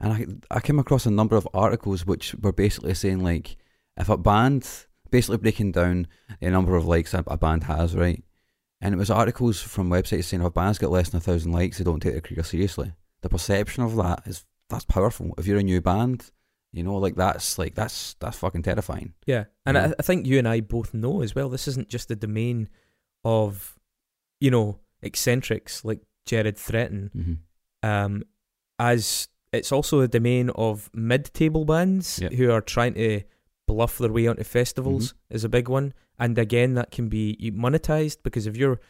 And 0.00 0.12
I 0.50 0.56
I 0.56 0.60
came 0.60 0.78
across 0.78 1.06
a 1.06 1.10
number 1.10 1.36
of 1.36 1.48
articles 1.54 2.04
which 2.04 2.34
were 2.42 2.52
basically 2.52 2.92
saying 2.94 3.22
like 3.24 3.56
if 3.96 4.08
a 4.10 4.16
band 4.18 4.68
basically 5.10 5.38
breaking 5.38 5.72
down 5.72 6.06
the 6.40 6.50
number 6.50 6.76
of 6.76 6.86
likes 6.86 7.14
a, 7.14 7.24
a 7.26 7.36
band 7.38 7.64
has, 7.64 7.96
right? 7.96 8.22
And 8.80 8.94
it 8.94 8.98
was 8.98 9.10
articles 9.10 9.60
from 9.60 9.90
websites 9.90 10.24
saying 10.24 10.40
if 10.40 10.46
a 10.46 10.50
band's 10.50 10.78
got 10.78 10.90
less 10.90 11.10
than 11.10 11.18
a 11.18 11.20
thousand 11.20 11.52
likes, 11.52 11.78
they 11.78 11.84
don't 11.84 12.00
take 12.00 12.12
their 12.12 12.20
career 12.22 12.42
seriously. 12.42 12.92
The 13.20 13.28
perception 13.28 13.82
of 13.82 13.96
that 13.96 14.22
is 14.26 14.44
that's 14.70 14.84
powerful. 14.86 15.34
If 15.36 15.46
you're 15.46 15.58
a 15.58 15.62
new 15.62 15.80
band, 15.82 16.30
you 16.72 16.82
know, 16.82 16.96
like 16.96 17.16
that's 17.16 17.58
like 17.58 17.74
that's 17.74 18.14
that's 18.20 18.38
fucking 18.38 18.62
terrifying. 18.62 19.12
Yeah, 19.26 19.44
and. 19.66 19.76
I, 19.76 19.94
I 19.98 20.02
think 20.02 20.26
you 20.26 20.38
and 20.38 20.48
I 20.48 20.60
both 20.60 20.94
know 20.94 21.20
as 21.22 21.34
well. 21.34 21.48
This 21.48 21.68
isn't 21.68 21.88
just 21.88 22.08
the 22.08 22.16
domain 22.16 22.68
of, 23.24 23.78
you 24.40 24.50
know, 24.50 24.78
eccentrics 25.02 25.84
like 25.84 26.00
Jared 26.24 26.56
Threatin. 26.56 27.10
Mm-hmm. 27.14 27.88
Um, 27.88 28.22
as 28.78 29.28
it's 29.52 29.72
also 29.72 30.00
a 30.00 30.08
domain 30.08 30.50
of 30.50 30.88
mid-table 30.94 31.64
bands 31.64 32.18
Yep. 32.22 32.32
who 32.34 32.50
are 32.50 32.60
trying 32.60 32.94
to 32.94 33.22
bluff 33.72 33.98
their 33.98 34.12
way 34.12 34.26
onto 34.26 34.44
festivals 34.44 35.14
is 35.30 35.44
a 35.44 35.48
big 35.48 35.68
one. 35.68 35.92
And 36.18 36.36
again, 36.38 36.74
that 36.74 36.90
can 36.90 37.08
be 37.08 37.36
monetized 37.54 38.18
because 38.22 38.46
if 38.46 38.56
you're 38.56 38.80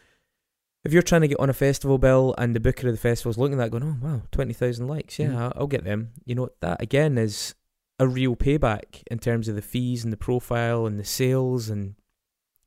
if 0.83 0.91
you're 0.93 1.03
trying 1.03 1.21
to 1.21 1.27
get 1.27 1.39
on 1.39 1.49
a 1.49 1.53
festival 1.53 1.97
bill 1.99 2.33
and 2.37 2.55
the 2.55 2.59
booker 2.59 2.87
of 2.87 2.93
the 2.93 2.99
festival 2.99 3.29
is 3.29 3.37
looking 3.37 3.59
at 3.59 3.63
that 3.65 3.69
going, 3.71 3.83
oh 3.83 3.97
wow, 4.05 4.21
twenty 4.31 4.53
thousand 4.53 4.87
likes, 4.87 5.19
yeah, 5.19 5.27
Mhm. 5.29 5.37
I'll, 5.37 5.53
I'll 5.55 5.67
get 5.67 5.83
them. 5.83 6.09
You 6.25 6.35
know 6.35 6.49
that 6.61 6.81
again 6.81 7.17
is 7.17 7.55
a 7.99 8.07
real 8.07 8.35
payback 8.35 9.03
in 9.11 9.19
terms 9.19 9.47
of 9.47 9.55
the 9.55 9.61
fees 9.61 10.03
and 10.03 10.11
the 10.11 10.17
profile 10.17 10.85
and 10.87 10.99
the 10.99 11.05
sales 11.05 11.69
and 11.69 11.93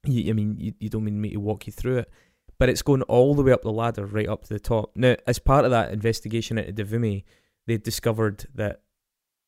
you, 0.07 0.31
I 0.31 0.33
mean 0.35 0.57
you, 0.59 0.73
you 0.79 0.89
don't 0.89 1.05
mean 1.05 1.21
me 1.21 1.31
to 1.31 1.41
walk 1.41 1.67
you 1.67 1.73
through 1.73 1.99
it, 1.99 2.11
but 2.59 2.69
it's 2.69 2.83
going 2.83 3.03
all 3.03 3.35
the 3.35 3.43
way 3.43 3.53
up 3.53 3.63
the 3.63 3.73
ladder, 3.73 4.07
right 4.07 4.29
up 4.29 4.45
to 4.45 4.55
the 4.55 4.61
top. 4.61 4.93
Now, 4.95 5.17
as 5.27 5.39
part 5.41 5.65
of 5.65 5.71
that 5.73 5.91
investigation 5.93 6.57
into 6.59 6.73
Devumi, 6.85 7.25
they 7.67 7.79
discovered 7.79 8.47
that 8.55 8.83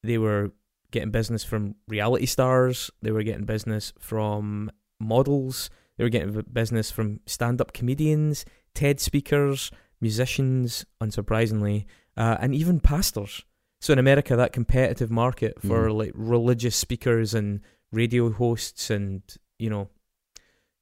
they 0.02 0.18
were 0.18 0.50
getting 0.90 1.10
business 1.10 1.44
from 1.44 1.74
reality 1.88 2.26
stars, 2.26 2.90
they 3.02 3.10
were 3.10 3.22
getting 3.22 3.44
business 3.44 3.92
from 3.98 4.70
models, 5.00 5.70
they 5.96 6.04
were 6.04 6.10
getting 6.10 6.42
business 6.52 6.90
from 6.90 7.20
stand-up 7.26 7.72
comedians, 7.72 8.44
TED 8.74 9.00
speakers, 9.00 9.70
musicians, 10.00 10.84
unsurprisingly, 11.02 11.86
uh, 12.16 12.36
and 12.40 12.54
even 12.54 12.80
pastors. 12.80 13.44
So 13.80 13.92
in 13.92 13.98
America, 13.98 14.36
that 14.36 14.52
competitive 14.52 15.10
market 15.10 15.60
for 15.60 15.88
Mhm. 15.88 15.96
like 15.96 16.12
religious 16.14 16.76
speakers 16.76 17.34
and 17.34 17.60
radio 17.92 18.30
hosts 18.30 18.90
and 18.90 19.22
you 19.58 19.70
know 19.70 19.88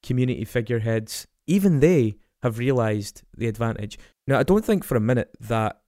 community 0.02 0.44
figureheads, 0.44 1.26
even 1.46 1.80
they 1.80 2.16
have 2.42 2.59
realized 2.59 3.22
the 3.36 3.46
advantage. 3.46 3.98
Now, 4.26 4.38
I 4.38 4.42
don't 4.42 4.64
think 4.64 4.84
for 4.84 4.96
a 4.96 5.00
minute 5.00 5.30
that 5.40 5.80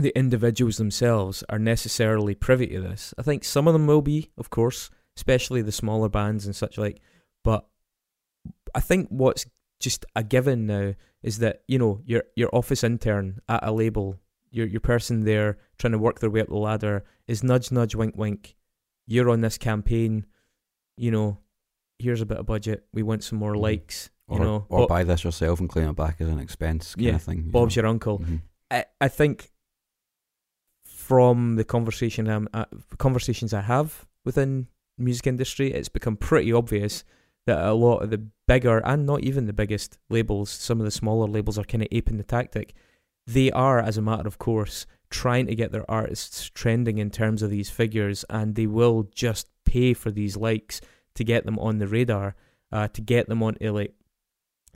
the 0.00 0.16
individuals 0.18 0.76
themselves 0.78 1.44
are 1.48 1.58
necessarily 1.58 2.34
privy 2.34 2.66
to 2.68 2.80
this. 2.80 3.14
I 3.18 3.22
think 3.22 3.44
some 3.44 3.66
of 3.68 3.72
them 3.74 3.86
will 3.86 4.02
be, 4.02 4.30
of 4.38 4.50
course, 4.50 4.90
especially 5.16 5.62
the 5.62 5.72
smaller 5.72 6.08
bands 6.08 6.46
and 6.46 6.54
such 6.56 6.78
like. 6.78 7.00
But 7.44 7.66
I 8.74 8.80
think 8.80 9.08
what's 9.10 9.46
just 9.78 10.04
a 10.14 10.22
given 10.22 10.66
now 10.66 10.94
is 11.22 11.38
that 11.38 11.62
you 11.68 11.78
know 11.78 12.00
your 12.04 12.24
your 12.36 12.48
office 12.54 12.82
intern 12.84 13.40
at 13.48 13.66
a 13.66 13.72
label, 13.72 14.18
your 14.50 14.66
your 14.66 14.80
person 14.80 15.24
there 15.24 15.58
trying 15.78 15.92
to 15.92 15.98
work 15.98 16.20
their 16.20 16.30
way 16.30 16.40
up 16.40 16.48
the 16.48 16.56
ladder 16.56 17.04
is 17.26 17.42
nudge 17.44 17.70
nudge 17.72 17.94
wink 17.94 18.16
wink. 18.16 18.56
You're 19.06 19.30
on 19.30 19.40
this 19.40 19.58
campaign, 19.58 20.26
you 20.96 21.10
know. 21.10 21.38
Here's 21.98 22.22
a 22.22 22.26
bit 22.26 22.38
of 22.38 22.46
budget. 22.46 22.86
We 22.94 23.02
want 23.02 23.24
some 23.24 23.38
more 23.38 23.52
Mhm. 23.54 23.60
likes. 23.60 24.10
You 24.30 24.36
or, 24.36 24.40
know, 24.44 24.66
or 24.68 24.78
Bob- 24.80 24.88
buy 24.88 25.04
this 25.04 25.24
yourself 25.24 25.58
and 25.60 25.68
claim 25.68 25.88
it 25.90 25.96
back 25.96 26.20
as 26.20 26.28
an 26.28 26.38
expense 26.38 26.94
kind 26.94 27.04
Yeah, 27.04 27.14
of 27.16 27.22
thing. 27.22 27.44
you 27.46 27.50
Bob's 27.50 27.76
know. 27.76 27.82
your 27.82 27.90
uncle. 27.90 28.20
Mhm. 28.20 28.40
I, 28.70 28.84
I 29.00 29.08
think 29.08 29.50
from 31.10 31.56
the 31.56 31.64
conversation 31.64 32.28
um, 32.28 32.48
uh, 32.54 32.66
conversations 32.98 33.52
I 33.52 33.62
have 33.62 34.06
within 34.24 34.68
music 34.96 35.26
industry, 35.26 35.72
it's 35.72 35.88
become 35.88 36.16
pretty 36.16 36.52
obvious 36.52 37.02
that 37.46 37.58
a 37.66 37.72
lot 37.72 38.04
of 38.04 38.10
the 38.10 38.28
bigger 38.46 38.78
and 38.86 39.06
not 39.06 39.24
even 39.24 39.46
the 39.46 39.52
biggest 39.52 39.98
labels, 40.08 40.50
some 40.50 40.78
of 40.78 40.84
the 40.84 40.92
smaller 40.92 41.26
labels 41.26 41.58
are 41.58 41.64
kind 41.64 41.82
of 41.82 41.88
aping 41.90 42.16
the 42.16 42.22
tactic. 42.22 42.74
They 43.26 43.50
are, 43.50 43.80
as 43.80 43.96
a 43.96 44.02
matter 44.02 44.28
of 44.28 44.38
course, 44.38 44.86
trying 45.10 45.48
to 45.48 45.56
get 45.56 45.72
their 45.72 45.90
artists 45.90 46.48
trending 46.48 46.98
in 46.98 47.10
terms 47.10 47.42
of 47.42 47.50
these 47.50 47.70
figures, 47.70 48.24
and 48.30 48.54
they 48.54 48.68
will 48.68 49.10
just 49.12 49.48
pay 49.64 49.94
for 49.94 50.12
these 50.12 50.36
likes 50.36 50.80
to 51.16 51.24
get 51.24 51.44
them 51.44 51.58
on 51.58 51.78
the 51.78 51.88
radar, 51.88 52.36
uh, 52.70 52.86
to 52.86 53.00
get 53.00 53.28
them 53.28 53.42
onto 53.42 53.72
like 53.72 53.94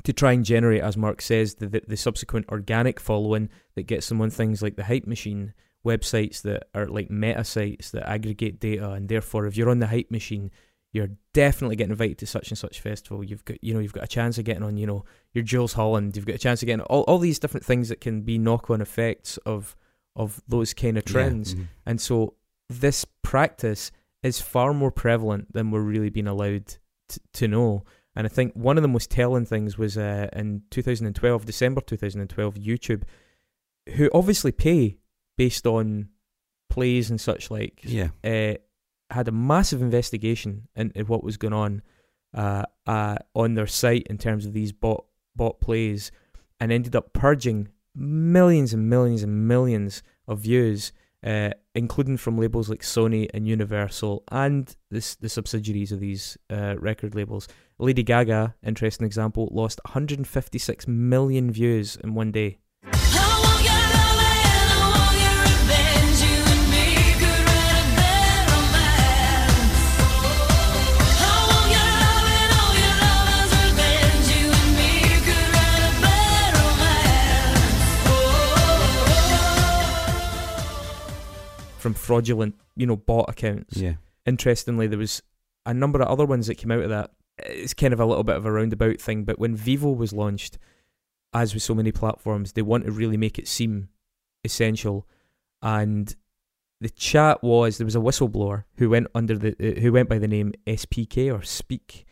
to 0.02 0.12
try 0.12 0.32
and 0.32 0.44
generate, 0.44 0.82
as 0.82 0.96
Mark 0.96 1.22
says, 1.22 1.54
the, 1.54 1.68
the, 1.68 1.82
the 1.86 1.96
subsequent 1.96 2.48
organic 2.48 2.98
following 2.98 3.50
that 3.76 3.86
gets 3.86 4.08
them 4.08 4.20
on 4.20 4.30
things 4.30 4.62
like 4.62 4.74
the 4.74 4.82
Hype 4.86 5.06
Machine 5.06 5.54
websites 5.84 6.42
that 6.42 6.68
are 6.74 6.86
like 6.86 7.10
meta 7.10 7.44
sites 7.44 7.90
that 7.90 8.08
aggregate 8.08 8.60
data, 8.60 8.90
and 8.92 9.08
therefore, 9.08 9.46
if 9.46 9.56
you're 9.56 9.70
on 9.70 9.80
the 9.80 9.86
Hype 9.86 10.10
Machine, 10.10 10.50
you're 10.92 11.10
definitely 11.32 11.76
getting 11.76 11.90
invited 11.90 12.18
to 12.18 12.26
such 12.26 12.50
and 12.50 12.58
such 12.58 12.80
festival. 12.80 13.24
You've 13.24 13.44
got, 13.44 13.62
you 13.62 13.74
know, 13.74 13.80
you've 13.80 13.92
got 13.92 14.04
a 14.04 14.08
chance 14.08 14.38
of 14.38 14.44
getting 14.44 14.62
on, 14.62 14.76
you 14.76 14.86
know, 14.86 15.04
your 15.32 15.42
Jools 15.42 15.72
Holland. 15.72 16.16
You've 16.16 16.26
got 16.26 16.36
a 16.36 16.38
chance 16.38 16.62
of 16.62 16.66
getting 16.66 16.84
all, 16.84 17.02
all 17.02 17.18
these 17.18 17.40
different 17.40 17.66
things 17.66 17.88
that 17.88 18.00
can 18.00 18.22
be 18.22 18.38
knock-on 18.38 18.80
effects 18.80 19.36
of 19.38 19.76
of 20.16 20.40
those 20.46 20.72
kind 20.72 20.96
of 20.96 21.04
trends. 21.04 21.54
Yeah, 21.54 21.60
mhm. 21.60 21.68
And 21.86 22.00
so 22.00 22.34
this 22.68 23.04
practice 23.22 23.90
is 24.22 24.40
far 24.40 24.72
more 24.72 24.92
prevalent 24.92 25.52
than 25.52 25.70
we're 25.70 25.80
really 25.80 26.10
being 26.10 26.28
allowed 26.28 26.76
t- 27.08 27.20
to 27.34 27.48
know. 27.48 27.84
And 28.14 28.26
I 28.26 28.30
think 28.30 28.54
one 28.54 28.78
of 28.78 28.82
the 28.82 28.88
most 28.88 29.10
telling 29.10 29.44
things 29.44 29.76
was 29.76 29.98
uh, 29.98 30.28
in 30.32 30.62
2012, 30.70 31.44
December 31.44 31.80
2012, 31.80 32.54
YouTube, 32.54 33.02
who 33.96 34.08
obviously 34.14 34.52
pay 34.52 34.98
based 35.36 35.66
on 35.66 36.08
plays 36.70 37.10
and 37.10 37.20
such 37.20 37.50
like, 37.50 37.80
Yeah. 37.84 38.08
uh, 38.24 38.54
had 39.10 39.28
a 39.28 39.32
massive 39.32 39.82
investigation 39.82 40.68
into 40.74 41.04
what 41.04 41.22
was 41.22 41.36
going 41.36 41.52
on 41.52 41.82
uh, 42.32 42.64
uh, 42.86 43.16
on 43.34 43.54
their 43.54 43.66
site 43.66 44.06
in 44.08 44.18
terms 44.18 44.44
of 44.46 44.52
these 44.52 44.72
bot 44.72 45.04
bot 45.36 45.60
plays, 45.60 46.10
and 46.60 46.72
ended 46.72 46.96
up 46.96 47.12
purging 47.12 47.68
millions 47.94 48.72
and 48.74 48.88
millions 48.90 49.22
and 49.22 49.46
millions 49.46 50.02
of 50.26 50.40
views, 50.40 50.92
uh, 51.22 51.50
including 51.74 52.16
from 52.16 52.36
labels 52.38 52.68
like 52.68 52.80
Sony 52.82 53.28
and 53.32 53.46
Universal 53.46 54.24
and 54.32 54.74
this, 54.90 55.14
the 55.16 55.28
subsidiaries 55.28 55.92
of 55.92 56.00
these 56.00 56.36
uh, 56.50 56.74
record 56.78 57.14
labels. 57.14 57.46
Lady 57.78 58.02
Gaga, 58.02 58.54
interesting 58.64 59.06
example, 59.06 59.48
lost 59.52 59.80
156 59.84 60.88
million 60.88 61.50
views 61.52 61.96
in 62.02 62.14
one 62.14 62.32
day. 62.32 62.58
From 81.84 81.94
fraudulent, 81.94 82.54
you 82.76 82.86
know, 82.86 82.96
bot 82.96 83.28
accounts. 83.28 83.76
Yeah. 83.76 83.94
interestingly, 84.24 84.86
there 84.86 84.98
was 84.98 85.22
a 85.66 85.74
number 85.74 86.00
of 86.00 86.08
other 86.08 86.24
ones 86.24 86.46
that 86.46 86.54
came 86.54 86.70
out 86.70 86.82
of 86.82 86.88
that. 86.88 87.10
It's 87.38 87.74
kind 87.74 87.92
of 87.92 88.00
a 88.00 88.06
little 88.06 88.24
bit 88.24 88.36
of 88.36 88.46
a 88.46 88.50
roundabout 88.50 88.98
thing, 88.98 89.24
but 89.24 89.38
when 89.38 89.54
Vevo 89.54 89.94
was 89.94 90.14
launched, 90.14 90.56
as 91.34 91.52
with 91.52 91.62
so 91.62 91.74
many 91.74 91.92
platforms, 91.92 92.52
they 92.52 92.62
want 92.62 92.86
to 92.86 92.90
really 92.90 93.18
make 93.18 93.38
it 93.38 93.46
seem 93.46 93.90
essential. 94.44 95.06
And 95.60 96.16
the 96.80 96.88
chat 96.88 97.42
was 97.42 97.76
there 97.76 97.84
was 97.84 97.96
a 97.96 98.00
whistleblower 98.00 98.64
who 98.76 98.88
went 98.88 99.08
under 99.14 99.36
the 99.36 99.50
uh, 99.60 99.80
who 99.80 99.92
went 99.92 100.08
by 100.08 100.18
the 100.18 100.28
name 100.28 100.54
SPK 100.66 101.30
or 101.30 101.42
Speak, 101.42 102.06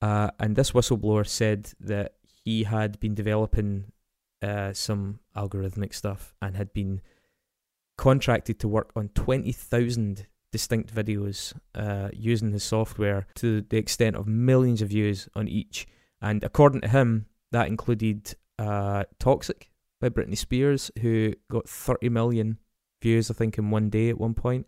uh, 0.00 0.30
and 0.38 0.54
this 0.54 0.70
whistleblower 0.70 1.26
said 1.26 1.72
that 1.80 2.14
he 2.44 2.62
had 2.62 3.00
been 3.00 3.14
developing 3.16 3.92
uh, 4.40 4.72
some 4.72 5.18
algorithmic 5.36 5.94
stuff 5.94 6.32
and 6.40 6.56
had 6.56 6.72
been 6.72 7.00
contracted 8.00 8.58
to 8.58 8.66
work 8.66 8.90
on 8.96 9.10
twenty 9.10 9.52
thousand 9.52 10.26
distinct 10.52 10.92
videos 10.92 11.52
uh, 11.74 12.08
using 12.14 12.50
his 12.50 12.64
software 12.64 13.26
to 13.34 13.60
the 13.60 13.76
extent 13.76 14.16
of 14.16 14.26
millions 14.26 14.80
of 14.80 14.88
views 14.88 15.28
on 15.36 15.46
each. 15.46 15.86
And 16.22 16.42
according 16.42 16.80
to 16.80 16.88
him, 16.88 17.26
that 17.52 17.68
included 17.68 18.34
uh, 18.58 19.04
Toxic 19.18 19.70
by 20.00 20.08
Britney 20.08 20.38
Spears, 20.38 20.90
who 21.02 21.34
got 21.50 21.68
30 21.68 22.08
million 22.08 22.58
views, 23.02 23.30
I 23.30 23.34
think, 23.34 23.58
in 23.58 23.70
one 23.70 23.90
day 23.90 24.08
at 24.08 24.18
one 24.18 24.32
point. 24.32 24.66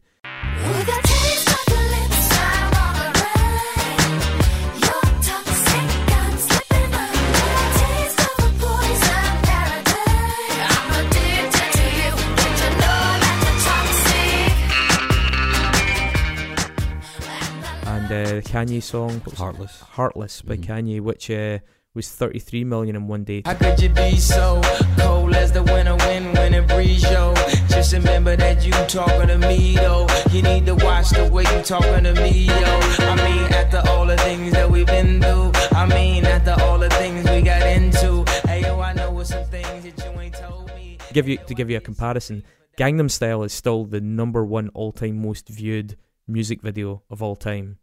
Uh, 18.13 18.25
the 18.37 18.43
Kanye 18.43 18.83
song, 18.83 19.11
what 19.21 19.25
was 19.25 19.33
it? 19.35 19.39
Heartless. 19.39 19.81
Heartless 19.81 20.43
by 20.43 20.57
Mhm. 20.57 20.65
Kanye, 20.67 21.01
which 21.01 21.31
uh, 21.31 21.59
was 21.95 22.09
33 22.11 22.65
million 22.65 22.97
in 22.97 23.07
one 23.09 23.25
day. 23.25 23.43
How 23.45 23.55
could 23.55 23.81
you 23.81 23.89
be 23.89 24.17
so 24.17 24.61
cold 24.99 25.35
as 25.35 25.53
the 25.53 25.63
winter 25.63 25.97
wind 25.97 26.35
when 26.37 26.55
it 26.55 26.67
breeze, 26.69 27.03
yo? 27.03 27.35
Just 27.69 27.93
remember 27.93 28.37
that 28.37 28.65
you 28.65 28.73
talking 28.87 29.29
to 29.29 29.39
me, 29.39 29.77
though. 29.77 30.07
You 30.31 30.43
need 30.43 30.67
to 30.67 30.75
watch 30.75 31.11
the 31.11 31.29
way 31.31 31.43
you 31.43 31.63
talking 31.63 32.05
to 32.05 32.15
me, 32.15 32.31
yo. 32.47 32.55
I 32.55 33.17
mean, 33.17 33.53
after 33.53 33.83
all 33.91 34.07
the 34.07 34.17
things 34.19 34.53
that 34.53 34.71
we've 34.71 34.87
been 34.87 35.21
through. 35.21 35.53
I 35.73 35.87
mean, 35.87 36.25
after 36.25 36.55
all 36.63 36.79
the 36.79 36.91
things 36.91 37.29
we 37.29 37.43
got 37.43 37.63
into. 37.67 38.25
Hey, 38.47 38.63
yo, 38.63 38.81
I 38.81 38.93
know 38.95 39.23
some 39.23 39.45
things 39.45 39.85
that 39.85 40.05
you 40.05 40.21
ain't 40.21 40.35
told 40.35 40.67
me. 40.75 40.99
give 41.13 41.29
you 41.29 41.37
to 41.47 41.55
give 41.55 41.69
you 41.71 41.77
a 41.77 41.81
comparison, 41.81 42.43
Gangnam 42.79 43.11
Style 43.11 43.43
is 43.43 43.53
still 43.53 43.85
the 43.85 44.01
number 44.01 44.45
one 44.45 44.69
all-time 44.71 45.21
most 45.23 45.49
viewed 45.49 45.97
music 46.27 46.63
video 46.63 47.03
of 47.11 47.23
all 47.23 47.37
time 47.37 47.77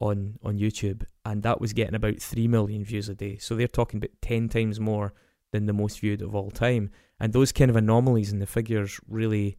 on 0.00 0.38
on 0.42 0.58
YouTube, 0.58 1.04
and 1.24 1.42
that 1.42 1.60
was 1.60 1.72
getting 1.72 1.94
about 1.94 2.18
three 2.18 2.48
million 2.48 2.84
views 2.84 3.08
a 3.08 3.14
day. 3.14 3.36
So 3.36 3.54
they're 3.54 3.68
talking 3.68 3.98
about 3.98 4.10
ten 4.22 4.48
times 4.48 4.80
more 4.80 5.12
than 5.52 5.66
the 5.66 5.72
most 5.72 6.00
viewed 6.00 6.22
of 6.22 6.34
all 6.34 6.50
time. 6.50 6.90
And 7.18 7.32
those 7.32 7.52
kind 7.52 7.70
of 7.70 7.76
anomalies 7.76 8.32
in 8.32 8.38
the 8.38 8.46
figures 8.46 9.00
really 9.08 9.58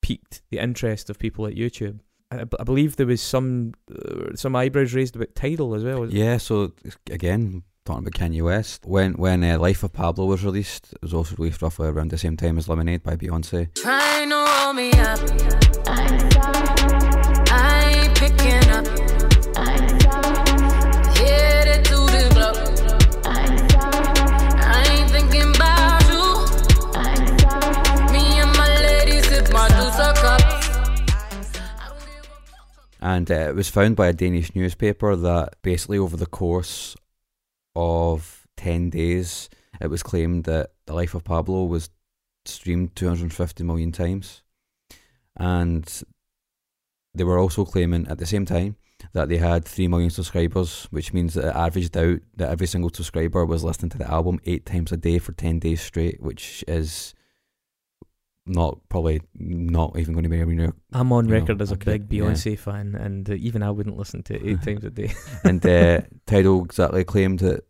piqued 0.00 0.42
the 0.50 0.58
interest 0.58 1.10
of 1.10 1.18
people 1.18 1.46
at 1.46 1.54
YouTube. 1.54 2.00
I, 2.30 2.44
I 2.58 2.64
believe 2.64 2.96
there 2.96 3.06
was 3.06 3.20
some 3.20 3.74
uh, 3.94 4.34
some 4.34 4.56
eyebrows 4.56 4.94
raised 4.94 5.16
about 5.16 5.34
Tidal 5.34 5.74
as 5.74 5.84
well. 5.84 6.06
Yeah, 6.06 6.38
so 6.38 6.72
again, 7.10 7.62
talking 7.84 8.06
about 8.06 8.18
Kanye 8.18 8.42
West, 8.42 8.84
when 8.86 9.14
when 9.14 9.44
uh, 9.44 9.58
Life 9.58 9.82
of 9.82 9.92
Pablo 9.92 10.26
was 10.26 10.44
released, 10.44 10.92
it 10.92 11.02
was 11.02 11.14
also 11.14 11.34
released 11.36 11.62
roughly 11.62 11.88
around 11.88 12.10
the 12.10 12.18
same 12.18 12.36
time 12.36 12.58
as 12.58 12.68
Lemonade 12.68 13.02
by 13.02 13.16
Beyonce. 13.16 13.74
Trying 13.74 14.30
to 14.30 14.36
roll 14.36 14.72
me 14.72 14.92
up. 14.92 15.18
I 17.50 18.04
ain't 18.04 18.16
picking 18.16 18.70
up. 18.70 19.07
And 33.08 33.30
uh, 33.30 33.48
it 33.48 33.54
was 33.54 33.70
found 33.70 33.96
by 33.96 34.08
a 34.08 34.12
Danish 34.12 34.54
newspaper 34.54 35.16
that 35.16 35.54
basically 35.62 35.96
over 35.96 36.14
the 36.14 36.26
course 36.26 36.94
of 37.74 38.46
10 38.58 38.90
days, 38.90 39.48
it 39.80 39.86
was 39.86 40.02
claimed 40.02 40.44
that 40.44 40.72
The 40.84 40.92
Life 40.92 41.14
of 41.14 41.24
Pablo 41.24 41.64
was 41.64 41.88
streamed 42.44 42.94
250 42.96 43.64
million 43.64 43.92
times. 43.92 44.42
And 45.38 45.90
they 47.14 47.24
were 47.24 47.38
also 47.38 47.64
claiming 47.64 48.06
at 48.08 48.18
the 48.18 48.26
same 48.26 48.44
time 48.44 48.76
that 49.14 49.30
they 49.30 49.38
had 49.38 49.64
3 49.64 49.88
million 49.88 50.10
subscribers, 50.10 50.86
which 50.90 51.14
means 51.14 51.32
that 51.32 51.46
it 51.46 51.56
averaged 51.56 51.96
out 51.96 52.18
that 52.36 52.50
every 52.50 52.66
single 52.66 52.92
subscriber 52.92 53.46
was 53.46 53.64
listening 53.64 53.88
to 53.88 53.98
the 53.98 54.10
album 54.10 54.38
eight 54.44 54.66
times 54.66 54.92
a 54.92 54.98
day 54.98 55.18
for 55.18 55.32
10 55.32 55.60
days 55.60 55.80
straight, 55.80 56.22
which 56.22 56.62
is 56.68 57.14
not 58.48 58.78
probably 58.88 59.20
not 59.34 59.98
even 59.98 60.14
going 60.14 60.24
to 60.24 60.28
be 60.28 60.44
near 60.44 60.72
I'm 60.92 61.12
on 61.12 61.26
you 61.26 61.34
know, 61.34 61.40
record 61.40 61.62
as 61.62 61.70
a 61.70 61.76
big 61.76 62.12
yeah. 62.12 62.22
Beyonce 62.22 62.58
fan, 62.58 62.94
and 62.94 63.28
uh, 63.28 63.34
even 63.34 63.62
I 63.62 63.70
wouldn't 63.70 63.96
listen 63.96 64.22
to 64.24 64.34
it 64.34 64.42
eight 64.44 64.62
times 64.64 64.84
a 64.84 64.90
day. 64.90 65.12
and 65.44 65.64
uh, 65.64 66.00
Tidal 66.26 66.64
exactly 66.64 67.04
claimed 67.04 67.40
that 67.40 67.64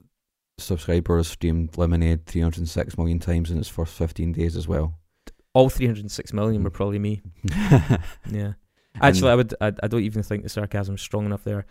subscribers 0.58 1.28
streamed 1.28 1.76
Lemonade 1.76 2.26
306 2.26 2.98
million 2.98 3.18
times 3.18 3.50
in 3.50 3.58
its 3.58 3.68
first 3.68 3.94
15 3.94 4.32
days 4.32 4.56
as 4.56 4.66
well. 4.66 4.98
All 5.54 5.70
306 5.70 6.32
million 6.32 6.62
were 6.62 6.70
probably 6.70 6.98
me. 6.98 7.22
Yeah. 8.30 8.52
Actually, 9.00 9.30
I 9.30 9.34
would. 9.36 9.54
I, 9.60 9.72
I 9.80 9.86
don't 9.86 10.02
even 10.02 10.24
think 10.24 10.42
the 10.42 10.48
sarcasm's 10.48 11.00
strong 11.00 11.24
enough 11.24 11.44
there. 11.44 11.66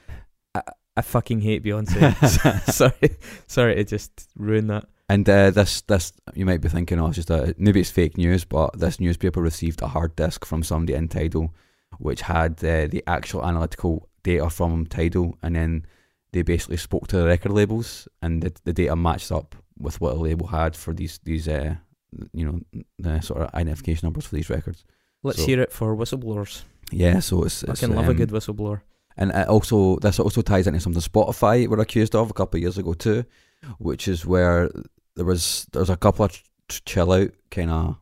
I, 0.56 0.62
I 0.96 1.02
fucking 1.02 1.42
hate 1.42 1.62
Beyonce. 1.62 2.72
sorry, 2.72 3.18
sorry 3.48 3.76
to 3.76 3.84
just 3.84 4.30
ruin 4.38 4.68
that. 4.68 4.86
And 5.10 5.28
uh, 5.30 5.52
this, 5.52 5.82
this 5.82 6.12
you 6.34 6.46
might 6.46 6.62
be 6.62 6.70
thinking, 6.70 7.00
oh, 7.00 7.08
it's 7.08 7.16
just 7.16 7.30
a, 7.30 7.56
maybe 7.58 7.80
it's 7.80 7.90
fake 7.90 8.18
news, 8.18 8.44
but 8.44 8.78
this 8.78 9.00
newspaper 9.00 9.42
received 9.42 9.82
a 9.82 9.88
hard 9.88 10.16
disk 10.16 10.46
from 10.46 10.64
somebody 10.64 10.94
in 10.94 11.08
Tidal, 11.08 11.54
which 12.00 12.22
had 12.22 12.54
uh, 12.64 12.88
the 12.88 13.04
actual 13.08 13.46
analytical 13.46 14.10
data 14.24 14.50
from 14.50 14.86
Tidal, 14.86 15.38
and 15.42 15.56
then 15.56 15.86
they 16.34 16.42
basically 16.42 16.78
spoke 16.78 17.08
to 17.08 17.18
the 17.18 17.26
record 17.26 17.54
labels, 17.54 18.08
and 18.22 18.44
the, 18.44 18.54
the 18.66 18.74
data 18.74 18.96
matched 18.96 19.32
up 19.32 19.56
with 19.80 20.02
what 20.02 20.14
a 20.16 20.20
label 20.20 20.48
had 20.48 20.76
for 20.76 20.94
these 20.94 21.20
these 21.24 21.48
uh, 21.48 21.76
you 22.34 22.46
know 22.46 22.60
the 23.00 23.22
sort 23.22 23.42
of 23.42 23.54
identification 23.54 24.06
numbers 24.08 24.26
for 24.26 24.36
these 24.36 24.50
records. 24.50 24.84
Let's 25.24 25.40
So- 25.40 25.46
hear 25.46 25.62
it 25.62 25.72
for 25.72 25.96
whistleblowers. 25.96 26.64
Yeah, 26.92 27.20
so 27.20 27.44
it's, 27.44 27.66
I 27.66 27.76
can 27.76 27.94
love 27.94 28.08
a 28.08 28.12
um, 28.12 28.18
good 28.18 28.30
whistleblower. 28.30 28.82
And 29.18 29.32
it 29.32 29.48
also 29.48 29.98
this 29.98 30.20
also 30.20 30.42
ties 30.42 30.68
into 30.68 30.80
something 30.80 31.02
Spotify 31.02 31.68
were 31.68 31.80
accused 31.80 32.16
of 32.16 32.30
a 32.30 32.34
couple 32.34 32.58
of 32.58 32.62
years 32.62 32.78
ago 32.78 32.94
too, 32.94 33.26
which 33.78 34.08
is 34.08 34.26
where 34.26 34.70
there 35.18 35.26
was 35.26 35.68
there's 35.74 35.90
a 35.90 35.98
couple 35.98 36.26
of 36.26 36.42
chill 36.70 37.12
out 37.12 37.32
kind 37.52 37.70
of 37.70 37.98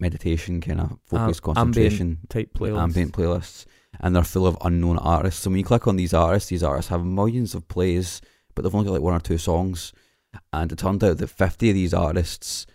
meditation 0.00 0.60
kind 0.60 0.80
of 0.80 0.92
ah, 0.92 0.96
focus, 1.06 1.38
Am- 1.38 1.54
concentration 1.54 2.18
type 2.28 2.52
playlists. 2.54 2.82
ambient 2.82 3.12
playlists, 3.12 3.66
and 4.00 4.16
they're 4.16 4.24
full 4.24 4.46
of 4.46 4.56
unknown 4.62 4.98
artists. 4.98 5.42
So 5.42 5.50
when 5.50 5.58
you 5.58 5.64
click 5.64 5.86
on 5.86 5.96
these 5.96 6.14
artists, 6.14 6.48
these 6.48 6.62
artists 6.62 6.90
have 6.90 7.04
millions 7.04 7.54
of 7.54 7.68
plays, 7.68 8.20
but 8.54 8.62
they've 8.62 8.74
only 8.74 8.86
got 8.86 8.94
like 8.94 9.02
one 9.02 9.14
or 9.14 9.20
two 9.20 9.38
songs. 9.38 9.92
And 10.52 10.70
it 10.70 10.78
turned 10.78 11.02
out 11.02 11.18
that 11.18 11.28
fifty 11.28 11.70
of 11.70 11.74
these 11.74 11.94
artists 11.94 12.66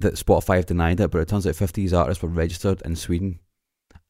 that 0.00 0.14
Spotify 0.14 0.56
have 0.56 0.66
denied 0.66 1.00
it, 1.00 1.10
but 1.10 1.20
it 1.20 1.28
turns 1.28 1.46
out 1.46 1.56
fifty 1.56 1.82
of 1.82 1.84
these 1.84 1.92
artists 1.94 2.22
were 2.22 2.28
registered 2.28 2.82
in 2.82 2.96
Sweden 2.96 3.38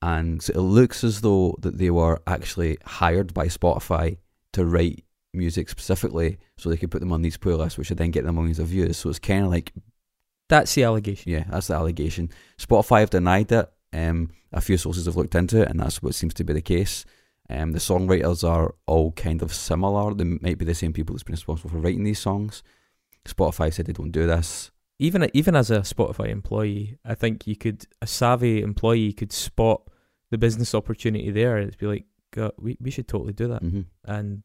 and 0.02 0.42
so 0.42 0.52
it 0.52 0.58
looks 0.60 1.04
as 1.04 1.20
though 1.20 1.54
that 1.60 1.78
they 1.78 1.90
were 1.90 2.20
actually 2.26 2.76
hired 2.84 3.32
by 3.32 3.46
Spotify 3.46 4.18
to 4.52 4.64
write 4.64 5.04
music 5.34 5.68
specifically 5.68 6.38
so 6.56 6.68
they 6.68 6.76
could 6.76 6.90
put 6.90 7.00
them 7.00 7.12
on 7.12 7.22
these 7.22 7.38
playlists, 7.38 7.78
which 7.78 7.88
would 7.88 7.98
then 7.98 8.10
get 8.10 8.24
them 8.24 8.34
millions 8.36 8.58
of 8.58 8.68
views. 8.68 8.96
So 8.98 9.08
it's 9.10 9.18
kind 9.18 9.44
of 9.44 9.50
like, 9.50 9.72
That's 10.48 10.74
the 10.74 10.84
allegation. 10.84 11.32
yeah, 11.32 11.44
that's 11.50 11.68
the 11.68 11.74
allegation. 11.74 12.30
Spotify 12.58 13.00
have 13.00 13.10
denied 13.10 13.50
it. 13.52 13.70
Um, 13.92 14.30
a 14.52 14.60
few 14.60 14.76
sources 14.78 15.06
have 15.06 15.16
looked 15.16 15.34
into 15.34 15.62
it, 15.62 15.68
and 15.68 15.80
that's 15.80 16.02
what 16.02 16.14
seems 16.14 16.34
to 16.34 16.44
be 16.44 16.52
the 16.52 16.62
case. 16.62 17.04
Um, 17.50 17.72
the 17.72 17.78
songwriters 17.78 18.48
are 18.48 18.74
all 18.86 19.12
kind 19.12 19.42
of 19.42 19.52
similar. 19.52 20.14
They 20.14 20.24
might 20.24 20.58
be 20.58 20.64
the 20.64 20.74
same 20.74 20.92
people 20.92 21.14
that's 21.14 21.22
been 21.22 21.34
responsible 21.34 21.70
for 21.70 21.78
writing 21.78 22.04
these 22.04 22.18
songs. 22.18 22.62
Spotify 23.26 23.72
said 23.72 23.86
they 23.86 23.92
don't 23.92 24.10
do 24.10 24.26
this. 24.26 24.70
Even 24.98 25.28
even 25.32 25.56
as 25.56 25.70
a 25.70 25.80
Spotify 25.80 26.28
employee, 26.28 26.98
I 27.04 27.14
think 27.14 27.46
you 27.46 27.56
could 27.56 27.86
a 28.00 28.06
savvy 28.06 28.62
employee 28.62 29.12
could 29.12 29.32
spot 29.32 29.82
the 30.30 30.38
business 30.38 30.74
opportunity 30.74 31.30
there. 31.30 31.58
It'd 31.58 31.76
be 31.78 31.86
like, 31.86 32.04
God, 32.30 32.52
we 32.58 32.76
we 32.80 32.90
should 32.90 33.08
totally 33.08 33.32
do 33.32 33.48
that, 33.48 33.62
hmm 33.62 33.82
and 34.04 34.42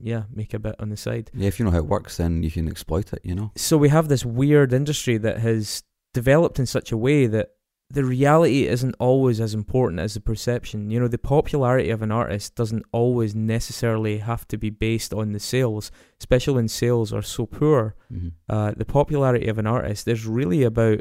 yeah, 0.00 0.24
make 0.32 0.54
a 0.54 0.58
bit 0.58 0.76
on 0.78 0.88
the 0.90 0.96
side. 0.96 1.30
Yeah, 1.34 1.48
if 1.48 1.58
you 1.58 1.64
know 1.64 1.70
how 1.70 1.78
it 1.78 1.86
works, 1.86 2.16
then 2.16 2.42
you 2.42 2.50
can 2.50 2.68
exploit 2.68 3.12
it. 3.12 3.20
You 3.24 3.34
know. 3.34 3.52
so 3.56 3.76
we 3.76 3.88
have 3.88 4.08
this 4.08 4.24
weird 4.24 4.72
industry 4.72 5.18
that 5.18 5.38
has 5.38 5.82
developed 6.14 6.58
in 6.58 6.66
such 6.66 6.92
a 6.92 6.96
way 6.96 7.26
that 7.26 7.50
the 7.90 8.04
reality 8.04 8.66
isn't 8.66 8.94
always 8.98 9.40
as 9.40 9.54
important 9.54 9.98
as 9.98 10.12
the 10.12 10.20
perception. 10.20 10.90
You 10.90 11.00
know, 11.00 11.08
the 11.08 11.16
popularity 11.16 11.88
of 11.88 12.02
an 12.02 12.10
artist 12.10 12.54
doesn't 12.54 12.84
always 12.92 13.34
necessarily 13.34 14.18
have 14.18 14.46
to 14.48 14.58
be 14.58 14.68
based 14.68 15.14
on 15.14 15.32
the 15.32 15.40
sales, 15.40 15.90
especially 16.20 16.54
when 16.54 16.68
sales 16.68 17.12
are 17.12 17.22
so 17.22 17.46
poor. 17.46 17.94
hmm 18.10 18.28
Uh, 18.48 18.72
the 18.76 18.84
popularity 18.84 19.48
of 19.48 19.58
an 19.58 19.66
artist 19.66 20.06
is 20.06 20.26
really 20.26 20.64
about 20.64 21.00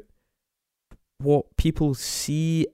what 1.20 1.58
people 1.58 1.94
see, 1.94 2.68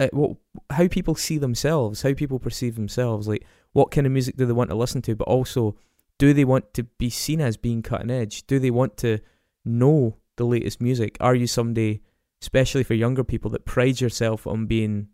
uh, 0.00 0.08
what 0.12 0.36
how 0.70 0.86
people 0.88 1.14
see 1.14 1.38
themselves, 1.38 2.02
how 2.02 2.12
people 2.12 2.38
perceive 2.38 2.74
themselves. 2.74 3.28
Like, 3.28 3.46
what 3.74 3.90
kind 3.90 4.06
of 4.06 4.12
music 4.12 4.36
do 4.36 4.46
they 4.46 4.52
want 4.52 4.70
to 4.70 4.76
listen 4.76 5.02
to? 5.02 5.14
But 5.14 5.28
also, 5.28 5.76
do 6.18 6.32
they 6.32 6.44
want 6.46 6.72
to 6.74 6.84
be 6.84 7.10
seen 7.10 7.40
as 7.40 7.56
being 7.58 7.82
cutting 7.82 8.10
edge? 8.10 8.46
Do 8.46 8.58
they 8.58 8.70
want 8.70 8.96
to 8.98 9.18
know 9.64 10.16
the 10.36 10.44
latest 10.44 10.80
music? 10.80 11.16
Are 11.20 11.34
you 11.34 11.46
somebody, 11.46 12.02
especially 12.40 12.84
for 12.84 12.94
younger 12.94 13.24
people, 13.24 13.50
that 13.50 13.66
prides 13.66 14.00
yourself 14.00 14.46
on 14.46 14.66
being 14.66 15.08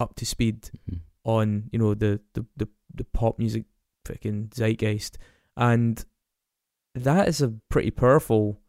up 0.00 0.16
to 0.16 0.26
speed 0.26 0.70
hmm 0.88 0.96
on 1.26 1.70
you 1.72 1.78
know 1.78 1.94
the 1.94 2.20
the 2.34 2.44
the, 2.58 2.68
the 2.94 3.04
pop 3.04 3.38
music 3.38 3.64
freaking 4.06 4.50
zeitgeist, 4.50 5.16
and 5.56 6.04
that 6.94 7.28
is 7.28 7.40
a 7.40 7.54
pretty 7.70 7.90
powerful 7.90 8.60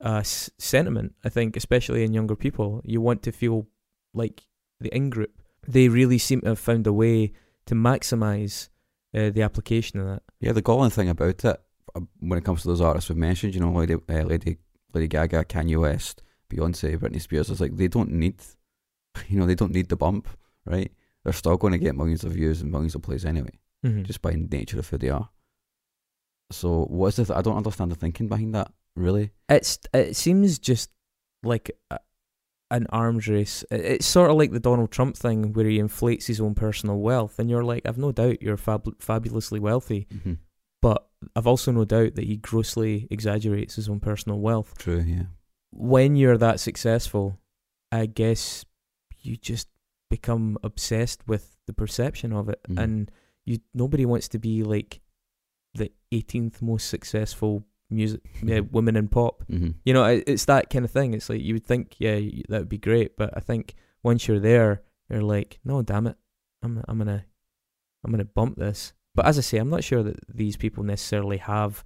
uh, 0.00 0.18
s- 0.18 0.48
sentiment. 0.58 1.14
I 1.24 1.28
think, 1.28 1.56
especially 1.56 2.04
in 2.04 2.14
younger 2.14 2.36
people, 2.36 2.80
you 2.84 3.00
want 3.00 3.22
to 3.24 3.32
feel 3.32 3.66
like 4.12 4.46
the 4.80 4.94
in 4.94 5.10
group. 5.10 5.42
they 5.66 5.88
really 5.88 6.18
seem 6.18 6.40
to 6.42 6.50
have 6.50 6.58
found 6.58 6.86
a 6.86 6.92
way 6.92 7.32
to 7.66 7.74
maximize 7.74 8.68
uh, 9.14 9.30
the 9.30 9.42
application 9.42 10.00
of 10.00 10.06
that. 10.06 10.22
Yeah, 10.40 10.52
the 10.52 10.62
galling 10.62 10.90
thing 10.90 11.08
about 11.08 11.44
it, 11.44 11.44
uh, 11.94 12.00
when 12.20 12.38
it 12.38 12.44
comes 12.44 12.62
to 12.62 12.68
those 12.68 12.80
artists 12.80 13.08
we've 13.08 13.16
mentioned, 13.18 13.54
you 13.54 13.60
know, 13.60 13.72
Lady, 13.72 13.94
uh, 13.94 14.22
Lady, 14.22 14.58
Lady 14.92 15.08
Gaga, 15.08 15.44
Kanye 15.44 15.80
West, 15.80 16.22
Beyonce, 16.50 16.96
Britney 16.98 17.20
Spears, 17.20 17.50
it's 17.50 17.60
like 17.60 17.76
they 17.76 17.88
don't 17.88 18.10
need, 18.12 18.40
you 19.28 19.38
know, 19.38 19.46
they 19.46 19.54
don't 19.54 19.72
need 19.72 19.88
the 19.88 19.96
bump, 19.96 20.28
right? 20.66 20.92
They're 21.22 21.32
still 21.32 21.56
going 21.56 21.72
to 21.72 21.78
get 21.78 21.96
millions 21.96 22.24
of 22.24 22.32
views 22.32 22.60
and 22.60 22.70
millions 22.70 22.94
of 22.94 23.02
plays 23.02 23.24
anyway, 23.24 23.58
Mhm. 23.84 24.04
just 24.04 24.20
by 24.20 24.32
nature 24.34 24.78
of 24.78 24.88
who 24.88 24.98
they 24.98 25.08
are. 25.10 25.30
So 26.50 26.84
what's 26.90 27.16
the? 27.16 27.24
Th- 27.24 27.36
I 27.38 27.42
don't 27.42 27.56
understand 27.56 27.90
the 27.90 27.94
thinking 27.96 28.28
behind 28.28 28.54
that. 28.54 28.70
Really? 28.96 29.30
It's 29.48 29.78
it 29.92 30.14
seems 30.16 30.58
just 30.58 30.90
like 31.42 31.70
a, 31.90 31.98
an 32.70 32.86
arms 32.90 33.28
race. 33.28 33.64
It's 33.70 34.06
sort 34.06 34.30
of 34.30 34.36
like 34.36 34.50
the 34.52 34.60
Donald 34.60 34.90
Trump 34.90 35.16
thing 35.16 35.52
where 35.52 35.66
he 35.66 35.78
inflates 35.78 36.26
his 36.26 36.40
own 36.40 36.54
personal 36.54 36.98
wealth, 36.98 37.38
and 37.38 37.48
you're 37.50 37.64
like, 37.64 37.82
I've 37.86 37.98
no 37.98 38.12
doubt 38.12 38.42
you're 38.42 38.56
fab- 38.56 39.00
fabulously 39.00 39.60
wealthy, 39.60 40.06
Mm-hmm. 40.12 40.34
but 40.82 41.06
I've 41.36 41.46
also 41.46 41.72
no 41.72 41.84
doubt 41.84 42.14
that 42.16 42.24
he 42.24 42.36
grossly 42.36 43.06
exaggerates 43.10 43.76
his 43.76 43.88
own 43.88 44.00
personal 44.00 44.38
wealth. 44.40 44.76
True. 44.78 45.00
Yeah. 45.00 45.24
When 45.72 46.16
you're 46.16 46.38
that 46.38 46.60
successful, 46.60 47.38
I 47.92 48.06
guess 48.06 48.64
you 49.20 49.36
just 49.36 49.68
become 50.10 50.58
obsessed 50.62 51.26
with 51.26 51.56
the 51.66 51.72
perception 51.72 52.32
of 52.32 52.48
it, 52.48 52.60
Mhm. 52.68 52.78
and 52.82 53.10
you 53.44 53.58
nobody 53.74 54.04
wants 54.06 54.28
to 54.28 54.38
be 54.38 54.62
like 54.62 55.00
the 55.74 55.90
18th 56.12 56.62
most 56.62 56.88
successful 56.88 57.64
music 57.94 58.20
yeah, 58.42 58.60
women 58.60 58.96
in 58.96 59.08
pop. 59.08 59.44
Mm-hmm. 59.50 59.70
You 59.84 59.92
know, 59.94 60.04
it- 60.04 60.24
it's 60.26 60.44
that 60.46 60.70
kind 60.70 60.84
of 60.84 60.90
thing. 60.90 61.14
It's 61.14 61.28
like 61.28 61.40
you 61.42 61.54
would 61.54 61.64
think, 61.66 61.94
yeah, 61.98 62.18
that 62.48 62.60
would 62.60 62.68
be 62.68 62.78
great, 62.78 63.16
but 63.16 63.30
I 63.36 63.40
think 63.40 63.74
once 64.02 64.26
you're 64.28 64.40
there, 64.40 64.82
you're 65.08 65.22
like, 65.22 65.58
no, 65.64 65.82
damn 65.82 66.06
it, 66.06 66.16
I'm 66.62 66.82
I'm 66.88 66.98
gonna 66.98 67.24
I'm 68.04 68.10
gonna 68.10 68.24
bump 68.24 68.56
this. 68.58 68.92
But 69.14 69.26
as 69.26 69.38
I 69.38 69.42
say, 69.42 69.58
I'm 69.58 69.70
not 69.70 69.84
sure 69.84 70.02
that 70.02 70.16
these 70.34 70.56
people 70.56 70.82
necessarily 70.82 71.36
have 71.38 71.84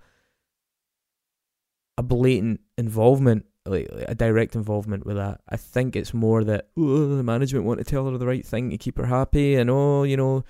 a 1.96 2.02
blatant 2.02 2.60
involvement, 2.76 3.44
like 3.66 3.88
like 3.92 4.06
a 4.08 4.14
direct 4.14 4.54
involvement 4.54 5.04
with 5.04 5.16
that. 5.16 5.40
I 5.48 5.56
think 5.56 5.96
it's 5.96 6.14
more 6.14 6.44
that 6.44 6.68
oh, 6.76 7.16
the 7.16 7.22
management 7.22 7.64
want 7.66 7.78
to 7.78 7.84
tell 7.84 8.10
her 8.10 8.16
the 8.18 8.26
right 8.26 8.44
thing 8.46 8.70
to 8.70 8.78
keep 8.78 8.96
her 8.98 9.06
happy, 9.06 9.54
and 9.56 9.68
oh, 9.70 10.02
you 10.04 10.16
know. 10.16 10.44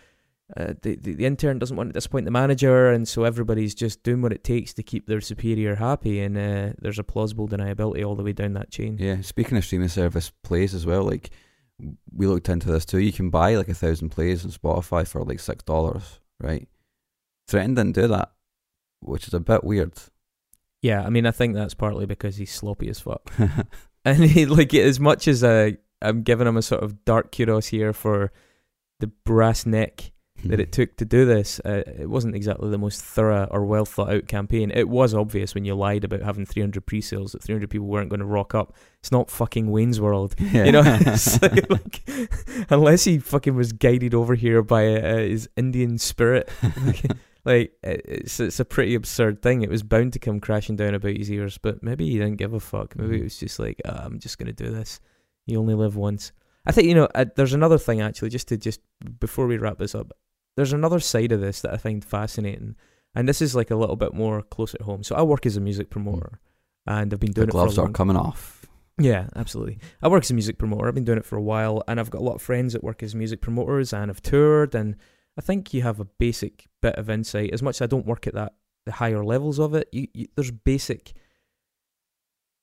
Uh, 0.56 0.72
the, 0.80 0.96
the 0.96 1.12
the 1.12 1.26
intern 1.26 1.58
doesn't 1.58 1.76
want 1.76 1.90
to 1.90 1.92
disappoint 1.92 2.24
the 2.24 2.30
manager, 2.30 2.90
and 2.90 3.06
so 3.06 3.24
everybody's 3.24 3.74
just 3.74 4.02
doing 4.02 4.22
what 4.22 4.32
it 4.32 4.42
takes 4.42 4.72
to 4.72 4.82
keep 4.82 5.06
their 5.06 5.20
superior 5.20 5.74
happy. 5.74 6.20
And 6.20 6.38
uh, 6.38 6.72
there's 6.78 6.98
a 6.98 7.04
plausible 7.04 7.46
deniability 7.46 8.04
all 8.04 8.14
the 8.14 8.22
way 8.22 8.32
down 8.32 8.54
that 8.54 8.70
chain. 8.70 8.96
Yeah. 8.98 9.20
Speaking 9.20 9.58
of 9.58 9.64
streaming 9.64 9.88
service 9.88 10.32
plays 10.42 10.74
as 10.74 10.86
well, 10.86 11.02
like 11.02 11.30
we 12.12 12.26
looked 12.26 12.48
into 12.48 12.70
this 12.70 12.86
too. 12.86 12.98
You 12.98 13.12
can 13.12 13.28
buy 13.28 13.56
like 13.56 13.68
a 13.68 13.74
thousand 13.74 14.08
plays 14.08 14.44
on 14.44 14.50
Spotify 14.50 15.06
for 15.06 15.22
like 15.22 15.40
six 15.40 15.62
dollars, 15.64 16.20
right? 16.40 16.66
Threatin 17.50 17.74
didn't 17.76 17.92
do 17.92 18.08
that, 18.08 18.32
which 19.00 19.28
is 19.28 19.34
a 19.34 19.40
bit 19.40 19.64
weird. 19.64 19.92
Yeah, 20.80 21.02
I 21.02 21.10
mean, 21.10 21.26
I 21.26 21.30
think 21.30 21.54
that's 21.54 21.74
partly 21.74 22.06
because 22.06 22.36
he's 22.36 22.52
sloppy 22.52 22.88
as 22.88 23.00
fuck, 23.00 23.30
and 24.04 24.24
he 24.24 24.46
like 24.46 24.72
as 24.72 24.98
much 24.98 25.28
as 25.28 25.44
uh, 25.44 25.72
I'm 26.00 26.22
giving 26.22 26.46
him 26.46 26.56
a 26.56 26.62
sort 26.62 26.82
of 26.82 27.04
dark 27.04 27.32
kudos 27.32 27.66
here 27.66 27.92
for 27.92 28.32
the 29.00 29.08
brass 29.08 29.66
neck 29.66 30.12
that 30.44 30.60
it 30.60 30.70
took 30.72 30.96
to 30.96 31.04
do 31.04 31.24
this. 31.24 31.60
Uh, 31.64 31.82
it 31.86 32.08
wasn't 32.08 32.34
exactly 32.36 32.70
the 32.70 32.78
most 32.78 33.02
thorough 33.02 33.46
or 33.50 33.64
well 33.64 33.84
thought 33.84 34.12
out 34.12 34.28
campaign. 34.28 34.70
It 34.72 34.88
was 34.88 35.14
obvious 35.14 35.54
when 35.54 35.64
you 35.64 35.74
lied 35.74 36.04
about 36.04 36.22
having 36.22 36.46
300 36.46 36.86
pre-sales 36.86 37.32
that 37.32 37.42
300 37.42 37.68
people 37.70 37.86
weren't 37.86 38.08
going 38.10 38.20
to 38.20 38.26
rock 38.26 38.54
up. 38.54 38.74
It's 39.00 39.10
not 39.12 39.30
fucking 39.30 39.70
Wayne's 39.70 40.00
World, 40.00 40.34
Yeah. 40.38 40.64
you 40.66 40.72
know. 40.72 40.82
Like, 41.42 41.70
like, 41.70 42.10
unless 42.70 43.04
he 43.04 43.18
fucking 43.18 43.54
was 43.54 43.72
guided 43.72 44.14
over 44.14 44.34
here 44.34 44.62
by 44.62 44.86
uh, 44.94 45.16
his 45.18 45.48
Indian 45.56 45.98
spirit, 45.98 46.48
like 47.44 47.72
it's 47.82 48.40
it's 48.40 48.60
a 48.60 48.64
pretty 48.64 48.94
absurd 48.94 49.42
thing. 49.42 49.62
It 49.62 49.70
was 49.70 49.82
bound 49.82 50.12
to 50.14 50.18
come 50.18 50.40
crashing 50.40 50.76
down 50.76 50.94
about 50.94 51.16
his 51.16 51.30
ears, 51.30 51.58
but 51.58 51.82
maybe 51.82 52.08
he 52.08 52.18
didn't 52.18 52.36
give 52.36 52.52
a 52.52 52.60
fuck. 52.60 52.96
Maybe 52.96 53.16
Mhm. 53.16 53.20
it 53.20 53.24
was 53.24 53.38
just 53.38 53.58
like, 53.58 53.80
ah, 53.86 54.02
I'm 54.04 54.18
just 54.18 54.38
gonna 54.38 54.52
do 54.52 54.70
this. 54.70 55.00
You 55.46 55.58
only 55.58 55.74
live 55.74 55.96
once. 55.96 56.32
I 56.66 56.72
think 56.72 56.88
you 56.88 56.94
know. 56.94 57.08
Uh, 57.14 57.24
there's 57.36 57.54
another 57.54 57.78
thing 57.78 58.00
actually, 58.02 58.28
just 58.30 58.48
to 58.48 58.56
just 58.58 58.80
before 59.20 59.46
we 59.46 59.56
wrap 59.56 59.78
this 59.78 59.94
up. 59.94 60.12
There's 60.58 60.72
another 60.72 60.98
side 60.98 61.30
of 61.30 61.40
this 61.40 61.60
that 61.60 61.72
I 61.72 61.76
find 61.76 62.04
fascinating, 62.04 62.74
and 63.14 63.28
this 63.28 63.40
is 63.40 63.54
like 63.54 63.70
a 63.70 63.76
little 63.76 63.94
bit 63.94 64.12
more 64.12 64.42
close 64.42 64.74
at 64.74 64.80
home. 64.82 65.04
So 65.04 65.14
I 65.14 65.22
work 65.22 65.46
as 65.46 65.56
a 65.56 65.60
music 65.60 65.86
hmm. 65.86 65.92
promoter, 65.92 66.40
and 66.84 67.14
I've 67.14 67.20
been 67.20 67.30
the 67.30 67.34
doing 67.34 67.48
it 67.48 67.52
for 67.52 67.58
a 67.58 67.60
gloves 67.60 67.78
are 67.78 67.82
long 67.84 67.92
coming 67.92 68.16
off. 68.16 68.66
yeah, 68.98 69.28
absolutely. 69.36 69.78
I 70.02 70.08
work 70.08 70.24
as 70.24 70.32
a 70.32 70.34
music 70.34 70.58
promoter. 70.58 70.88
I've 70.88 70.96
been 70.96 71.04
doing 71.04 71.18
it 71.18 71.24
for 71.24 71.36
a 71.36 71.42
while, 71.42 71.84
and 71.86 72.00
I've 72.00 72.10
got 72.10 72.22
a 72.22 72.24
lot 72.24 72.34
of 72.34 72.42
friends 72.42 72.72
that 72.72 72.82
work 72.82 73.04
as 73.04 73.14
music 73.14 73.40
promoters 73.40 73.92
and 73.92 74.08
have 74.08 74.20
toured. 74.20 74.74
And 74.74 74.96
I 75.38 75.42
think 75.42 75.72
you 75.72 75.82
have 75.82 76.00
a 76.00 76.04
basic 76.04 76.66
bit 76.82 76.96
of 76.96 77.08
insight. 77.08 77.50
As 77.52 77.62
much 77.62 77.76
as 77.76 77.82
I 77.82 77.86
don't 77.86 78.04
work 78.04 78.26
at 78.26 78.34
that 78.34 78.54
the 78.84 78.92
higher 78.92 79.24
levels 79.24 79.60
of 79.60 79.74
it, 79.74 79.88
you, 79.92 80.08
you, 80.12 80.26
there's 80.34 80.50
basic 80.50 81.12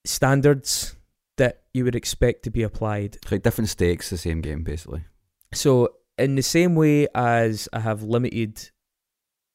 standards 0.04 0.98
that 1.38 1.62
you 1.74 1.86
would 1.86 1.96
expect 1.96 2.44
to 2.44 2.50
be 2.50 2.64
applied. 2.64 3.16
It's 3.22 3.32
like 3.32 3.44
different 3.44 3.70
stakes, 3.70 4.10
the 4.10 4.18
same 4.18 4.42
game 4.42 4.64
basically. 4.64 5.06
So, 5.54 5.90
in 6.18 6.36
the 6.36 6.44
same 6.44 6.76
way 6.76 7.08
as 7.14 7.68
I 7.74 7.80
have 7.80 8.04
limited 8.04 8.70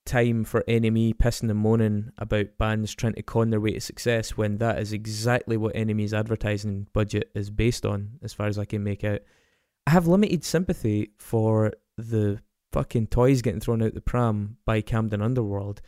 time 0.07 0.45
for 0.45 0.63
NME 0.63 1.15
pissing 1.17 1.51
and 1.51 1.59
moaning 1.59 2.11
about 2.19 2.59
bands 2.59 2.95
trying 2.95 3.15
to 3.15 3.23
con 3.23 3.51
their 3.51 3.61
way 3.61 3.73
to 3.73 3.81
success 3.81 4.37
when 4.37 4.59
that 4.59 4.79
is 4.79 4.93
exactly 4.93 5.57
what 5.57 5.75
NME's 5.75 6.15
advertising 6.15 6.87
budget 6.93 7.31
is 7.35 7.51
based 7.51 7.87
on, 7.87 8.19
as 8.23 8.33
far 8.33 8.47
as 8.47 8.59
I 8.59 8.65
can 8.65 8.83
make 8.83 9.05
out, 9.05 9.21
I 9.87 9.91
have 9.91 10.07
limited 10.07 10.45
sympathy 10.45 11.11
for 11.19 11.73
the 11.97 12.41
fucking 12.73 13.09
toys 13.09 13.43
getting 13.43 13.61
thrown 13.61 13.83
out 13.83 13.95
the 13.95 14.01
pram 14.01 14.57
by 14.65 14.81
Camden 14.81 15.23
Underworld. 15.23 15.81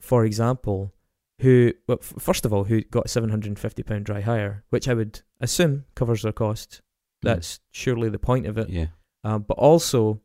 For 0.00 0.24
example, 0.24 0.92
who, 1.40 1.72
well, 1.88 1.98
f- 2.00 2.14
first 2.18 2.44
of 2.44 2.52
all, 2.52 2.64
who 2.64 2.82
got 2.82 3.06
£750 3.06 4.04
dry 4.04 4.20
hire, 4.20 4.64
which 4.70 4.88
I 4.88 4.94
would 4.94 5.22
assume 5.40 5.84
covers 5.94 6.22
their 6.22 6.32
costs. 6.32 6.80
Hmm. 7.22 7.28
That's 7.28 7.60
surely 7.70 8.08
the 8.08 8.18
point 8.18 8.46
of 8.46 8.58
it. 8.58 8.68
yeah. 8.68 8.86
Um, 9.24 9.42
but 9.48 9.56
also, 9.58 10.20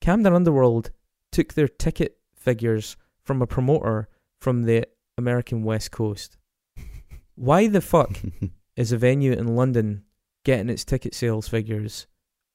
Camden 0.00 0.32
Underworld 0.32 0.90
took 1.32 1.54
their 1.54 1.68
ticket 1.68 2.18
figures 2.34 2.96
from 3.24 3.42
a 3.42 3.46
promoter 3.46 4.08
from 4.40 4.62
the 4.62 4.86
American 5.18 5.62
West 5.64 5.90
Coast. 5.90 6.36
Why 7.34 7.66
the 7.66 7.80
fuck 7.80 8.18
is 8.76 8.92
a 8.92 8.96
venue 8.98 9.32
in 9.32 9.56
London 9.56 10.04
getting 10.44 10.68
its 10.70 10.84
ticket 10.84 11.14
sales 11.14 11.48
figures 11.48 12.06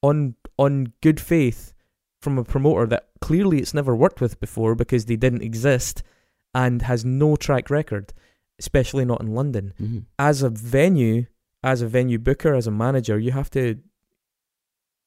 on 0.01 0.35
on 0.57 0.93
good 1.01 1.19
faith 1.19 1.73
from 2.21 2.37
a 2.37 2.43
promoter 2.43 2.85
that 2.87 3.09
clearly 3.19 3.59
it's 3.59 3.73
never 3.73 3.95
worked 3.95 4.21
with 4.21 4.39
before 4.39 4.75
because 4.75 5.05
they 5.05 5.15
didn't 5.17 5.41
exist 5.43 6.01
and 6.55 6.81
has 6.83 7.03
no 7.03 7.35
track 7.35 7.69
record, 7.69 8.13
especially 8.59 9.03
not 9.03 9.19
in 9.21 9.33
London 9.33 9.73
Mhm. 9.79 10.05
as 10.17 10.41
a 10.43 10.49
venue, 10.49 11.25
as 11.63 11.81
a 11.81 11.87
venue 11.87 12.17
booker, 12.19 12.53
as 12.53 12.67
a 12.67 12.71
manager, 12.71 13.19
you 13.19 13.31
have 13.31 13.49
to 13.51 13.79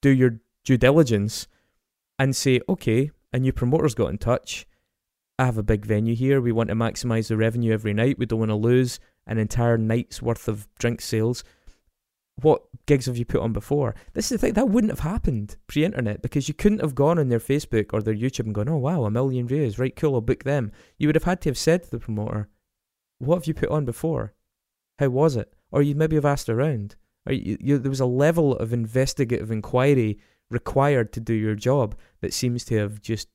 do 0.02 0.10
your 0.10 0.40
due 0.66 0.76
diligence 0.76 1.46
and 2.18 2.36
say, 2.36 2.60
okay, 2.68 3.10
a 3.32 3.38
new 3.38 3.52
promoter's 3.52 3.94
got 3.94 4.10
in 4.10 4.18
touch. 4.18 4.66
I 5.38 5.44
have 5.44 5.58
a 5.58 5.62
big 5.62 5.86
venue 5.86 6.14
here. 6.14 6.40
We 6.40 6.52
want 6.52 6.68
to 6.70 6.74
maximize 6.74 7.28
the 7.28 7.36
revenue 7.36 7.72
every 7.72 7.94
night. 7.94 8.18
We 8.18 8.26
don't 8.26 8.40
want 8.40 8.50
to 8.50 8.56
lose 8.56 8.98
an 9.26 9.38
entire 9.38 9.78
night's 9.78 10.20
worth 10.20 10.48
of 10.48 10.66
drink 10.78 11.00
sales. 11.00 11.44
What 12.42 12.62
gigs 12.86 13.06
have 13.06 13.16
you 13.16 13.24
put 13.24 13.40
on 13.40 13.52
before? 13.52 13.94
This 14.12 14.26
is 14.26 14.30
the 14.32 14.38
thing 14.38 14.54
that 14.54 14.68
wouldn't 14.68 14.92
have 14.92 15.00
happened 15.00 15.56
pre-internet 15.68 16.20
because 16.20 16.48
you 16.48 16.54
couldn't 16.54 16.82
have 16.82 16.94
gone 16.94 17.18
on 17.18 17.28
their 17.28 17.38
Facebook 17.38 17.92
or 17.92 18.02
their 18.02 18.14
YouTube 18.14 18.46
and 18.46 18.54
gone, 18.54 18.68
"Oh 18.68 18.76
wow, 18.76 19.04
a 19.04 19.10
million 19.10 19.46
views, 19.46 19.78
right? 19.78 19.96
Cool, 19.96 20.14
I'll 20.14 20.20
book 20.20 20.44
them." 20.44 20.70
You 20.98 21.08
would 21.08 21.14
have 21.14 21.24
had 21.24 21.40
to 21.42 21.48
have 21.48 21.56
said 21.56 21.84
to 21.84 21.90
the 21.90 21.98
promoter, 21.98 22.48
"What 23.18 23.36
have 23.36 23.46
you 23.46 23.54
put 23.54 23.70
on 23.70 23.86
before? 23.86 24.34
How 24.98 25.08
was 25.08 25.36
it?" 25.36 25.54
Or 25.70 25.80
you 25.80 25.94
maybe 25.94 26.16
have 26.16 26.26
asked 26.26 26.50
around. 26.50 26.96
You, 27.26 27.56
you, 27.58 27.78
there 27.78 27.90
was 27.90 28.00
a 28.00 28.06
level 28.06 28.54
of 28.56 28.72
investigative 28.72 29.50
inquiry 29.50 30.18
required 30.50 31.12
to 31.12 31.20
do 31.20 31.34
your 31.34 31.54
job 31.54 31.96
that 32.20 32.32
seems 32.32 32.64
to 32.64 32.76
have 32.76 33.00
just 33.00 33.28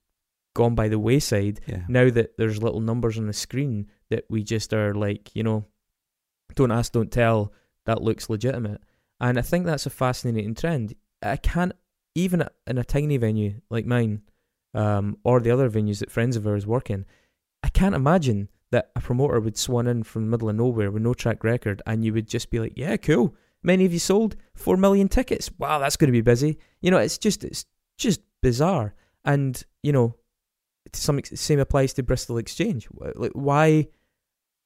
gone 0.54 0.76
by 0.76 0.88
the 0.88 1.00
wayside 1.00 1.60
Yeah. 1.68 1.84
now 1.88 2.10
that 2.10 2.38
there's 2.38 2.62
little 2.62 2.82
numbers 2.82 3.18
on 3.18 3.28
the 3.28 3.34
screen 3.34 3.88
that 4.10 4.26
we 4.30 4.44
just 4.44 4.74
are 4.74 4.94
like, 4.94 5.36
you 5.36 5.44
know, 5.44 5.66
don't 6.56 6.72
ask, 6.72 6.92
don't 6.92 7.12
tell, 7.12 7.54
that 7.86 8.02
looks 8.02 8.30
legitimate. 8.30 8.82
And 9.20 9.38
I 9.40 9.42
think 9.42 9.66
that's 9.66 9.86
a 9.86 9.90
fascinating 9.92 10.54
trend. 10.56 10.96
I 11.22 11.38
can't, 11.38 11.74
even 12.16 12.44
in 12.68 12.78
a 12.78 12.84
tiny 12.84 13.16
venue 13.18 13.62
like 13.70 13.86
mine, 13.86 14.22
um, 14.74 15.18
or 15.24 15.40
the 15.40 15.52
other 15.52 15.70
venues 15.70 16.00
that 16.00 16.12
friends 16.12 16.36
of 16.36 16.46
ours 16.48 16.68
work 16.68 16.90
in, 16.90 17.06
I 17.64 17.70
can't 17.70 17.96
imagine 17.96 18.50
that 18.72 18.90
a 18.96 19.02
promoter 19.02 19.40
would 19.40 19.58
swan 19.58 19.88
in 19.88 20.04
from 20.04 20.24
the 20.24 20.30
middle 20.32 20.50
of 20.50 20.56
nowhere 20.56 20.92
with 20.92 21.04
no 21.04 21.14
track 21.14 21.44
record 21.44 21.82
and 21.86 22.04
you 22.04 22.14
would 22.14 22.28
just 22.28 22.50
be 22.50 22.60
like, 22.60 22.74
yeah, 22.76 22.98
cool. 22.98 23.36
Many 23.64 23.86
of 23.86 23.94
you 23.94 24.00
sold 24.00 24.36
four 24.56 24.78
million 24.78 25.08
tickets. 25.08 25.52
Wow, 25.58 25.80
that's 25.80 25.98
going 25.98 26.08
to 26.08 26.12
be 26.12 26.22
busy. 26.22 26.58
You 26.82 26.92
know, 26.92 26.98
it's 26.98 27.18
just, 27.18 27.44
it's 27.44 27.66
just 27.98 28.22
bizarre. 28.42 28.96
And, 29.24 29.62
you 29.84 29.92
know, 29.92 30.16
to 30.92 31.00
some 31.00 31.20
same 31.24 31.60
applies 31.60 31.94
to 31.94 32.04
Bristol 32.04 32.38
Exchange. 32.38 32.88
Like, 33.16 33.32
why 33.34 33.88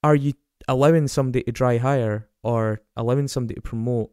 are 0.04 0.16
you 0.16 0.34
allowing 0.68 1.08
somebody 1.08 1.44
to 1.44 1.52
dry 1.52 1.78
hire 1.78 2.30
or 2.44 2.82
allowing 2.96 3.28
somebody 3.28 3.56
to 3.56 3.62
promote 3.62 4.12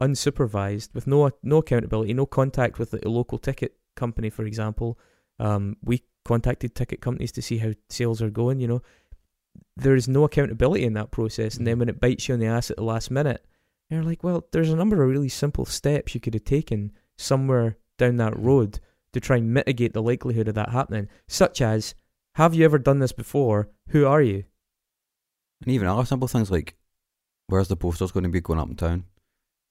unsupervised, 0.00 0.94
with 0.94 1.06
no 1.06 1.30
no 1.42 1.58
accountability, 1.58 2.14
no 2.14 2.26
contact 2.26 2.78
with 2.78 2.90
the 2.90 3.08
local 3.08 3.38
ticket 3.38 3.76
company, 3.96 4.30
for 4.30 4.44
example. 4.44 4.98
Um, 5.38 5.76
we 5.82 6.02
contacted 6.24 6.74
ticket 6.74 7.00
companies 7.00 7.32
to 7.32 7.42
see 7.42 7.58
how 7.58 7.72
sales 7.88 8.22
are 8.22 8.30
going. 8.30 8.60
You 8.60 8.68
know, 8.68 8.82
there 9.76 9.94
is 9.94 10.08
no 10.08 10.24
accountability 10.24 10.84
in 10.84 10.94
that 10.94 11.10
process, 11.10 11.56
and 11.56 11.66
then 11.66 11.78
when 11.78 11.88
it 11.88 12.00
bites 12.00 12.28
you 12.28 12.34
on 12.34 12.40
the 12.40 12.46
ass 12.46 12.70
at 12.70 12.76
the 12.76 12.82
last 12.82 13.10
minute, 13.10 13.44
you're 13.90 14.02
like, 14.04 14.22
well, 14.22 14.46
there's 14.52 14.70
a 14.70 14.76
number 14.76 15.02
of 15.02 15.08
really 15.10 15.28
simple 15.28 15.64
steps 15.64 16.14
you 16.14 16.20
could 16.20 16.34
have 16.34 16.44
taken 16.44 16.92
somewhere 17.18 17.76
down 17.98 18.16
that 18.16 18.38
road 18.38 18.80
to 19.12 19.20
try 19.20 19.36
and 19.36 19.52
mitigate 19.52 19.92
the 19.92 20.02
likelihood 20.02 20.48
of 20.48 20.54
that 20.54 20.70
happening, 20.70 21.08
such 21.28 21.60
as, 21.60 21.94
have 22.36 22.54
you 22.54 22.64
ever 22.64 22.78
done 22.78 23.00
this 23.00 23.12
before? 23.12 23.68
Who 23.88 24.06
are 24.06 24.22
you? 24.22 24.44
And 25.62 25.72
even 25.74 25.88
other 25.88 26.04
simple 26.06 26.28
things 26.28 26.50
like, 26.50 26.76
where's 27.48 27.68
the 27.68 27.76
posters 27.76 28.12
going 28.12 28.22
to 28.24 28.30
be 28.30 28.40
going 28.40 28.58
up 28.60 28.70
in 28.70 28.76
town? 28.76 29.04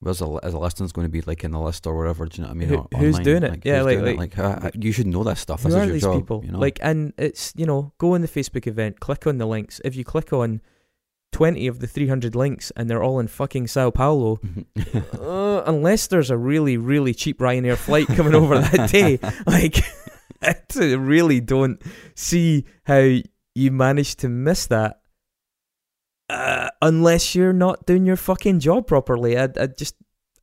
Where's 0.01 0.19
the, 0.19 0.29
is 0.43 0.53
the 0.53 0.59
listings 0.59 0.91
going 0.93 1.05
to 1.05 1.11
be 1.11 1.21
like 1.21 1.43
in 1.43 1.51
the 1.51 1.59
list 1.59 1.85
or 1.87 1.97
whatever? 1.97 2.25
Do 2.25 2.37
you 2.37 2.43
know 2.43 2.49
what 2.49 2.55
I 2.55 2.57
mean? 2.57 2.69
Who- 2.69 2.97
who's 2.97 3.15
online? 3.19 3.23
doing 3.23 3.43
it? 3.43 3.65
Yeah, 3.65 3.77
who's 3.77 3.85
like- 3.85 3.97
doing 3.99 4.13
it? 4.13 4.17
like- 4.17 4.37
like, 4.37 4.63
uh, 4.65 4.71
you 4.75 4.91
should 4.91 5.07
know 5.07 5.23
this 5.23 5.39
stuff. 5.41 5.63
Who 5.63 5.69
This 5.69 5.75
are 5.77 5.81
is 5.81 5.87
your 5.87 5.93
these 5.93 6.03
job, 6.03 6.15
people? 6.21 6.41
You 6.45 6.51
know? 6.51 6.59
Like, 6.59 6.79
and 6.81 7.13
it's 7.17 7.53
you 7.57 7.65
know, 7.65 7.93
go 7.97 8.13
on 8.15 8.21
the 8.21 8.27
Facebook 8.27 8.67
event, 8.67 8.99
click 8.99 9.25
on 9.27 9.37
the 9.39 9.45
links. 9.45 9.81
If 9.83 9.95
you 9.95 10.03
click 10.05 10.31
on 10.31 10.61
twenty 11.31 11.67
of 11.67 11.79
the 11.79 11.87
three 11.87 12.07
hundred 12.07 12.35
links 12.35 12.71
and 12.75 12.89
they're 12.89 13.03
all 13.03 13.19
in 13.19 13.27
fucking 13.27 13.67
Sao 13.67 13.89
Paulo, 13.91 14.39
uh, 15.19 15.63
unless 15.65 16.07
there's 16.07 16.29
a 16.29 16.37
really 16.37 16.77
really 16.77 17.13
cheap 17.13 17.39
Ryanair 17.39 17.77
flight 17.77 18.07
coming 18.07 18.35
over 18.35 18.59
that 18.59 18.89
day, 18.91 19.19
like, 19.45 19.77
I 20.41 20.55
really 20.95 21.41
don't 21.41 21.81
see 22.15 22.65
how 22.83 23.17
you 23.55 23.71
managed 23.71 24.19
to 24.19 24.29
miss 24.29 24.67
that. 24.67 25.01
Uh, 26.29 26.69
unless 26.81 27.33
you're 27.33 27.53
not 27.53 27.85
doing 27.87 28.05
your 28.05 28.15
fucking 28.15 28.59
job 28.59 28.85
properly, 28.85 29.37
I, 29.37 29.45
I 29.59 29.65
just, 29.65 29.95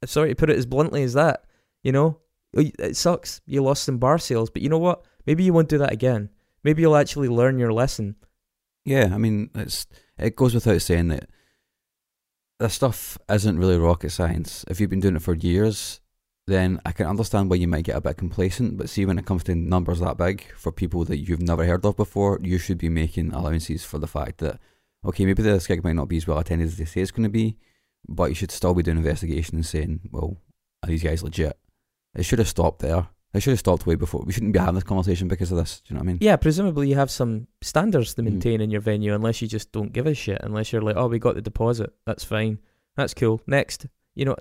I'm 0.03 0.09
sorry 0.09 0.31
to 0.31 0.35
put 0.35 0.51
it 0.51 0.57
as 0.59 0.67
bluntly 0.67 1.05
as 1.05 1.13
that. 1.13 1.45
You 1.85 1.93
know, 1.93 2.19
it 2.53 2.97
sucks. 2.97 3.41
You 3.47 3.63
lost 3.63 3.85
some 3.85 3.99
bar 3.99 4.19
sales, 4.19 4.51
but 4.51 4.63
you 4.63 4.69
know 4.69 4.79
what? 4.79 5.05
Maybe 5.27 5.45
you 5.45 5.53
won't 5.53 5.69
do 5.69 5.79
that 5.79 5.93
again. 5.93 6.31
Maybe 6.65 6.83
you'll 6.83 6.97
actually 6.97 7.29
learn 7.29 7.59
your 7.59 7.73
lesson. 7.73 8.17
Yeah, 8.85 9.11
I 9.13 9.19
mean, 9.19 9.51
it's 9.55 9.87
it 10.19 10.37
goes 10.37 10.55
without 10.55 10.81
saying 10.83 11.09
that 11.09 11.29
this 12.59 12.75
stuff 12.75 13.19
isn't 13.31 13.59
really 13.59 13.79
rocket 13.79 14.11
science. 14.11 14.65
If 14.69 14.81
you've 14.81 14.91
been 14.91 15.01
doing 15.01 15.17
it 15.17 15.23
for 15.23 15.35
years, 15.35 16.01
then 16.47 16.81
I 16.87 16.93
can 16.93 17.07
understand 17.07 17.51
why 17.51 17.57
you 17.57 17.69
might 17.69 17.85
get 17.85 17.97
a 17.97 18.01
bit 18.01 18.17
complacent. 18.17 18.79
But 18.79 18.89
see, 18.89 19.05
when 19.05 19.19
it 19.19 19.27
comes 19.27 19.45
to 19.45 19.55
numbers 19.55 20.01
that 20.01 20.17
big 20.17 20.45
for 20.57 20.73
people 20.73 21.05
that 21.05 21.19
you've 21.19 21.43
never 21.43 21.67
heard 21.67 21.85
of 21.85 21.97
before, 21.97 22.39
you 22.43 22.59
should 22.59 22.79
be 22.79 22.89
making 22.89 23.33
allowances 23.33 23.85
for 23.85 23.99
the 23.99 24.07
fact 24.07 24.39
that 24.39 24.59
okay, 25.05 25.25
maybe 25.25 25.43
this 25.43 25.67
gig 25.67 25.85
might 25.85 25.95
not 25.95 26.09
be 26.09 26.17
as 26.17 26.27
well 26.27 26.39
attended 26.39 26.67
as 26.69 26.77
they 26.77 26.85
say 26.85 27.01
it's 27.01 27.11
going 27.11 27.23
to 27.23 27.29
be, 27.29 27.57
but 28.09 28.29
you 28.29 28.35
should 28.35 28.51
still 28.51 28.75
be 28.75 28.83
doing 28.83 28.97
investigation 28.97 29.57
and 29.57 29.67
saying, 29.67 30.01
well, 30.11 30.37
are 30.83 30.89
these 30.89 31.03
guys 31.03 31.23
legit? 31.23 31.57
It 32.15 32.25
should 32.25 32.39
have 32.39 32.49
stopped 32.49 32.81
there. 32.81 33.09
It 33.37 33.41
should 33.43 33.51
have 33.53 33.59
stopped 33.61 33.87
way 33.87 33.95
before. 33.95 34.23
We 34.27 34.33
shouldn't 34.33 34.53
be 34.53 34.59
having 34.59 34.75
this 34.75 34.85
conversation 34.85 35.29
because 35.29 35.51
of 35.53 35.59
this. 35.59 35.81
Do 35.81 35.93
you 35.93 35.95
know 35.95 36.01
what 36.01 36.05
I 36.05 36.13
mean? 36.13 36.19
Yeah, 36.21 36.37
presumably 36.37 36.89
you 36.89 36.95
have 36.97 37.11
some 37.11 37.47
standards 37.63 38.15
to 38.15 38.23
Mm. 38.23 38.25
maintain 38.25 38.61
in 38.61 38.71
your 38.71 38.81
venue, 38.81 39.15
unless 39.15 39.41
you 39.43 39.49
just 39.49 39.71
don't 39.73 39.93
give 39.93 40.07
a 40.07 40.15
shit. 40.15 40.41
Unless 40.43 40.73
you're 40.73 40.83
like, 40.83 40.97
oh, 40.97 41.07
we 41.09 41.19
got 41.19 41.35
the 41.35 41.43
deposit, 41.43 41.93
that's 42.07 42.25
fine, 42.25 42.59
that's 42.97 43.15
cool. 43.15 43.41
Next, 43.47 43.87
you 44.15 44.25
know, 44.25 44.37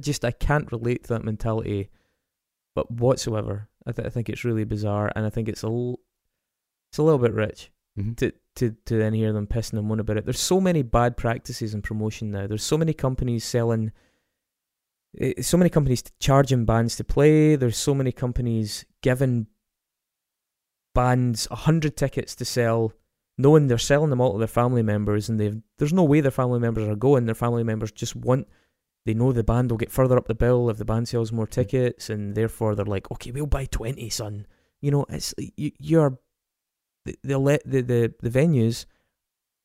just 0.00 0.24
I 0.24 0.30
can't 0.30 0.70
relate 0.72 1.04
to 1.04 1.08
that 1.14 1.24
mentality, 1.24 1.90
but 2.74 2.90
whatsoever. 2.90 3.68
I, 3.86 3.92
th- 3.92 4.06
I 4.06 4.10
think 4.10 4.28
it's 4.28 4.44
really 4.44 4.64
bizarre, 4.64 5.12
and 5.14 5.26
I 5.26 5.30
think 5.30 5.48
it's 5.48 5.62
a 5.62 5.66
l- 5.66 6.00
it's 6.90 6.98
a 6.98 7.02
little 7.02 7.18
bit 7.18 7.32
rich. 7.34 7.70
Mhm. 7.98 8.16
to, 8.16 8.32
to, 8.56 8.74
to 8.86 8.96
then 8.98 9.12
hear 9.14 9.32
them 9.32 9.46
pissing 9.46 9.78
and 9.78 9.86
moan 9.86 10.00
about 10.00 10.16
it. 10.16 10.24
There's 10.24 10.40
so 10.40 10.60
many 10.60 10.82
bad 10.82 11.16
practices 11.16 11.74
in 11.74 11.82
promotion 11.82 12.32
now. 12.32 12.48
There's 12.48 12.64
so 12.64 12.76
many 12.76 12.92
companies 12.92 13.44
selling, 13.44 13.92
so 15.40 15.56
many 15.56 15.70
companies 15.70 16.02
charging 16.18 16.64
bands 16.64 16.96
to 16.96 17.04
play. 17.04 17.56
There's 17.56 17.76
so 17.76 17.94
many 17.94 18.12
companies 18.12 18.84
giving 19.02 19.46
bands 20.94 21.48
a 21.50 21.56
hundred 21.56 21.96
tickets 21.96 22.34
to 22.36 22.44
sell, 22.44 22.92
knowing 23.38 23.66
they're 23.66 23.78
selling 23.78 24.10
them 24.10 24.20
all 24.20 24.32
to 24.32 24.38
their 24.38 24.46
family 24.46 24.82
members, 24.82 25.28
and 25.28 25.38
they've 25.38 25.60
there's 25.78 25.92
no 25.92 26.04
way 26.04 26.20
their 26.20 26.30
family 26.30 26.58
members 26.58 26.88
are 26.88 26.96
going. 26.96 27.26
Their 27.26 27.34
family 27.34 27.64
members 27.64 27.92
just 27.92 28.16
want. 28.16 28.48
They 29.06 29.14
know 29.14 29.32
the 29.32 29.44
band 29.44 29.70
will 29.70 29.78
get 29.78 29.90
further 29.90 30.16
up 30.16 30.28
the 30.28 30.34
bill 30.34 30.70
if 30.70 30.78
the 30.78 30.84
band 30.84 31.08
sells 31.08 31.30
more 31.30 31.46
mm. 31.46 31.50
tickets, 31.50 32.10
and 32.10 32.34
therefore 32.34 32.74
they're 32.74 32.84
like, 32.86 33.10
okay, 33.10 33.30
we'll 33.30 33.46
buy 33.46 33.66
twenty, 33.66 34.08
son. 34.08 34.46
You 34.80 34.90
know, 34.90 35.06
it's 35.08 35.34
you, 35.56 35.72
you're 35.78 36.18
the 37.04 37.16
the, 37.22 37.38
le- 37.38 37.58
the 37.64 37.82
the 37.82 38.14
the 38.20 38.30
venues 38.30 38.86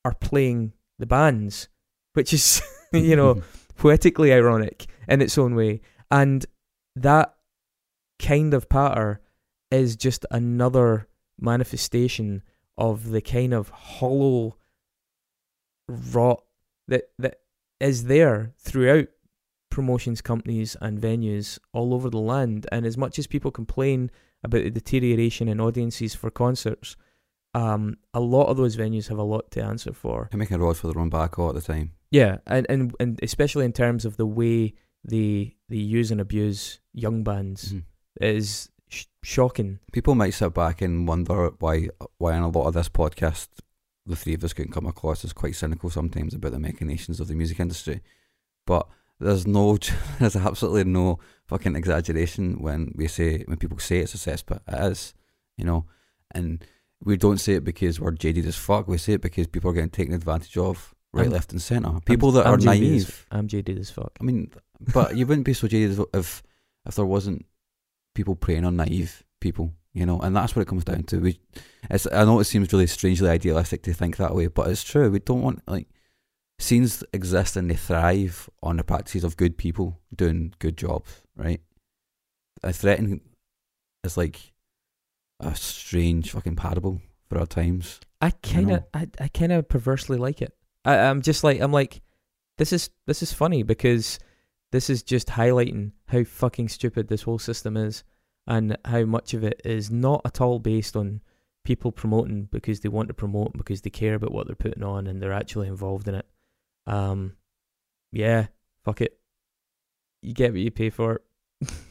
are 0.05 0.13
playing 0.13 0.73
the 0.97 1.05
bands, 1.05 1.69
which 2.13 2.33
is 2.33 2.61
you 2.93 3.15
know 3.15 3.41
poetically 3.77 4.33
ironic 4.33 4.87
in 5.09 5.21
its 5.21 5.37
own 5.37 5.55
way, 5.55 5.81
and 6.09 6.45
that 6.95 7.33
kind 8.19 8.53
of 8.53 8.69
patter 8.69 9.21
is 9.71 9.95
just 9.95 10.25
another 10.31 11.07
manifestation 11.39 12.43
of 12.77 13.09
the 13.09 13.21
kind 13.21 13.53
of 13.53 13.69
hollow 13.69 14.57
rot 15.87 16.43
that 16.87 17.09
that 17.17 17.39
is 17.79 18.05
there 18.05 18.53
throughout 18.57 19.07
promotions 19.69 20.21
companies 20.21 20.75
and 20.81 20.99
venues 20.99 21.59
all 21.73 21.93
over 21.93 22.09
the 22.09 22.19
land 22.19 22.67
and 22.71 22.85
as 22.85 22.97
much 22.97 23.17
as 23.17 23.27
people 23.27 23.51
complain 23.51 24.11
about 24.43 24.63
the 24.63 24.69
deterioration 24.69 25.47
in 25.47 25.61
audiences 25.61 26.13
for 26.15 26.29
concerts 26.29 26.95
um, 27.53 27.97
a 28.13 28.19
lot 28.19 28.45
of 28.45 28.57
those 28.57 28.77
venues 28.77 29.07
have 29.07 29.17
a 29.17 29.23
lot 29.23 29.49
to 29.51 29.63
answer 29.63 29.93
for. 29.93 30.27
They're 30.31 30.37
making 30.37 30.59
rods 30.59 30.79
for 30.79 30.87
their 30.87 31.01
own 31.01 31.09
back 31.09 31.39
all 31.39 31.49
at 31.49 31.55
the 31.55 31.61
time. 31.61 31.93
Yeah, 32.11 32.37
and, 32.45 32.65
and 32.69 32.95
and 32.99 33.19
especially 33.23 33.65
in 33.65 33.73
terms 33.73 34.05
of 34.05 34.17
the 34.17 34.25
way 34.25 34.73
they 35.03 35.55
they 35.69 35.77
use 35.77 36.11
and 36.11 36.19
abuse 36.21 36.79
young 36.93 37.23
bands 37.23 37.73
Mhm. 37.73 37.83
is 38.21 38.69
sh- 38.87 39.05
shocking. 39.23 39.79
People 39.91 40.15
might 40.15 40.33
sit 40.33 40.53
back 40.53 40.81
and 40.81 41.07
wonder 41.07 41.51
why 41.59 41.89
why 42.17 42.35
in 42.35 42.43
a 42.43 42.49
lot 42.49 42.67
of 42.67 42.73
this 42.73 42.89
podcast 42.89 43.47
the 44.05 44.15
three 44.15 44.33
of 44.33 44.43
us 44.43 44.53
can 44.53 44.69
come 44.71 44.87
across 44.87 45.23
as 45.23 45.33
quite 45.33 45.55
cynical 45.55 45.89
sometimes 45.89 46.33
about 46.33 46.51
the 46.51 46.59
machinations 46.59 47.19
of 47.19 47.27
the 47.27 47.35
music 47.35 47.59
industry. 47.59 48.01
But 48.65 48.87
there's 49.19 49.45
no 49.45 49.77
there's 50.19 50.35
absolutely 50.35 50.85
no 50.85 51.19
fucking 51.45 51.75
exaggeration 51.75 52.61
when 52.61 52.91
we 52.95 53.07
say 53.07 53.43
when 53.43 53.57
people 53.57 53.79
say 53.79 53.99
it's 53.99 54.15
a 54.15 54.17
cesspit. 54.17 54.61
It 54.67 54.91
is. 54.91 55.13
You 55.57 55.65
know. 55.65 55.85
And 56.31 56.63
we 57.03 57.17
don't 57.17 57.39
say 57.39 57.53
it 57.53 57.63
because 57.63 57.99
we're 57.99 58.11
jaded 58.11 58.45
as 58.45 58.55
fuck. 58.55 58.87
We 58.87 58.97
say 58.97 59.13
it 59.13 59.21
because 59.21 59.47
people 59.47 59.71
are 59.71 59.73
getting 59.73 59.89
taken 59.89 60.13
advantage 60.13 60.57
of 60.57 60.93
right, 61.13 61.23
I'm- 61.23 61.31
left 61.31 61.51
and 61.51 61.61
centre. 61.61 61.99
People 62.05 62.31
that 62.31 62.45
I'm 62.47 62.53
are 62.55 62.57
jaded 62.57 62.83
as- 62.83 62.89
naive. 63.05 63.25
I'm 63.31 63.47
jaded 63.47 63.77
as 63.79 63.89
fuck. 63.89 64.11
I 64.19 64.23
mean, 64.23 64.51
but 64.93 65.15
you 65.17 65.25
wouldn't 65.27 65.45
be 65.45 65.53
so 65.53 65.67
jaded 65.67 65.99
if- 66.13 66.43
if 66.85 66.95
there 66.95 67.05
wasn't 67.05 67.45
people 68.15 68.35
preying 68.35 68.65
on 68.65 68.75
naive 68.75 69.23
people, 69.39 69.73
you 69.93 70.05
know, 70.05 70.19
and 70.19 70.35
that's 70.35 70.55
what 70.55 70.61
it 70.63 70.67
comes 70.67 70.83
down 70.85 71.03
to. 71.03 71.19
We, 71.19 71.39
it's 71.89 72.07
I 72.11 72.25
know 72.25 72.39
it 72.39 72.45
seems 72.45 72.71
really 72.73 72.87
strangely 72.87 73.29
idealistic 73.29 73.83
to 73.83 73.93
think 73.93 74.17
that 74.17 74.35
way, 74.35 74.47
but 74.47 74.69
it's 74.69 74.83
true. 74.83 75.09
We 75.09 75.19
don't 75.19 75.41
want 75.41 75.61
like 75.67 75.87
scenes 76.59 77.03
exist 77.13 77.55
and 77.55 77.69
they 77.69 77.75
thrive 77.75 78.49
on 78.61 78.77
the 78.77 78.83
practices 78.83 79.23
of 79.23 79.37
good 79.37 79.57
people 79.57 79.99
doing 80.13 80.53
good 80.59 80.77
jobs, 80.77 81.21
right? 81.35 81.61
A 82.63 82.69
Threatin 82.69 83.21
is 84.03 84.17
like 84.17 84.51
a 85.39 85.55
strange 85.55 86.31
fucking 86.31 86.57
parable 86.57 87.01
for 87.29 87.37
our 87.39 87.45
times. 87.45 87.99
I 88.19 88.31
kind 88.31 88.71
of 88.71 88.79
know. 88.81 88.87
I, 88.93 89.07
I 89.21 89.27
kind 89.29 89.53
of 89.53 89.69
perversely 89.69 90.17
like 90.17 90.41
it. 90.41 90.53
I, 90.85 90.95
I'm 90.95 91.21
just 91.21 91.43
like 91.43 91.59
I'm 91.59 91.71
like 91.71 92.01
this 92.57 92.73
is 92.73 92.89
this 93.07 93.23
is 93.23 93.33
funny 93.33 93.63
because 93.63 94.19
this 94.71 94.89
is 94.89 95.03
just 95.03 95.27
highlighting 95.29 95.91
how 96.07 96.23
fucking 96.23 96.69
stupid 96.69 97.07
this 97.07 97.23
whole 97.23 97.39
system 97.39 97.75
is 97.77 98.03
and 98.47 98.77
how 98.85 99.03
much 99.05 99.33
of 99.33 99.43
it 99.43 99.61
is 99.65 99.89
not 99.89 100.21
at 100.25 100.41
all 100.41 100.59
based 100.59 100.95
on 100.95 101.21
people 101.63 101.91
promoting 101.91 102.47
because 102.51 102.79
they 102.79 102.89
want 102.89 103.07
to 103.07 103.13
promote 103.13 103.53
because 103.53 103.81
they 103.81 103.89
care 103.89 104.15
about 104.15 104.31
what 104.31 104.47
they're 104.47 104.55
putting 104.55 104.83
on 104.83 105.07
and 105.07 105.21
they're 105.21 105.33
actually 105.33 105.67
involved 105.67 106.07
in 106.07 106.15
it. 106.15 106.25
Um 106.87 107.35
yeah, 108.11 108.47
fuck 108.83 109.01
it. 109.01 109.19
You 110.21 110.33
get 110.33 110.51
what 110.51 110.61
you 110.61 110.71
pay 110.71 110.89
for. 110.89 111.21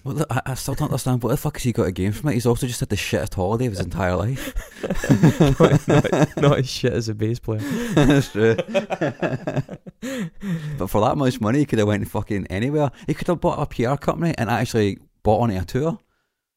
Well, 0.02 0.14
look, 0.14 0.26
I, 0.30 0.40
I 0.46 0.54
still 0.54 0.74
don't 0.74 0.88
understand 0.88 1.22
what 1.22 1.28
the 1.30 1.36
fuck 1.36 1.56
has 1.56 1.62
he 1.62 1.72
got 1.72 1.86
a 1.86 1.92
gain 1.92 2.12
from 2.12 2.30
it. 2.30 2.34
He's 2.34 2.46
also 2.46 2.66
just 2.66 2.80
had 2.80 2.88
the 2.88 2.96
shittest 2.96 3.34
holiday 3.34 3.66
of 3.66 3.72
his 3.72 3.80
entire 3.80 4.16
life. 4.16 4.54
not, 5.60 5.88
not, 5.88 6.36
not 6.36 6.58
as 6.60 6.70
shit 6.70 6.92
as 6.94 7.10
a 7.10 7.14
bass 7.14 7.38
player. 7.38 7.60
That's 7.94 8.32
true. 8.32 8.54
but 10.78 10.86
for 10.88 11.02
that 11.02 11.16
much 11.16 11.40
money, 11.40 11.58
he 11.58 11.66
could 11.66 11.78
have 11.78 11.88
went 11.88 12.08
fucking 12.08 12.46
anywhere. 12.46 12.90
He 13.06 13.12
could 13.12 13.26
have 13.26 13.40
bought 13.40 13.60
a 13.60 13.66
PR 13.66 13.96
company 13.96 14.34
and 14.38 14.48
actually 14.48 14.98
bought 15.22 15.42
on 15.42 15.50
a 15.50 15.62
tour, 15.64 15.98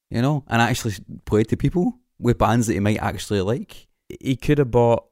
you 0.10 0.22
know, 0.22 0.46
and 0.48 0.62
actually 0.62 0.94
played 1.26 1.50
to 1.50 1.58
people 1.58 2.00
with 2.18 2.38
bands 2.38 2.68
that 2.68 2.74
he 2.74 2.80
might 2.80 3.00
actually 3.00 3.42
like. 3.42 3.88
he 4.22 4.38
could 4.38 4.60
have 4.60 4.72
bought 4.72 5.06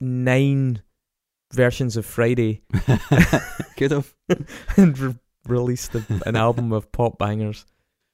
nine 0.00 0.82
versions 1.52 1.96
of 1.96 2.06
Friday 2.06 2.62
could 3.76 3.90
have. 3.90 4.14
and 4.76 5.18
released 5.48 5.94
a, 5.94 6.04
an 6.26 6.36
album 6.36 6.72
of 6.72 6.90
pop 6.92 7.18
bangers. 7.18 7.64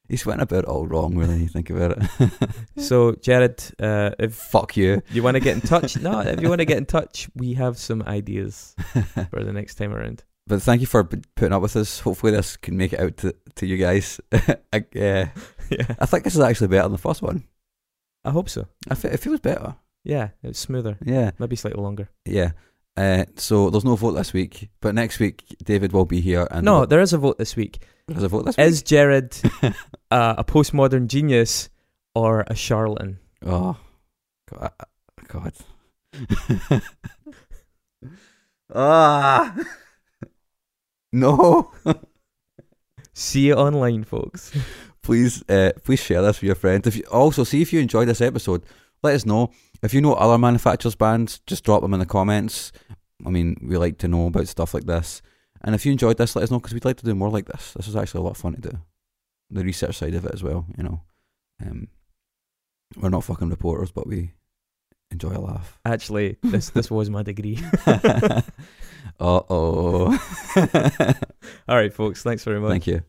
He's 0.09 0.27
went 0.27 0.43
about 0.43 0.65
it 0.65 0.69
all 0.69 0.87
wrong, 0.87 1.17
really. 1.17 1.39
You 1.43 1.49
think 1.49 1.71
about 1.71 1.97
it. 1.97 2.31
So, 2.77 3.13
Jared, 3.13 3.63
uh, 3.81 4.11
if 4.19 4.35
Fuck 4.35 4.77
you. 4.77 5.01
you 5.11 5.23
want 5.23 5.37
to 5.37 5.41
get 5.41 5.55
in 5.55 5.61
touch, 5.63 5.97
no, 5.99 6.21
if 6.21 6.41
you 6.41 6.49
want 6.49 6.59
to 6.61 6.65
get 6.67 6.77
in 6.79 6.87
touch, 6.87 7.29
we 7.35 7.55
have 7.55 7.79
some 7.79 8.03
ideas 8.03 8.75
for 9.31 9.43
the 9.45 9.53
next 9.53 9.77
time 9.77 9.95
around. 9.95 10.25
but 10.47 10.61
thank 10.61 10.81
you 10.81 10.87
for 10.87 11.05
putting 11.05 11.53
up 11.53 11.63
with 11.63 11.77
us. 11.77 12.01
Hopefully, 12.01 12.33
this 12.33 12.57
can 12.57 12.77
make 12.77 12.93
it 12.93 13.01
out 13.01 13.17
to, 13.19 13.35
to 13.55 13.67
you 13.67 13.77
guys. 13.79 14.21
I, 14.33 14.79
uh, 14.79 15.27
yeah. 15.71 15.95
I 15.99 16.07
think 16.07 16.25
this 16.25 16.35
is 16.35 16.41
actually 16.41 16.69
better 16.69 16.83
than 16.83 16.93
the 16.93 16.99
first 16.99 17.23
one. 17.23 17.45
I 18.25 18.31
hope 18.31 18.49
so. 18.51 18.67
I 18.91 18.95
fe- 18.97 19.11
it 19.13 19.21
feels 19.21 19.41
better. 19.41 19.77
Yeah, 20.05 20.31
it's 20.43 20.59
smoother. 20.59 20.99
Yeah, 21.05 21.31
Maybe 21.39 21.57
slightly 21.57 21.81
longer. 21.83 22.09
yeah. 22.27 22.53
Uh, 22.97 23.25
so 23.37 23.71
there's 23.71 23.85
no 23.85 23.97
vote 23.97 24.13
this 24.13 24.33
week, 24.33 24.69
but 24.81 24.95
next 24.95 25.19
week 25.19 25.57
David 25.65 25.93
will 25.93 26.05
be 26.05 26.21
here. 26.21 26.47
And 26.51 26.65
no, 26.65 26.85
there 26.85 27.01
is 27.01 27.13
a 27.13 27.19
vote 27.19 27.39
this 27.39 27.57
week. 27.57 27.83
there's 28.07 28.23
a 28.23 28.29
vote 28.29 28.45
this 28.45 28.59
Is 28.59 28.81
week. 28.81 28.87
Jared 28.87 29.37
uh, 30.11 30.35
a 30.39 30.45
postmodern 30.45 31.07
genius 31.07 31.71
or 32.15 32.45
a 32.47 32.55
charlatan? 32.55 33.19
Oh, 33.45 33.77
God. 34.51 34.73
God. 35.29 35.53
ah. 38.75 39.57
no. 41.13 41.73
See 43.15 43.51
it 43.51 43.57
online, 43.57 44.05
folks. 44.05 44.53
please 45.03 45.43
uh, 45.49 45.73
please 45.85 46.01
share 46.01 46.23
this 46.23 46.41
with 46.41 46.47
your 46.47 46.55
friends. 46.55 46.87
If 46.87 46.97
you, 46.97 47.05
also 47.11 47.45
see 47.45 47.63
if 47.63 47.73
you 47.73 47.81
enjoyed 47.81 48.09
this 48.09 48.21
episode, 48.21 48.65
let 49.03 49.15
us 49.15 49.25
know. 49.25 49.51
If 49.83 49.93
you 49.93 50.01
know 50.01 50.15
other 50.15 50.39
manufacturers 50.39 50.95
bands, 50.95 51.41
just 51.47 51.65
drop 51.65 51.83
them 51.83 51.95
in 51.95 52.01
the 52.01 52.07
comments. 52.07 52.73
I 53.27 53.31
mean, 53.31 53.57
we 53.63 53.77
like 53.77 53.99
to 53.99 54.09
know 54.09 54.27
about 54.27 54.49
stuff 54.49 54.75
like 54.75 54.85
this. 54.85 55.23
And 55.63 55.75
if 55.75 55.87
you 55.87 55.93
enjoyed 55.93 56.19
this, 56.19 56.35
let 56.35 56.43
us 56.43 56.51
know 56.51 56.59
because 56.59 56.75
we'd 56.75 56.85
like 56.85 56.97
to 56.99 57.05
do 57.05 57.15
more 57.15 57.31
like 57.31 57.47
this. 57.47 57.73
This 57.73 57.89
is 57.89 57.97
actually 57.97 58.21
a 58.21 58.23
lot 58.25 58.33
of 58.33 58.37
fun 58.37 58.55
to 58.55 58.61
do. 58.61 58.79
The 59.51 59.65
research 59.65 59.97
side 59.97 60.15
of 60.15 60.25
it 60.25 60.35
as 60.35 60.43
well, 60.43 60.67
you 60.77 60.85
know. 60.85 61.03
Um, 61.65 61.89
we're 62.97 63.11
not 63.11 63.25
fucking 63.25 63.51
reporters, 63.51 63.91
but 63.93 64.07
we 64.07 64.33
enjoy 65.11 65.31
a 65.31 65.39
laugh. 65.39 65.79
Actually, 65.85 66.37
this 66.43 66.71
this 66.71 66.91
was 66.91 67.11
my 67.11 67.23
degree. 67.23 67.59
uh 67.87 68.43
oh. 69.21 70.19
All 71.69 71.77
right, 71.77 71.93
folks. 71.93 72.23
Thanks 72.23 72.45
very 72.45 72.61
much. 72.61 72.71
Thank 72.71 72.87
you. 72.87 73.03